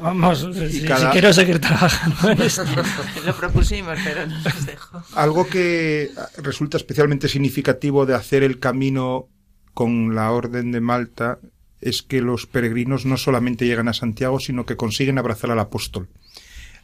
Vamos, 0.00 0.46
si, 0.70 0.82
cada- 0.82 1.06
si 1.06 1.12
quiero 1.12 1.32
seguir 1.32 1.58
trabajando 1.58 2.30
en 2.30 2.42
esto. 2.42 2.64
Lo 3.26 3.34
propusimos, 3.36 3.98
pero 4.04 4.26
no 4.26 4.38
nos 4.42 4.66
dejó. 4.66 5.02
Algo 5.14 5.46
que 5.48 6.10
resulta 6.38 6.76
especialmente 6.76 7.28
significativo 7.28 8.06
de 8.06 8.14
hacer 8.14 8.42
el 8.42 8.58
camino 8.58 9.28
con 9.74 10.14
la 10.14 10.30
Orden 10.32 10.72
de 10.72 10.80
Malta 10.80 11.38
es 11.80 12.02
que 12.02 12.20
los 12.22 12.46
peregrinos 12.46 13.04
no 13.06 13.16
solamente 13.16 13.66
llegan 13.66 13.88
a 13.88 13.92
Santiago, 13.92 14.40
sino 14.40 14.64
que 14.66 14.76
consiguen 14.76 15.18
abrazar 15.18 15.50
al 15.50 15.58
apóstol. 15.60 16.08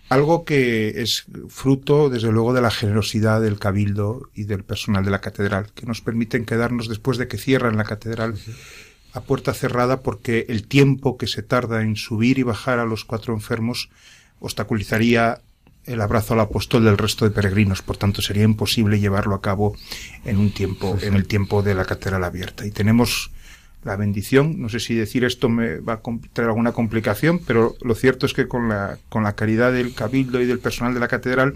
Algo 0.08 0.44
que 0.44 1.00
es 1.00 1.24
fruto, 1.48 2.10
desde 2.10 2.30
luego, 2.30 2.52
de 2.52 2.60
la 2.60 2.70
generosidad 2.70 3.40
del 3.40 3.58
cabildo 3.58 4.28
y 4.34 4.44
del 4.44 4.62
personal 4.62 5.04
de 5.06 5.10
la 5.10 5.22
catedral, 5.22 5.72
que 5.74 5.86
nos 5.86 6.02
permiten 6.02 6.44
quedarnos 6.44 6.88
después 6.88 7.16
de 7.16 7.28
que 7.28 7.38
cierran 7.38 7.78
la 7.78 7.84
catedral 7.84 8.34
a 9.12 9.20
puerta 9.20 9.52
cerrada 9.54 10.00
porque 10.00 10.46
el 10.48 10.66
tiempo 10.66 11.16
que 11.16 11.26
se 11.26 11.42
tarda 11.42 11.82
en 11.82 11.96
subir 11.96 12.38
y 12.38 12.42
bajar 12.42 12.78
a 12.78 12.86
los 12.86 13.04
cuatro 13.04 13.34
enfermos 13.34 13.90
obstaculizaría 14.40 15.40
el 15.84 16.00
abrazo 16.00 16.34
al 16.34 16.40
apóstol 16.40 16.84
del 16.84 16.98
resto 16.98 17.24
de 17.24 17.32
peregrinos, 17.32 17.82
por 17.82 17.96
tanto 17.96 18.22
sería 18.22 18.44
imposible 18.44 19.00
llevarlo 19.00 19.34
a 19.34 19.42
cabo 19.42 19.76
en 20.24 20.38
un 20.38 20.52
tiempo, 20.52 20.96
en 21.02 21.14
el 21.14 21.26
tiempo 21.26 21.62
de 21.62 21.74
la 21.74 21.84
catedral 21.84 22.22
abierta. 22.24 22.64
Y 22.64 22.70
tenemos 22.70 23.32
la 23.84 23.96
bendición, 23.96 24.60
no 24.60 24.68
sé 24.68 24.78
si 24.78 24.94
decir 24.94 25.24
esto 25.24 25.48
me 25.48 25.80
va 25.80 25.94
a 25.94 26.00
traer 26.32 26.50
alguna 26.50 26.72
complicación, 26.72 27.40
pero 27.44 27.74
lo 27.82 27.94
cierto 27.96 28.26
es 28.26 28.32
que 28.32 28.46
con 28.46 28.68
la, 28.68 28.98
con 29.08 29.24
la 29.24 29.34
caridad 29.34 29.72
del 29.72 29.92
cabildo 29.92 30.40
y 30.40 30.46
del 30.46 30.60
personal 30.60 30.94
de 30.94 31.00
la 31.00 31.08
catedral, 31.08 31.52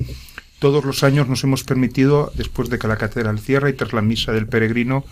todos 0.59 0.85
los 0.85 1.05
años 1.05 1.29
nos 1.29 1.45
hemos 1.45 1.63
permitido, 1.63 2.33
después 2.35 2.69
de 2.69 2.79
que 2.79 2.89
la 2.89 2.97
catedral 2.97 3.39
cierra 3.39 3.71
y 3.71 3.75
tras 3.75 3.93
la 3.93 4.03
misa 4.03 4.33
del 4.33 4.49
peregrino, 4.49 5.05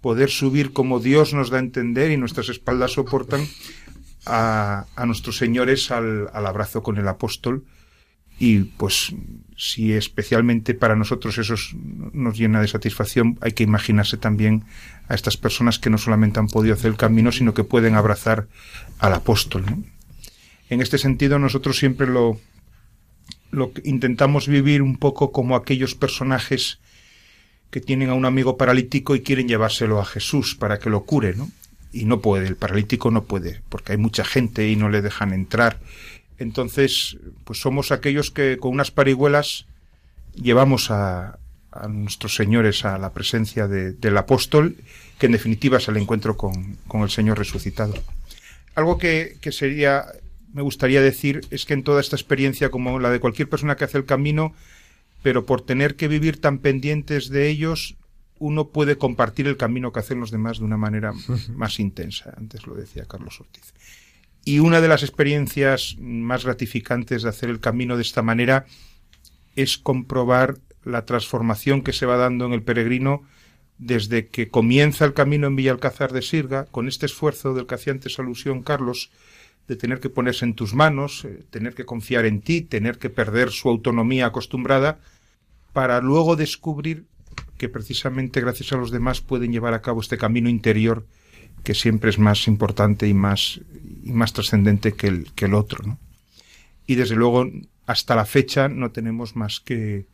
poder 0.00 0.30
subir 0.30 0.72
como 0.72 1.00
Dios 1.00 1.34
nos 1.34 1.50
da 1.50 1.56
a 1.58 1.60
entender 1.60 2.10
y 2.10 2.16
nuestras 2.16 2.48
espaldas 2.48 2.92
soportan 2.92 3.46
a, 4.26 4.86
nuestros 5.06 5.36
señores 5.38 5.90
al, 5.90 6.28
abrazo 6.32 6.82
con 6.82 6.98
el 6.98 7.08
apóstol 7.08 7.64
y 8.38 8.60
pues 8.60 9.14
si 9.56 9.92
especialmente 9.92 10.74
para 10.74 10.94
nosotros 10.94 11.38
eso 11.38 11.54
es- 11.54 11.74
nos 12.12 12.38
llena 12.38 12.60
de 12.60 12.68
satisfacción, 12.68 13.38
hay 13.40 13.52
que 13.52 13.64
imaginarse 13.64 14.16
también 14.16 14.64
a 15.08 15.14
estas 15.14 15.36
personas 15.36 15.78
que 15.78 15.90
no 15.90 15.98
solamente 15.98 16.38
han 16.38 16.46
podido 16.46 16.74
hacer 16.74 16.90
el 16.92 16.96
camino, 16.96 17.32
sino 17.32 17.54
que 17.54 17.64
pueden 17.64 17.94
abrazar 17.96 18.46
al 18.98 19.14
apóstol. 19.14 19.64
En 20.70 20.80
este 20.80 20.98
sentido, 20.98 21.38
nosotros 21.40 21.78
siempre 21.78 22.06
lo, 22.06 22.38
lo 23.50 23.72
intentamos 23.82 24.46
vivir 24.46 24.82
un 24.82 24.96
poco 24.98 25.32
como 25.32 25.56
aquellos 25.56 25.94
personajes 25.94 26.78
que 27.70 27.80
tienen 27.80 28.10
a 28.10 28.14
un 28.14 28.24
amigo 28.24 28.56
paralítico 28.56 29.14
y 29.14 29.20
quieren 29.22 29.48
llevárselo 29.48 30.00
a 30.00 30.04
Jesús 30.04 30.54
para 30.54 30.78
que 30.78 30.90
lo 30.90 31.04
cure, 31.04 31.34
¿no? 31.34 31.50
Y 31.92 32.04
no 32.04 32.20
puede, 32.20 32.46
el 32.46 32.56
paralítico 32.56 33.10
no 33.10 33.24
puede, 33.24 33.60
porque 33.68 33.92
hay 33.92 33.98
mucha 33.98 34.24
gente 34.24 34.68
y 34.68 34.76
no 34.76 34.88
le 34.88 35.02
dejan 35.02 35.32
entrar. 35.32 35.78
Entonces, 36.38 37.16
pues 37.44 37.60
somos 37.60 37.90
aquellos 37.92 38.30
que 38.30 38.58
con 38.58 38.72
unas 38.72 38.90
parihuelas 38.90 39.66
llevamos 40.34 40.90
a, 40.90 41.38
nuestros 41.88 42.34
señores 42.34 42.84
a 42.84 42.98
la 42.98 43.12
presencia 43.12 43.68
de- 43.68 43.92
del 43.92 44.16
apóstol, 44.16 44.76
que 45.18 45.26
en 45.26 45.32
definitiva 45.32 45.78
es 45.78 45.88
el 45.88 45.96
encuentro 45.96 46.36
con, 46.36 46.76
con 46.88 47.02
el 47.02 47.10
Señor 47.10 47.38
resucitado. 47.38 47.94
Algo 48.74 48.98
que, 48.98 49.36
que 49.40 49.52
sería, 49.52 50.06
me 50.52 50.62
gustaría 50.62 51.02
decir, 51.02 51.42
es 51.50 51.64
que 51.66 51.74
en 51.74 51.82
toda 51.84 52.00
esta 52.00 52.16
experiencia, 52.16 52.70
como 52.70 52.98
la 52.98 53.10
de 53.10 53.20
cualquier 53.20 53.48
persona 53.48 53.76
que 53.76 53.84
hace 53.84 53.98
el 53.98 54.06
camino, 54.06 54.54
pero 55.22 55.46
por 55.46 55.62
tener 55.62 55.96
que 55.96 56.08
vivir 56.08 56.40
tan 56.40 56.58
pendientes 56.58 57.28
de 57.28 57.48
ellos, 57.48 57.96
uno 58.38 58.68
puede 58.68 58.98
compartir 58.98 59.46
el 59.46 59.56
camino 59.56 59.92
que 59.92 60.00
hacen 60.00 60.20
los 60.20 60.30
demás 60.30 60.58
de 60.58 60.64
una 60.64 60.76
manera 60.76 61.12
más 61.54 61.80
intensa. 61.80 62.34
Antes 62.36 62.66
lo 62.66 62.74
decía 62.74 63.06
Carlos 63.06 63.40
Ortiz. 63.40 63.74
Y 64.44 64.60
una 64.60 64.80
de 64.80 64.88
las 64.88 65.02
experiencias 65.02 65.96
más 65.98 66.44
gratificantes 66.44 67.22
de 67.22 67.28
hacer 67.28 67.50
el 67.50 67.60
camino 67.60 67.96
de 67.96 68.02
esta 68.02 68.22
manera 68.22 68.66
es 69.56 69.76
comprobar 69.76 70.58
la 70.84 71.04
transformación 71.04 71.82
que 71.82 71.92
se 71.92 72.06
va 72.06 72.16
dando 72.16 72.46
en 72.46 72.52
el 72.52 72.62
peregrino 72.62 73.24
desde 73.78 74.28
que 74.28 74.48
comienza 74.48 75.04
el 75.04 75.14
camino 75.14 75.46
en 75.46 75.56
Villalcázar 75.56 76.12
de 76.12 76.22
Sirga, 76.22 76.66
con 76.66 76.88
este 76.88 77.06
esfuerzo 77.06 77.54
del 77.54 77.66
que 77.66 77.76
hacía 77.76 77.92
antes 77.92 78.18
alusión 78.18 78.62
Carlos, 78.62 79.10
de 79.68 79.76
tener 79.76 80.00
que 80.00 80.08
ponerse 80.08 80.46
en 80.46 80.54
tus 80.54 80.74
manos, 80.74 81.24
eh, 81.24 81.44
tener 81.50 81.74
que 81.74 81.84
confiar 81.84 82.24
en 82.24 82.40
ti, 82.40 82.62
tener 82.62 82.98
que 82.98 83.10
perder 83.10 83.50
su 83.50 83.68
autonomía 83.68 84.26
acostumbrada, 84.26 84.98
para 85.72 86.00
luego 86.00 86.34
descubrir 86.34 87.04
que 87.58 87.68
precisamente 87.68 88.40
gracias 88.40 88.72
a 88.72 88.76
los 88.76 88.90
demás 88.90 89.20
pueden 89.20 89.52
llevar 89.52 89.74
a 89.74 89.82
cabo 89.82 90.00
este 90.00 90.16
camino 90.16 90.48
interior 90.48 91.06
que 91.62 91.74
siempre 91.74 92.08
es 92.08 92.18
más 92.18 92.48
importante 92.48 93.06
y 93.06 93.14
más, 93.14 93.60
y 94.02 94.12
más 94.12 94.32
trascendente 94.32 94.92
que 94.92 95.08
el, 95.08 95.32
que 95.34 95.44
el 95.44 95.54
otro. 95.54 95.84
¿no? 95.84 95.98
Y 96.86 96.94
desde 96.94 97.16
luego, 97.16 97.46
hasta 97.84 98.16
la 98.16 98.24
fecha 98.24 98.68
no 98.68 98.90
tenemos 98.92 99.36
más 99.36 99.60
que, 99.60 100.06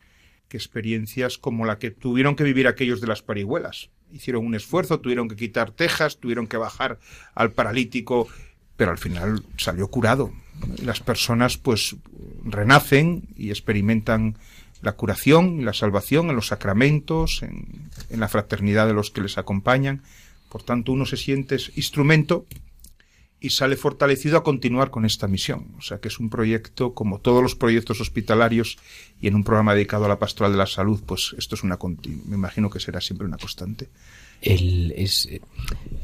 que 0.49 0.57
experiencias 0.57 1.39
como 1.39 1.65
la 1.65 1.79
que 1.79 1.91
tuvieron 1.91 2.35
que 2.35 2.45
vivir 2.45 2.67
aquellos 2.67 3.01
de 3.01 3.07
las 3.07 3.23
parihuelas. 3.23 3.91
Hicieron 4.11 4.45
un 4.45 4.55
esfuerzo, 4.55 5.01
tuvieron 5.01 5.29
que 5.29 5.37
quitar 5.37 5.71
tejas, 5.71 6.19
tuvieron 6.19 6.47
que 6.47 6.57
bajar 6.57 6.99
al 7.35 7.53
paralítico, 7.53 8.29
pero 8.77 8.91
al 8.91 8.99
final 8.99 9.45
salió 9.57 9.89
curado. 9.89 10.33
Las 10.83 11.01
personas 11.01 11.59
pues 11.59 11.97
renacen 12.45 13.29
y 13.37 13.51
experimentan 13.51 14.37
la 14.83 14.93
curación 14.93 15.61
y 15.61 15.65
la 15.65 15.73
salvación 15.73 16.31
en 16.31 16.37
los 16.37 16.49
sacramentos, 16.49 17.43
en, 17.43 17.91
la 18.11 18.29
fraternidad 18.29 18.87
de 18.87 18.93
los 18.93 19.11
que 19.11 19.23
les 19.23 19.39
acompañan. 19.39 20.03
Por 20.49 20.63
tanto, 20.63 20.93
uno 20.93 21.07
se 21.07 21.17
siente 21.17 21.57
instrumento 21.75 22.47
y 23.41 23.51
sale 23.51 23.77
fortalecido 23.77 24.39
a 24.39 24.45
continuar 24.45 24.91
con 24.91 25.05
esta 25.05 25.27
misión. 25.27 25.75
O 25.79 25.83
sea 25.83 25.99
que 25.99 26.09
es 26.09 26.19
un 26.21 26.31
proyecto, 26.31 26.95
como 26.95 27.21
todos 27.21 27.43
los 27.43 27.55
proyectos 27.55 28.01
hospitalarios 28.01 28.79
y 29.21 29.27
en 29.27 29.35
un 29.35 29.45
programa 29.45 29.75
dedicado 29.75 30.05
a 30.05 30.09
la 30.09 30.19
pastoral 30.19 30.53
de 30.53 30.59
la 30.59 30.67
salud, 30.67 31.03
pues 31.05 31.35
esto 31.39 31.55
es 31.55 31.63
una 31.63 31.79
me 32.27 32.37
imagino 32.37 32.71
que 32.71 32.81
será 32.81 33.01
siempre 33.01 33.27
una 33.27 33.39
constante. 33.39 33.89
El, 34.45 34.93
es, 34.97 35.29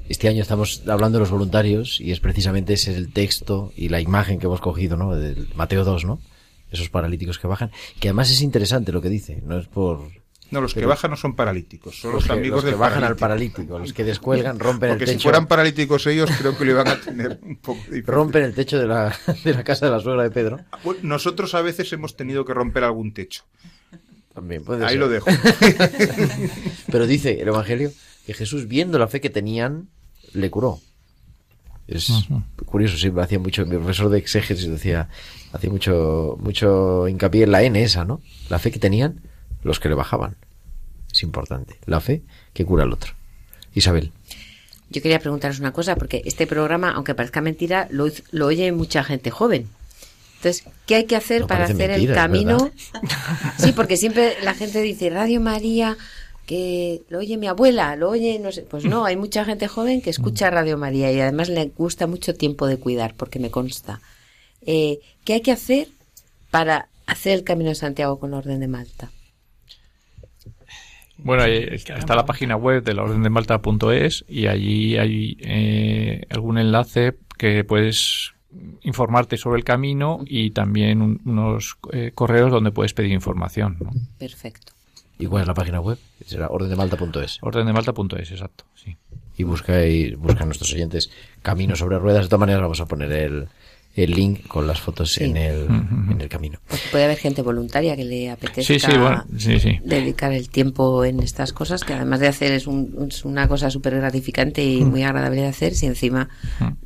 este 0.08 0.28
año 0.28 0.42
estamos 0.42 0.82
hablando 0.88 1.18
de 1.18 1.20
los 1.20 1.30
voluntarios 1.30 2.00
y 2.00 2.10
es 2.10 2.20
precisamente 2.20 2.72
ese 2.72 2.94
el 2.96 3.12
texto 3.12 3.72
y 3.76 3.90
la 3.90 4.00
imagen 4.00 4.38
que 4.38 4.46
hemos 4.46 4.60
cogido, 4.60 4.96
¿no? 4.96 5.14
Del 5.14 5.48
Mateo 5.54 5.84
2, 5.84 6.04
¿no? 6.04 6.20
Esos 6.70 6.88
paralíticos 6.88 7.38
que 7.38 7.46
bajan. 7.46 7.70
Que 8.00 8.08
además 8.08 8.30
es 8.30 8.40
interesante 8.42 8.92
lo 8.92 9.00
que 9.00 9.08
dice, 9.08 9.42
no 9.44 9.58
es 9.58 9.66
por... 9.66 10.00
No, 10.50 10.60
los 10.60 10.74
que 10.74 10.84
bajan 10.84 11.12
no 11.12 11.16
son 11.16 11.36
paralíticos, 11.36 12.00
son 12.00 12.12
los, 12.14 12.28
amigos 12.28 12.56
los 12.56 12.64
que 12.64 12.70
del 12.70 12.80
bajan 12.80 13.04
al 13.04 13.14
paralítico. 13.14 13.78
los 13.78 13.92
que 13.92 14.02
descuelgan, 14.02 14.58
rompen 14.58 14.88
Porque 14.90 15.04
el 15.04 15.10
techo. 15.10 15.20
si 15.20 15.22
fueran 15.22 15.46
paralíticos 15.46 16.04
ellos, 16.08 16.28
creo 16.36 16.58
que 16.58 16.64
lo 16.64 16.72
iban 16.72 16.88
a 16.88 17.00
tener 17.00 17.38
un 17.42 17.54
poco 17.58 17.80
difícil. 17.84 18.06
Rompen 18.06 18.42
el 18.42 18.54
techo 18.54 18.76
de 18.76 18.88
la, 18.88 19.16
de 19.44 19.54
la 19.54 19.62
casa 19.62 19.86
de 19.86 19.92
la 19.92 20.00
suegra 20.00 20.24
de 20.24 20.30
Pedro. 20.32 20.58
Bueno, 20.82 21.00
nosotros 21.04 21.54
a 21.54 21.62
veces 21.62 21.92
hemos 21.92 22.16
tenido 22.16 22.44
que 22.44 22.52
romper 22.52 22.82
algún 22.82 23.12
techo. 23.12 23.44
También 24.34 24.64
puede 24.64 24.84
Ahí 24.84 24.90
ser. 24.92 24.98
lo 24.98 25.08
dejo. 25.08 25.26
Pero 26.90 27.06
dice 27.06 27.40
el 27.40 27.46
Evangelio 27.48 27.92
que 28.26 28.34
Jesús, 28.34 28.68
viendo 28.68 28.98
la 28.98 29.08
fe 29.08 29.20
que 29.20 29.30
tenían, 29.30 29.88
le 30.32 30.50
curó. 30.50 30.80
Es 31.86 32.08
curioso, 32.66 32.96
siempre 32.96 33.24
hacía 33.24 33.40
mucho, 33.40 33.66
mi 33.66 33.76
profesor 33.76 34.10
de 34.10 34.18
exégesis 34.18 34.70
decía, 34.70 35.08
hacía 35.52 35.70
mucho, 35.70 36.38
mucho 36.40 37.08
hincapié 37.08 37.44
en 37.44 37.50
la 37.50 37.62
N 37.64 37.82
esa, 37.82 38.04
¿no? 38.04 38.20
La 38.48 38.60
fe 38.60 38.70
que 38.70 38.78
tenían 38.78 39.22
los 39.64 39.80
que 39.80 39.88
le 39.88 39.96
bajaban. 39.96 40.36
Es 41.12 41.24
importante. 41.24 41.78
La 41.86 42.00
fe 42.00 42.22
que 42.52 42.64
cura 42.64 42.84
al 42.84 42.92
otro. 42.92 43.12
Isabel. 43.74 44.12
Yo 44.90 45.02
quería 45.02 45.18
preguntaros 45.18 45.58
una 45.58 45.72
cosa, 45.72 45.96
porque 45.96 46.22
este 46.24 46.46
programa, 46.46 46.90
aunque 46.92 47.14
parezca 47.14 47.40
mentira, 47.40 47.88
lo, 47.90 48.06
lo 48.30 48.46
oye 48.46 48.70
mucha 48.72 49.02
gente 49.02 49.30
joven. 49.30 49.68
Entonces, 50.36 50.64
¿qué 50.86 50.94
hay 50.94 51.04
que 51.04 51.16
hacer 51.16 51.42
No 51.42 51.46
para 51.48 51.64
hacer 51.64 51.90
mentira, 51.90 52.12
el 52.12 52.14
camino? 52.14 52.70
Sí, 53.58 53.72
porque 53.72 53.96
siempre 53.96 54.36
la 54.42 54.54
gente 54.54 54.80
dice 54.80 55.10
Radio 55.10 55.40
María, 55.40 55.96
que 56.50 57.02
lo 57.08 57.18
oye 57.20 57.36
mi 57.36 57.46
abuela, 57.46 57.94
lo 57.94 58.10
oye, 58.10 58.40
no 58.40 58.50
sé. 58.50 58.62
Pues 58.62 58.84
no, 58.84 59.04
hay 59.04 59.16
mucha 59.16 59.44
gente 59.44 59.68
joven 59.68 60.02
que 60.02 60.10
escucha 60.10 60.50
Radio 60.50 60.76
María 60.76 61.12
y 61.12 61.20
además 61.20 61.48
le 61.48 61.66
gusta 61.78 62.08
mucho 62.08 62.34
tiempo 62.34 62.66
de 62.66 62.76
cuidar, 62.76 63.14
porque 63.16 63.38
me 63.38 63.52
consta. 63.52 64.00
Eh, 64.66 64.98
¿Qué 65.24 65.34
hay 65.34 65.42
que 65.42 65.52
hacer 65.52 65.86
para 66.50 66.88
hacer 67.06 67.34
el 67.34 67.44
Camino 67.44 67.68
de 67.68 67.76
Santiago 67.76 68.18
con 68.18 68.32
la 68.32 68.38
Orden 68.38 68.58
de 68.58 68.66
Malta? 68.66 69.12
Bueno, 71.18 71.44
ahí 71.44 71.68
está 71.70 72.16
la 72.16 72.24
página 72.26 72.56
web 72.56 72.82
de 72.82 72.94
la 72.94 73.02
orden 73.04 73.22
de 73.22 73.30
Malta.es 73.30 74.24
y 74.28 74.46
allí 74.48 74.96
hay 74.96 75.36
eh, 75.40 76.22
algún 76.30 76.58
enlace 76.58 77.14
que 77.38 77.62
puedes 77.62 78.32
informarte 78.82 79.36
sobre 79.36 79.58
el 79.58 79.64
camino 79.64 80.18
y 80.26 80.50
también 80.50 81.00
un- 81.00 81.20
unos 81.24 81.76
eh, 81.92 82.10
correos 82.12 82.50
donde 82.50 82.72
puedes 82.72 82.92
pedir 82.94 83.12
información. 83.12 83.76
¿no? 83.80 83.90
Perfecto. 84.18 84.72
¿Y 85.20 85.26
cuál 85.26 85.42
es 85.42 85.48
la 85.48 85.54
página 85.54 85.80
web? 85.80 85.98
Será 86.24 86.48
ordendemalta.es. 86.48 87.38
Ordendemalta.es, 87.42 88.30
exacto. 88.30 88.64
Sí. 88.74 88.96
Y 89.36 89.44
busca, 89.44 89.84
y 89.86 90.14
busca 90.14 90.42
a 90.42 90.46
nuestros 90.46 90.72
oyentes 90.72 91.10
Camino 91.42 91.76
sobre 91.76 91.98
Ruedas. 91.98 92.24
De 92.24 92.28
todas 92.28 92.40
maneras, 92.40 92.62
vamos 92.62 92.80
a 92.80 92.86
poner 92.86 93.10
el, 93.12 93.48
el 93.96 94.10
link 94.10 94.46
con 94.46 94.66
las 94.66 94.80
fotos 94.80 95.12
Sí. 95.12 95.24
en, 95.24 95.36
el, 95.36 95.66
en 96.10 96.20
el 96.20 96.28
camino. 96.28 96.58
Porque 96.68 96.84
puede 96.90 97.04
haber 97.04 97.16
gente 97.18 97.42
voluntaria 97.42 97.96
que 97.96 98.04
le 98.04 98.30
apetezca 98.30 98.62
Sí, 98.74 98.78
sí, 98.78 98.90
bueno, 98.98 99.24
sí, 99.38 99.58
sí. 99.58 99.78
dedicar 99.84 100.32
el 100.32 100.48
tiempo 100.50 101.04
en 101.04 101.20
estas 101.20 101.52
cosas, 101.52 101.84
que 101.84 101.94
además 101.94 102.20
de 102.20 102.28
hacer 102.28 102.52
es, 102.52 102.66
un- 102.66 103.08
es 103.10 103.24
una 103.24 103.48
cosa 103.48 103.70
súper 103.70 103.96
gratificante 103.96 104.62
y 104.64 104.84
Mm. 104.84 104.88
muy 104.90 105.02
agradable 105.04 105.40
de 105.42 105.46
hacer, 105.48 105.74
si 105.74 105.86
encima 105.86 106.28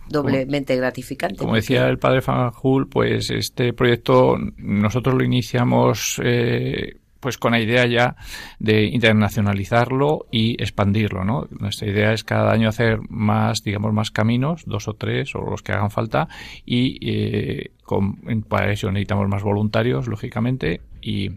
doblemente 0.08 0.76
gratificante. 0.76 1.36
Como 1.36 1.54
decía 1.56 1.88
el 1.88 1.98
padre 1.98 2.22
Fanjul, 2.22 2.88
pues 2.88 3.30
este 3.30 3.72
proyecto 3.72 4.36
nosotros 4.58 5.14
lo 5.16 5.24
iniciamos 5.24 6.20
eh, 6.22 6.96
pues 7.24 7.38
con 7.38 7.52
la 7.52 7.60
idea 7.60 7.86
ya 7.86 8.16
de 8.58 8.84
internacionalizarlo 8.84 10.26
y 10.30 10.62
expandirlo, 10.62 11.24
¿no? 11.24 11.48
Nuestra 11.58 11.88
idea 11.88 12.12
es 12.12 12.22
cada 12.22 12.52
año 12.52 12.68
hacer 12.68 13.00
más, 13.08 13.62
digamos, 13.64 13.92
más 13.94 14.10
caminos, 14.10 14.62
dos 14.66 14.86
o 14.88 14.92
tres 14.92 15.34
o 15.34 15.40
los 15.40 15.62
que 15.62 15.72
hagan 15.72 15.90
falta 15.90 16.28
y 16.66 16.98
eh, 17.02 17.70
con- 17.82 18.16
para 18.48 18.70
eso 18.70 18.90
necesitamos 18.92 19.28
más 19.28 19.42
voluntarios, 19.42 20.06
lógicamente, 20.06 20.82
y, 21.00 21.30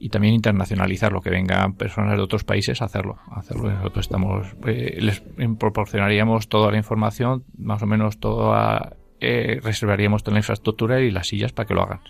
y 0.00 0.08
también 0.08 0.34
internacionalizarlo, 0.34 1.20
que 1.20 1.30
vengan 1.30 1.74
personas 1.74 2.16
de 2.16 2.22
otros 2.22 2.42
países 2.42 2.82
a 2.82 2.86
hacerlo. 2.86 3.18
hacerlo. 3.30 3.70
Nosotros 3.70 4.06
estamos, 4.06 4.48
eh, 4.66 4.98
les 5.00 5.22
proporcionaríamos 5.58 6.48
toda 6.48 6.72
la 6.72 6.76
información, 6.78 7.44
más 7.56 7.82
o 7.82 7.86
menos 7.86 8.18
toda, 8.18 8.96
eh, 9.20 9.60
reservaríamos 9.62 10.22
toda 10.24 10.34
la 10.34 10.40
infraestructura 10.40 11.00
y 11.00 11.10
las 11.10 11.28
sillas 11.28 11.52
para 11.52 11.66
que 11.68 11.74
lo 11.74 11.82
hagan. 11.82 12.00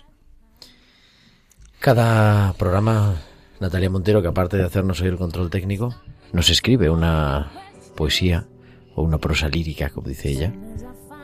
Cada 1.81 2.53
programa, 2.59 3.15
Natalia 3.59 3.89
Montero, 3.89 4.21
que 4.21 4.27
aparte 4.27 4.55
de 4.55 4.63
hacernos 4.63 5.01
hoy 5.01 5.07
el 5.07 5.17
control 5.17 5.49
técnico, 5.49 5.95
nos 6.31 6.51
escribe 6.51 6.91
una 6.91 7.51
poesía 7.95 8.45
o 8.93 9.01
una 9.01 9.17
prosa 9.17 9.49
lírica, 9.49 9.89
como 9.89 10.07
dice 10.07 10.29
ella. 10.29 10.53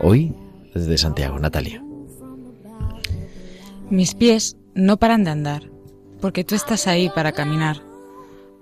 Hoy, 0.01 0.34
desde 0.74 0.97
Santiago, 0.97 1.38
Natalia. 1.38 1.84
Mis 3.91 4.16
pies 4.16 4.58
no 4.74 4.97
paran 4.97 5.24
de 5.24 5.30
andar, 5.30 5.70
porque 6.22 6.43
tú 6.43 6.55
estás 6.55 6.88
ahí 6.88 7.12
para 7.14 7.34
caminar. 7.34 7.84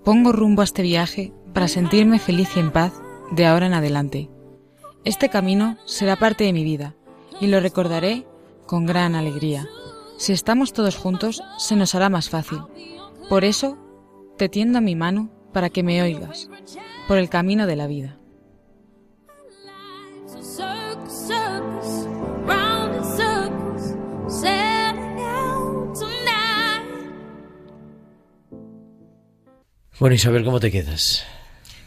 Pongo 0.04 0.34
rumbo 0.34 0.64
a 0.64 0.66
este 0.66 0.82
viaje 0.82 1.32
para 1.54 1.70
sentirme 1.70 2.20
feliz 2.20 2.50
y 2.58 2.60
en 2.60 2.72
paz 2.72 2.92
de 3.32 3.46
ahora 3.46 3.68
en 3.68 3.74
adelante. 3.74 4.30
Este 5.06 5.30
camino 5.30 5.78
será 5.86 6.18
parte 6.18 6.44
de 6.44 6.52
mi 6.52 6.66
vida 6.66 6.94
y 7.40 7.48
lo 7.48 7.62
recordaré 7.62 8.28
con 8.66 8.86
gran 8.86 9.16
alegría. 9.16 9.66
Si 10.18 10.34
estamos 10.34 10.74
todos 10.74 10.96
juntos, 10.96 11.44
se 11.58 11.76
nos 11.76 11.96
hará 11.96 12.10
más 12.10 12.30
fácil. 12.30 12.60
Por 13.30 13.44
eso, 13.44 13.78
te 14.38 14.50
tiendo 14.50 14.82
mi 14.82 14.96
mano 14.96 15.30
para 15.54 15.70
que 15.70 15.84
me 15.84 16.02
oigas, 16.02 16.50
por 17.08 17.18
el 17.18 17.30
camino 17.30 17.68
de 17.68 17.76
la 17.76 17.88
vida. 17.88 18.18
Bueno, 29.98 30.16
Isabel, 30.16 30.44
¿cómo 30.44 30.60
te 30.60 30.72
quedas? 30.72 31.26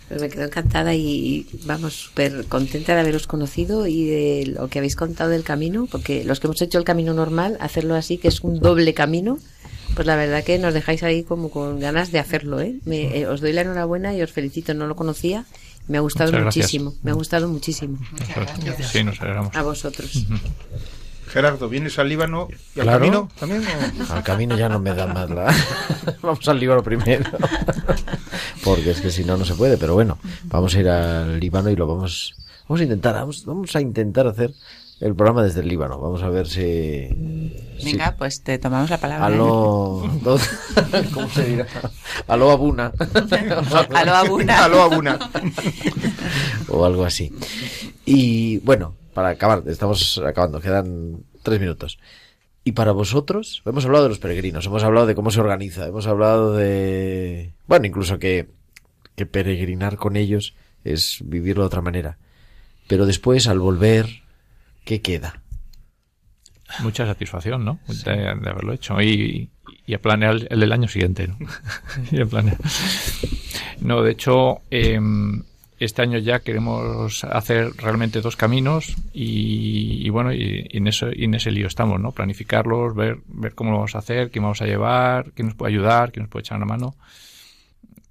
Pues 0.09 0.21
me 0.23 0.29
quedo 0.31 0.45
encantada 0.45 0.95
y 0.95 1.47
vamos 1.67 1.95
súper 1.95 2.47
contenta 2.47 2.95
de 2.95 3.01
haberos 3.03 3.27
conocido 3.27 3.87
y 3.87 4.07
de 4.07 4.47
lo 4.57 4.69
que 4.69 4.79
habéis 4.79 4.97
contado 4.97 5.29
del 5.31 5.43
camino, 5.45 5.87
porque 5.91 6.25
los 6.25 6.41
que 6.41 6.47
hemos 6.47 6.63
hecho 6.63 6.79
el 6.79 6.85
camino 6.85 7.13
normal, 7.13 7.59
hacerlo 7.61 7.95
así, 7.95 8.17
que 8.17 8.29
es 8.29 8.41
un 8.41 8.59
doble 8.61 8.95
camino, 8.95 9.39
Pues 9.95 10.07
la 10.07 10.17
verdad 10.17 10.45
que 10.45 10.59
nos 10.59 10.75
dejáis 10.75 11.03
ahí 11.03 11.25
como 11.25 11.51
con 11.51 11.81
ganas 11.81 12.13
de 12.13 12.19
hacerlo, 12.21 12.61
¿eh? 12.61 12.77
Me- 12.85 13.19
eh, 13.19 13.27
os 13.27 13.41
doy 13.41 13.53
la 13.53 13.63
enhorabuena 13.63 14.15
y 14.15 14.23
os 14.23 14.31
felicito, 14.31 14.73
no 14.75 14.87
lo 14.87 14.95
conocía. 14.97 15.45
Me 15.89 15.97
ha 15.97 16.01
gustado 16.01 16.31
Muchas 16.31 16.43
gracias. 16.43 16.65
muchísimo, 16.67 16.95
me 17.03 17.11
ha 17.11 17.15
gustado 17.15 17.49
muchísimo. 17.49 17.99
Sí, 18.93 19.03
nos 19.03 19.21
alegramos. 19.21 19.57
A 19.57 19.63
vosotros. 19.63 20.25
Gerardo, 21.29 21.69
¿vienes 21.69 21.99
al 21.99 22.09
Líbano 22.09 22.49
y 22.75 22.81
al 22.81 22.85
Claro. 22.87 22.99
camino 23.01 23.29
también? 23.39 23.63
o? 24.09 24.13
Al 24.13 24.23
camino 24.23 24.57
ya 24.57 24.69
no 24.69 24.79
me 24.81 24.95
da 24.95 25.07
más 25.07 25.29
la... 25.31 25.55
vamos 26.23 26.47
al 26.49 26.59
Líbano 26.59 26.83
primero. 26.83 27.25
Porque 28.65 28.91
es 28.91 29.01
que 29.01 29.11
si 29.11 29.25
no, 29.25 29.37
no 29.37 29.45
se 29.45 29.55
puede. 29.55 29.77
Pero 29.77 29.95
bueno, 29.95 30.19
vamos 30.45 30.75
a 30.75 30.81
ir 30.81 30.89
al 30.89 31.39
Líbano 31.41 31.71
y 31.71 31.77
lo 31.77 31.87
vamos... 31.87 32.35
Vamos 32.69 32.81
a 32.81 32.85
intentar, 32.85 33.15
vamos, 33.15 33.45
vamos 33.47 33.75
a 33.77 33.81
intentar 33.81 34.27
hacer 34.27 34.53
el 35.01 35.15
programa 35.15 35.43
desde 35.43 35.61
el 35.61 35.69
Líbano. 35.69 35.99
Vamos 36.01 36.23
a 36.23 36.29
ver 36.29 36.47
si... 36.49 37.09
si- 37.79 37.93
Venga, 37.93 38.15
pues 38.19 38.43
te 38.43 38.59
tomamos 38.59 38.91
la 38.91 38.99
palabra. 38.99 39.27
Aló... 39.27 40.03
¿Cómo 41.15 41.29
se 41.31 41.45
dirá? 41.45 41.67
Aló 42.27 42.51
Abuna. 42.51 42.93
Aló, 43.95 44.15
Abuna. 44.15 44.65
Aló, 44.65 44.83
Abuna. 44.83 45.19
o 46.69 46.85
algo 46.85 47.05
así. 47.05 47.33
Y 48.05 48.59
bueno, 48.59 48.95
para 49.19 49.31
acabar, 49.31 49.65
estamos 49.67 50.23
acabando, 50.25 50.61
quedan 50.61 51.25
tres 51.43 51.59
minutos. 51.59 51.99
Y 52.63 52.71
para 52.71 52.93
vosotros, 52.93 53.65
hemos 53.67 53.85
hablado 53.85 54.05
de 54.05 54.11
los 54.11 54.21
peregrinos, 54.21 54.65
hemos 54.65 54.85
hablado 54.85 55.07
de 55.09 55.17
cómo 55.17 55.33
se 55.33 55.41
organiza, 55.41 55.89
hemos 55.89 56.07
hablado 56.07 56.55
de, 56.55 57.53
bueno, 57.67 57.89
incluso 57.89 58.21
que, 58.21 58.49
que 59.17 59.27
peregrinar 59.27 59.97
con 59.97 60.15
ellos 60.15 60.55
es 60.85 61.19
vivirlo 61.25 61.65
de 61.65 61.67
otra 61.67 61.83
manera. 61.83 62.17
Pero 62.87 63.07
después, 63.07 63.49
al 63.49 63.59
volver, 63.59 64.07
¿qué 64.85 65.03
queda? 65.03 65.43
Mucha 66.79 67.05
satisfacción, 67.05 67.65
¿no? 67.65 67.81
De, 68.05 68.29
haberlo 68.29 68.73
hecho. 68.73 69.03
Y, 69.03 69.51
y 69.85 69.95
a 69.95 70.01
planear 70.01 70.37
el, 70.37 70.49
el 70.49 70.61
del 70.61 70.71
año 70.71 70.87
siguiente, 70.87 71.27
¿no? 71.27 71.37
y 72.13 72.21
a 72.21 72.27
planear. 72.27 72.59
No, 73.81 74.01
de 74.01 74.13
hecho, 74.13 74.61
em, 74.71 75.43
este 75.85 76.03
año 76.03 76.19
ya 76.19 76.41
queremos 76.41 77.25
hacer 77.25 77.73
realmente 77.77 78.21
dos 78.21 78.37
caminos 78.37 78.95
y, 79.13 80.05
y 80.07 80.11
bueno, 80.11 80.33
y, 80.33 80.67
y 80.71 80.77
en 80.79 80.87
eso, 80.89 81.09
y 81.13 81.25
en 81.25 81.35
ese 81.35 81.51
lío 81.51 81.67
estamos, 81.67 82.01
¿no? 82.01 82.13
Planificarlos, 82.13 82.95
ver, 82.95 83.19
ver 83.27 83.55
cómo 83.55 83.71
lo 83.71 83.77
vamos 83.77 83.95
a 83.95 83.99
hacer, 83.99 84.31
quién 84.31 84.43
vamos 84.43 84.61
a 84.63 84.67
llevar, 84.67 85.33
quién 85.35 85.47
nos 85.49 85.55
puede 85.57 85.73
ayudar, 85.73 86.11
quién 86.13 86.25
nos 86.25 86.31
puede 86.31 86.43
echar 86.43 86.57
una 86.57 86.67
mano. 86.67 86.95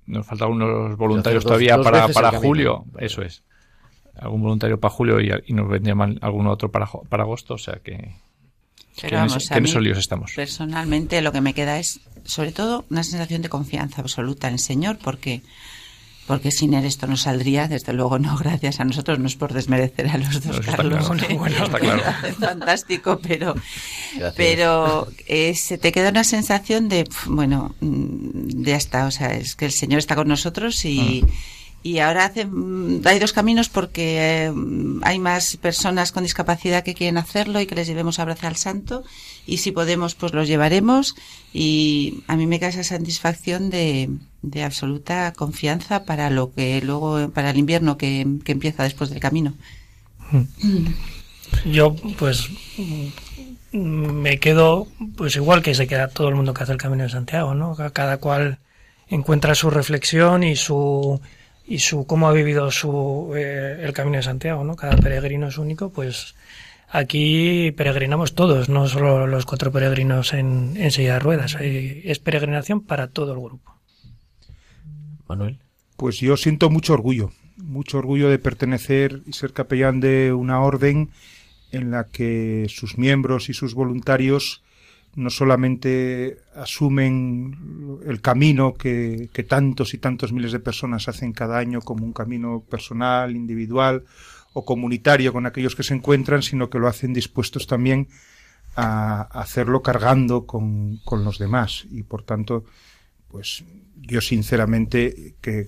Nos 0.06 0.26
faltan 0.26 0.50
unos 0.52 0.96
voluntarios 0.98 1.44
dos- 1.44 1.50
todavía 1.50 1.76
dos 1.76 1.86
para, 1.86 2.08
para 2.08 2.32
camino. 2.32 2.48
julio, 2.48 2.86
eso 3.00 3.22
es. 3.22 3.44
Algún 4.16 4.42
voluntario 4.42 4.80
para 4.80 4.94
julio 4.94 5.20
y, 5.20 5.30
y 5.48 5.54
nos 5.54 5.70
vendría 5.70 5.94
mal 5.96 6.18
algún 6.22 6.48
otro 6.48 6.72
para, 6.72 6.86
jo- 6.86 7.04
para 7.10 7.24
agosto, 7.24 7.56
o 7.56 7.58
sea 7.58 7.76
que, 7.84 7.92
que 8.96 9.02
Pero 9.02 9.20
en, 9.20 9.26
ese- 9.26 9.50
que 9.54 9.58
en 9.60 9.66
esos 9.66 9.82
líos 9.84 9.98
estamos. 9.98 10.32
Personalmente 10.36 11.22
lo 11.22 11.32
que 11.34 11.42
me 11.42 11.54
queda 11.54 11.78
es, 11.78 12.00
sobre 12.24 12.52
todo, 12.54 12.86
una 12.90 13.04
sensación 13.04 13.42
de 13.42 13.50
confianza 13.50 14.02
absoluta 14.02 14.48
en 14.48 14.54
el 14.54 14.60
Señor, 14.60 14.98
porque 15.04 15.42
porque 16.28 16.52
sin 16.52 16.74
él 16.74 16.86
esto 16.86 17.08
no 17.08 17.18
saldría, 17.18 17.68
desde 17.68 17.94
luego 17.94 18.20
no, 18.20 18.38
gracias 18.40 18.80
a 18.80 18.86
nosotros, 18.86 19.18
no 19.18 19.28
es 19.28 19.36
por 19.36 19.54
desmerecer 19.54 20.10
a 20.10 20.18
los 20.18 20.34
dos 20.34 20.46
No, 20.46 20.60
está 20.60 20.76
Carlos, 20.76 21.10
claro. 21.10 21.38
Bueno, 21.38 21.66
está 21.66 21.80
claro. 21.80 22.04
fantástico, 22.40 23.20
pero 23.24 23.56
Gracias. 24.12 24.34
pero 24.36 25.08
eh, 25.26 25.56
se 25.56 25.78
te 25.78 25.92
queda 25.92 26.10
una 26.10 26.26
sensación 26.26 26.90
de, 26.90 27.08
bueno, 27.26 27.74
mm, 27.80 28.64
ya 28.64 28.76
está, 28.76 29.06
o 29.06 29.12
sea, 29.12 29.34
es 29.34 29.56
que 29.56 29.66
el 29.66 29.72
Señor 29.72 30.00
está 30.00 30.16
con 30.16 30.28
nosotros 30.28 30.84
y, 30.86 31.24
y 31.82 32.00
ahora 32.00 32.26
hace, 32.26 32.46
mm, 32.46 33.02
hay 33.06 33.20
dos 33.20 33.32
caminos 33.32 33.70
porque 33.70 34.46
eh, 34.46 34.54
hay 35.04 35.20
más 35.20 35.56
personas 35.58 36.12
con 36.12 36.24
discapacidad 36.24 36.84
que 36.84 36.94
quieren 36.94 37.18
hacerlo 37.18 37.62
y 37.62 37.66
que 37.66 37.76
les 37.76 37.88
llevemos 37.88 38.20
a 38.20 38.24
abrazar 38.24 38.48
al 38.50 38.58
santo 38.58 39.04
y 39.48 39.58
si 39.58 39.72
podemos 39.72 40.14
pues 40.14 40.34
los 40.34 40.48
llevaremos 40.48 41.16
y 41.54 42.24
a 42.28 42.36
mí 42.36 42.46
me 42.46 42.60
queda 42.60 42.70
esa 42.70 42.84
satisfacción 42.84 43.70
de, 43.72 44.10
absoluta 44.64 45.34
confianza 45.34 46.04
para 46.04 46.30
lo 46.30 46.54
que 46.54 46.82
luego, 46.82 47.30
para 47.32 47.50
el 47.50 47.58
invierno 47.58 47.98
que, 47.98 48.28
que 48.44 48.52
empieza 48.52 48.84
después 48.84 49.10
del 49.10 49.20
camino. 49.20 49.54
Yo, 51.66 51.96
pues, 52.20 52.48
mm, 53.72 53.80
me 53.82 54.40
quedo, 54.40 54.88
pues 55.16 55.36
igual 55.36 55.62
que 55.62 55.76
se 55.76 55.88
queda 55.88 56.10
todo 56.10 56.30
el 56.30 56.36
mundo 56.36 56.54
que 56.54 56.64
hace 56.64 56.72
el 56.74 56.78
Camino 56.78 57.04
de 57.04 57.10
Santiago, 57.10 57.54
¿no? 57.54 57.76
Ca- 57.76 57.92
Cada 57.92 58.18
cual 58.18 58.60
encuentra 59.10 59.56
su 59.56 59.70
reflexión 59.70 60.44
y 60.44 60.56
su 60.56 61.20
y 61.70 61.80
su 61.80 62.06
cómo 62.06 62.30
ha 62.30 62.34
vivido 62.34 62.72
su 62.72 63.34
eh, 63.36 63.82
el 63.84 63.92
Camino 63.94 64.18
de 64.18 64.24
Santiago, 64.24 64.64
¿no? 64.64 64.76
Cada 64.76 64.96
peregrino 64.98 65.48
es 65.48 65.58
único, 65.58 65.90
pues 65.90 66.36
aquí 66.88 67.72
peregrinamos 67.72 68.36
todos, 68.36 68.70
no 68.70 68.88
solo 68.88 69.28
los 69.28 69.46
cuatro 69.46 69.72
peregrinos 69.72 70.34
en, 70.34 70.76
en 70.78 70.92
silla 70.92 71.14
de 71.14 71.20
ruedas. 71.20 71.56
Hay- 71.56 72.02
es 72.06 72.20
peregrinación 72.20 72.82
para 72.82 73.08
todo 73.08 73.34
el 73.34 73.40
grupo. 73.40 73.76
Manuel. 75.28 75.60
Pues 75.98 76.20
yo 76.20 76.38
siento 76.38 76.70
mucho 76.70 76.94
orgullo, 76.94 77.32
mucho 77.58 77.98
orgullo 77.98 78.30
de 78.30 78.40
pertenecer 78.40 79.22
y 79.26 79.34
ser 79.34 79.52
capellán 79.54 80.00
de 80.00 80.32
una 80.32 80.62
orden 80.62 81.10
en 81.72 81.92
la 81.92 82.06
que 82.06 82.68
sus 82.70 82.98
miembros 82.98 83.50
y 83.50 83.54
sus 83.54 83.74
voluntarios 83.74 84.64
no 85.16 85.32
solamente 85.32 86.38
asumen 86.56 88.00
el 88.06 88.22
camino 88.22 88.76
que, 88.76 89.30
que 89.34 89.44
tantos 89.44 89.96
y 89.96 89.98
tantos 89.98 90.32
miles 90.32 90.52
de 90.52 90.60
personas 90.60 91.08
hacen 91.08 91.34
cada 91.34 91.58
año 91.58 91.82
como 91.82 92.06
un 92.06 92.14
camino 92.14 92.64
personal, 92.70 93.36
individual 93.36 94.04
o 94.54 94.66
comunitario 94.66 95.34
con 95.34 95.46
aquellos 95.46 95.76
que 95.76 95.84
se 95.84 95.94
encuentran, 95.94 96.42
sino 96.42 96.70
que 96.70 96.80
lo 96.80 96.88
hacen 96.88 97.14
dispuestos 97.14 97.68
también 97.68 98.08
a 98.76 99.22
hacerlo 99.22 99.82
cargando 99.82 100.46
con, 100.46 100.98
con 101.04 101.24
los 101.24 101.40
demás. 101.40 101.86
Y 101.92 102.04
por 102.04 102.24
tanto, 102.24 102.64
pues 103.28 103.64
yo 103.96 104.22
sinceramente 104.22 105.36
que 105.42 105.68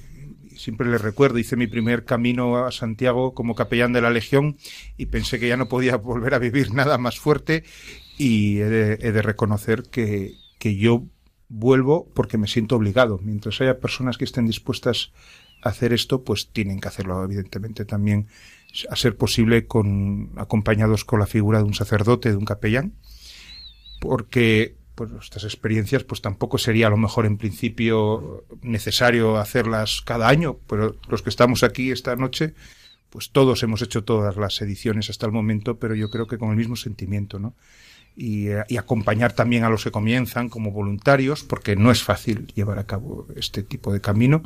siempre 0.60 0.90
le 0.90 0.98
recuerdo, 0.98 1.40
hice 1.40 1.56
mi 1.56 1.68
primer 1.68 2.06
camino 2.06 2.58
a 2.58 2.72
Santiago 2.72 3.34
como 3.34 3.56
capellán 3.56 3.94
de 3.94 4.02
la 4.02 4.10
Legión 4.10 4.58
y 4.98 5.08
pensé 5.08 5.40
que 5.40 5.48
ya 5.48 5.58
no 5.58 5.70
podía 5.70 5.96
volver 5.98 6.34
a 6.34 6.40
vivir 6.40 6.74
nada 6.74 6.98
más 6.98 7.18
fuerte 7.18 7.64
y 8.18 8.60
he 8.60 8.66
de, 8.66 9.08
he 9.08 9.12
de 9.12 9.22
reconocer 9.22 9.84
que, 9.84 10.34
que 10.60 10.76
yo 10.76 11.06
vuelvo 11.48 12.08
porque 12.14 12.38
me 12.38 12.48
siento 12.48 12.76
obligado. 12.76 13.20
Mientras 13.24 13.60
haya 13.62 13.80
personas 13.80 14.18
que 14.18 14.26
estén 14.26 14.46
dispuestas 14.46 15.12
a 15.64 15.70
hacer 15.70 15.94
esto, 15.94 16.24
pues 16.24 16.50
tienen 16.52 16.80
que 16.80 16.90
hacerlo 16.90 17.24
evidentemente 17.24 17.86
también 17.86 18.28
a 18.90 18.96
ser 18.96 19.16
posible 19.16 19.66
con 19.66 20.32
acompañados 20.38 21.06
con 21.06 21.20
la 21.20 21.26
figura 21.26 21.60
de 21.60 21.66
un 21.66 21.74
sacerdote, 21.74 22.30
de 22.30 22.38
un 22.38 22.46
capellán, 22.46 22.94
porque 24.00 24.76
pues 24.96 25.12
estas 25.22 25.46
experiencias 25.46 26.04
pues 26.04 26.22
tampoco 26.22 26.58
sería 26.58 26.88
a 26.88 26.90
lo 26.90 26.98
mejor 26.98 27.26
en 27.26 27.38
principio 27.38 28.44
necesario 28.62 29.38
hacerlas 29.38 30.02
cada 30.02 30.28
año, 30.28 30.58
pero 30.68 30.96
los 31.08 31.22
que 31.22 31.30
estamos 31.30 31.64
aquí 31.64 31.92
esta 31.92 32.16
noche 32.16 32.54
pues 33.10 33.32
todos 33.32 33.64
hemos 33.64 33.82
hecho 33.82 34.04
todas 34.04 34.38
las 34.38 34.62
ediciones 34.62 35.10
hasta 35.10 35.26
el 35.26 35.32
momento, 35.32 35.80
pero 35.80 35.96
yo 35.96 36.10
creo 36.10 36.28
que 36.28 36.38
con 36.38 36.52
el 36.52 36.58
mismo 36.58 36.76
sentimiento, 36.76 37.40
¿no? 37.40 37.56
Y, 38.16 38.50
eh, 38.50 38.64
y 38.68 38.78
acompañar 38.78 39.34
también 39.34 39.64
a 39.64 39.70
los 39.70 39.84
que 39.84 39.92
comienzan 39.92 40.50
como 40.50 40.72
voluntarios, 40.72 41.44
porque 41.44 41.76
no 41.76 41.92
es 41.92 42.04
fácil 42.04 42.48
llevar 42.54 42.78
a 42.78 42.86
cabo 42.86 43.28
este 43.36 43.64
tipo 43.64 43.92
de 43.94 44.02
camino, 44.02 44.44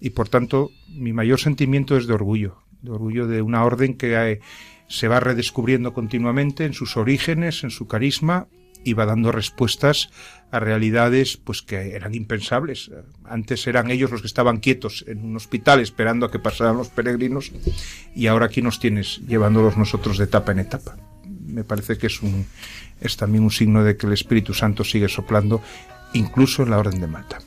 y 0.00 0.10
por 0.10 0.28
tanto 0.28 0.70
mi 0.88 1.12
mayor 1.12 1.40
sentimiento 1.40 1.96
es 1.96 2.06
de 2.06 2.14
orgullo, 2.14 2.58
de 2.84 2.90
orgullo 2.90 3.26
de 3.26 3.42
una 3.42 3.64
orden 3.64 3.94
que 3.94 4.14
eh, 4.14 4.40
se 4.86 5.08
va 5.08 5.20
redescubriendo 5.20 5.92
continuamente 5.92 6.64
en 6.64 6.74
sus 6.74 6.96
orígenes, 6.96 7.64
en 7.64 7.70
su 7.70 7.86
carisma, 7.86 8.46
y 8.84 8.92
va 8.92 9.06
dando 9.06 9.32
respuestas 9.32 10.10
a 10.50 10.60
realidades 10.60 11.38
pues 11.38 11.62
que 11.62 11.96
eran 11.96 12.14
impensables. 12.14 12.90
Antes 13.24 13.66
eran 13.66 13.90
ellos 13.90 14.10
los 14.10 14.20
que 14.20 14.26
estaban 14.26 14.58
quietos 14.58 15.04
en 15.08 15.24
un 15.24 15.36
hospital 15.36 15.80
esperando 15.80 16.26
a 16.26 16.30
que 16.30 16.38
pasaran 16.38 16.76
los 16.76 16.88
peregrinos 16.88 17.50
y 18.14 18.26
ahora 18.26 18.46
aquí 18.46 18.60
nos 18.60 18.78
tienes 18.78 19.20
llevándolos 19.26 19.78
nosotros 19.78 20.18
de 20.18 20.24
etapa 20.24 20.52
en 20.52 20.58
etapa. 20.60 20.96
Me 21.46 21.64
parece 21.64 21.96
que 21.96 22.08
es 22.08 22.22
un 22.22 22.46
es 23.00 23.16
también 23.16 23.42
un 23.42 23.50
signo 23.50 23.82
de 23.82 23.96
que 23.96 24.06
el 24.06 24.12
Espíritu 24.12 24.54
Santo 24.54 24.84
sigue 24.84 25.08
soplando 25.08 25.60
incluso 26.12 26.62
en 26.62 26.70
la 26.70 26.78
orden 26.78 27.00
de 27.00 27.06
Malta. 27.06 27.38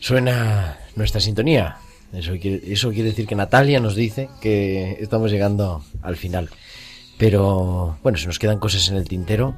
Suena 0.00 0.78
nuestra 0.96 1.20
sintonía. 1.20 1.78
Eso 2.16 2.32
quiere, 2.40 2.60
eso 2.72 2.90
quiere 2.90 3.10
decir 3.10 3.26
que 3.26 3.34
Natalia 3.34 3.80
nos 3.80 3.94
dice 3.96 4.28
que 4.40 4.96
estamos 5.00 5.30
llegando 5.30 5.82
al 6.02 6.16
final. 6.16 6.50
Pero 7.18 7.98
bueno, 8.02 8.18
se 8.18 8.26
nos 8.26 8.38
quedan 8.38 8.58
cosas 8.58 8.88
en 8.88 8.96
el 8.96 9.08
tintero. 9.08 9.54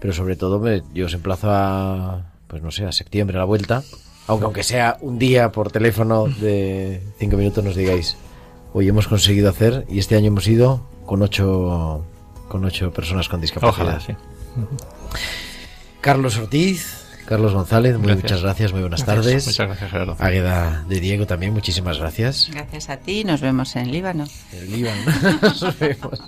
Pero 0.00 0.12
sobre 0.12 0.36
todo 0.36 0.60
me- 0.60 0.82
yo 0.94 1.06
os 1.06 1.14
emplazo 1.14 1.48
a, 1.50 2.32
pues 2.46 2.62
no 2.62 2.70
sé, 2.70 2.84
a 2.84 2.92
septiembre 2.92 3.36
a 3.36 3.40
la 3.40 3.44
vuelta. 3.44 3.82
Aunque 4.28 4.44
aunque 4.44 4.62
sea 4.62 4.96
un 5.00 5.18
día 5.18 5.50
por 5.52 5.72
teléfono 5.72 6.26
de 6.26 7.02
cinco 7.18 7.36
minutos 7.36 7.64
nos 7.64 7.74
digáis, 7.74 8.16
hoy 8.74 8.88
hemos 8.88 9.08
conseguido 9.08 9.48
hacer 9.50 9.86
y 9.88 9.98
este 9.98 10.14
año 10.16 10.28
hemos 10.28 10.46
ido 10.46 10.86
con 11.06 11.22
ocho, 11.22 12.04
con 12.48 12.64
ocho 12.64 12.92
personas 12.92 13.28
con 13.28 13.40
discapacidad. 13.40 13.86
Ojalá, 13.86 14.00
sí. 14.00 14.12
Carlos 16.00 16.36
Ortiz, 16.36 17.06
Carlos 17.28 17.52
González, 17.52 17.98
muy 17.98 18.06
Gracias. 18.06 18.22
muchas 18.24 18.42
gracias, 18.42 18.72
muy 18.72 18.80
buenas 18.80 19.04
Gracias. 19.04 19.24
tardes. 19.26 19.46
Muchas 19.46 19.66
gracias, 19.66 19.90
Gerardo. 19.90 20.16
Águeda 20.18 20.84
de 20.88 20.98
Diego 21.00 21.26
también, 21.26 21.52
muchísimas 21.52 21.98
gracias. 21.98 22.48
Gracias 22.50 22.88
a 22.88 22.96
ti, 22.96 23.22
nos 23.22 23.42
vemos 23.42 23.76
en 23.76 23.92
Líbano. 23.92 24.24
El 24.52 24.72
Líbano. 24.72 25.02
Nos 25.42 25.78
vemos. 25.78 26.22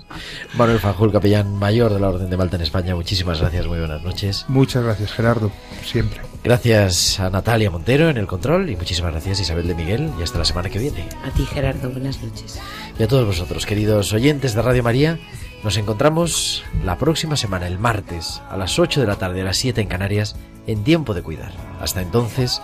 Manuel 0.53 0.79
Fanjul, 0.79 1.11
capellán 1.11 1.55
mayor 1.55 1.91
de 1.91 1.99
la 1.99 2.09
Orden 2.09 2.29
de 2.29 2.37
Malta 2.37 2.55
en 2.57 2.61
España, 2.61 2.93
muchísimas 2.93 3.39
gracias, 3.41 3.65
muy 3.65 3.79
buenas 3.79 4.03
noches. 4.03 4.45
Muchas 4.47 4.83
gracias, 4.83 5.11
Gerardo, 5.11 5.51
siempre. 5.83 6.21
Gracias 6.43 7.19
a 7.19 7.29
Natalia 7.31 7.71
Montero 7.71 8.09
en 8.09 8.17
el 8.17 8.27
control 8.27 8.69
y 8.69 8.75
muchísimas 8.75 9.11
gracias 9.11 9.39
Isabel 9.39 9.67
de 9.67 9.75
Miguel 9.75 10.11
y 10.19 10.23
hasta 10.23 10.37
la 10.37 10.45
semana 10.45 10.69
que 10.69 10.77
viene. 10.79 11.07
A 11.25 11.31
ti, 11.31 11.45
Gerardo, 11.45 11.89
buenas 11.89 12.21
noches. 12.21 12.59
Y 12.99 13.03
a 13.03 13.07
todos 13.07 13.25
vosotros, 13.25 13.65
queridos 13.65 14.13
oyentes 14.13 14.53
de 14.53 14.61
Radio 14.61 14.83
María, 14.83 15.19
nos 15.63 15.77
encontramos 15.77 16.63
la 16.83 16.97
próxima 16.97 17.35
semana, 17.35 17.67
el 17.67 17.79
martes, 17.79 18.41
a 18.49 18.57
las 18.57 18.79
8 18.79 19.01
de 19.01 19.07
la 19.07 19.17
tarde, 19.17 19.41
a 19.41 19.45
las 19.45 19.57
7 19.57 19.81
en 19.81 19.87
Canarias, 19.87 20.35
en 20.67 20.83
Tiempo 20.83 21.13
de 21.13 21.21
Cuidar. 21.21 21.51
Hasta 21.79 22.01
entonces, 22.01 22.61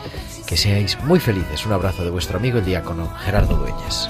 que 0.48 0.58
seáis 0.58 0.98
muy 1.04 1.20
felices. 1.20 1.66
Un 1.66 1.74
abrazo 1.74 2.04
de 2.04 2.10
vuestro 2.10 2.38
amigo 2.38 2.60
el 2.60 2.66
diácono 2.66 3.10
Gerardo 3.24 3.58
Dueñas. 3.58 4.10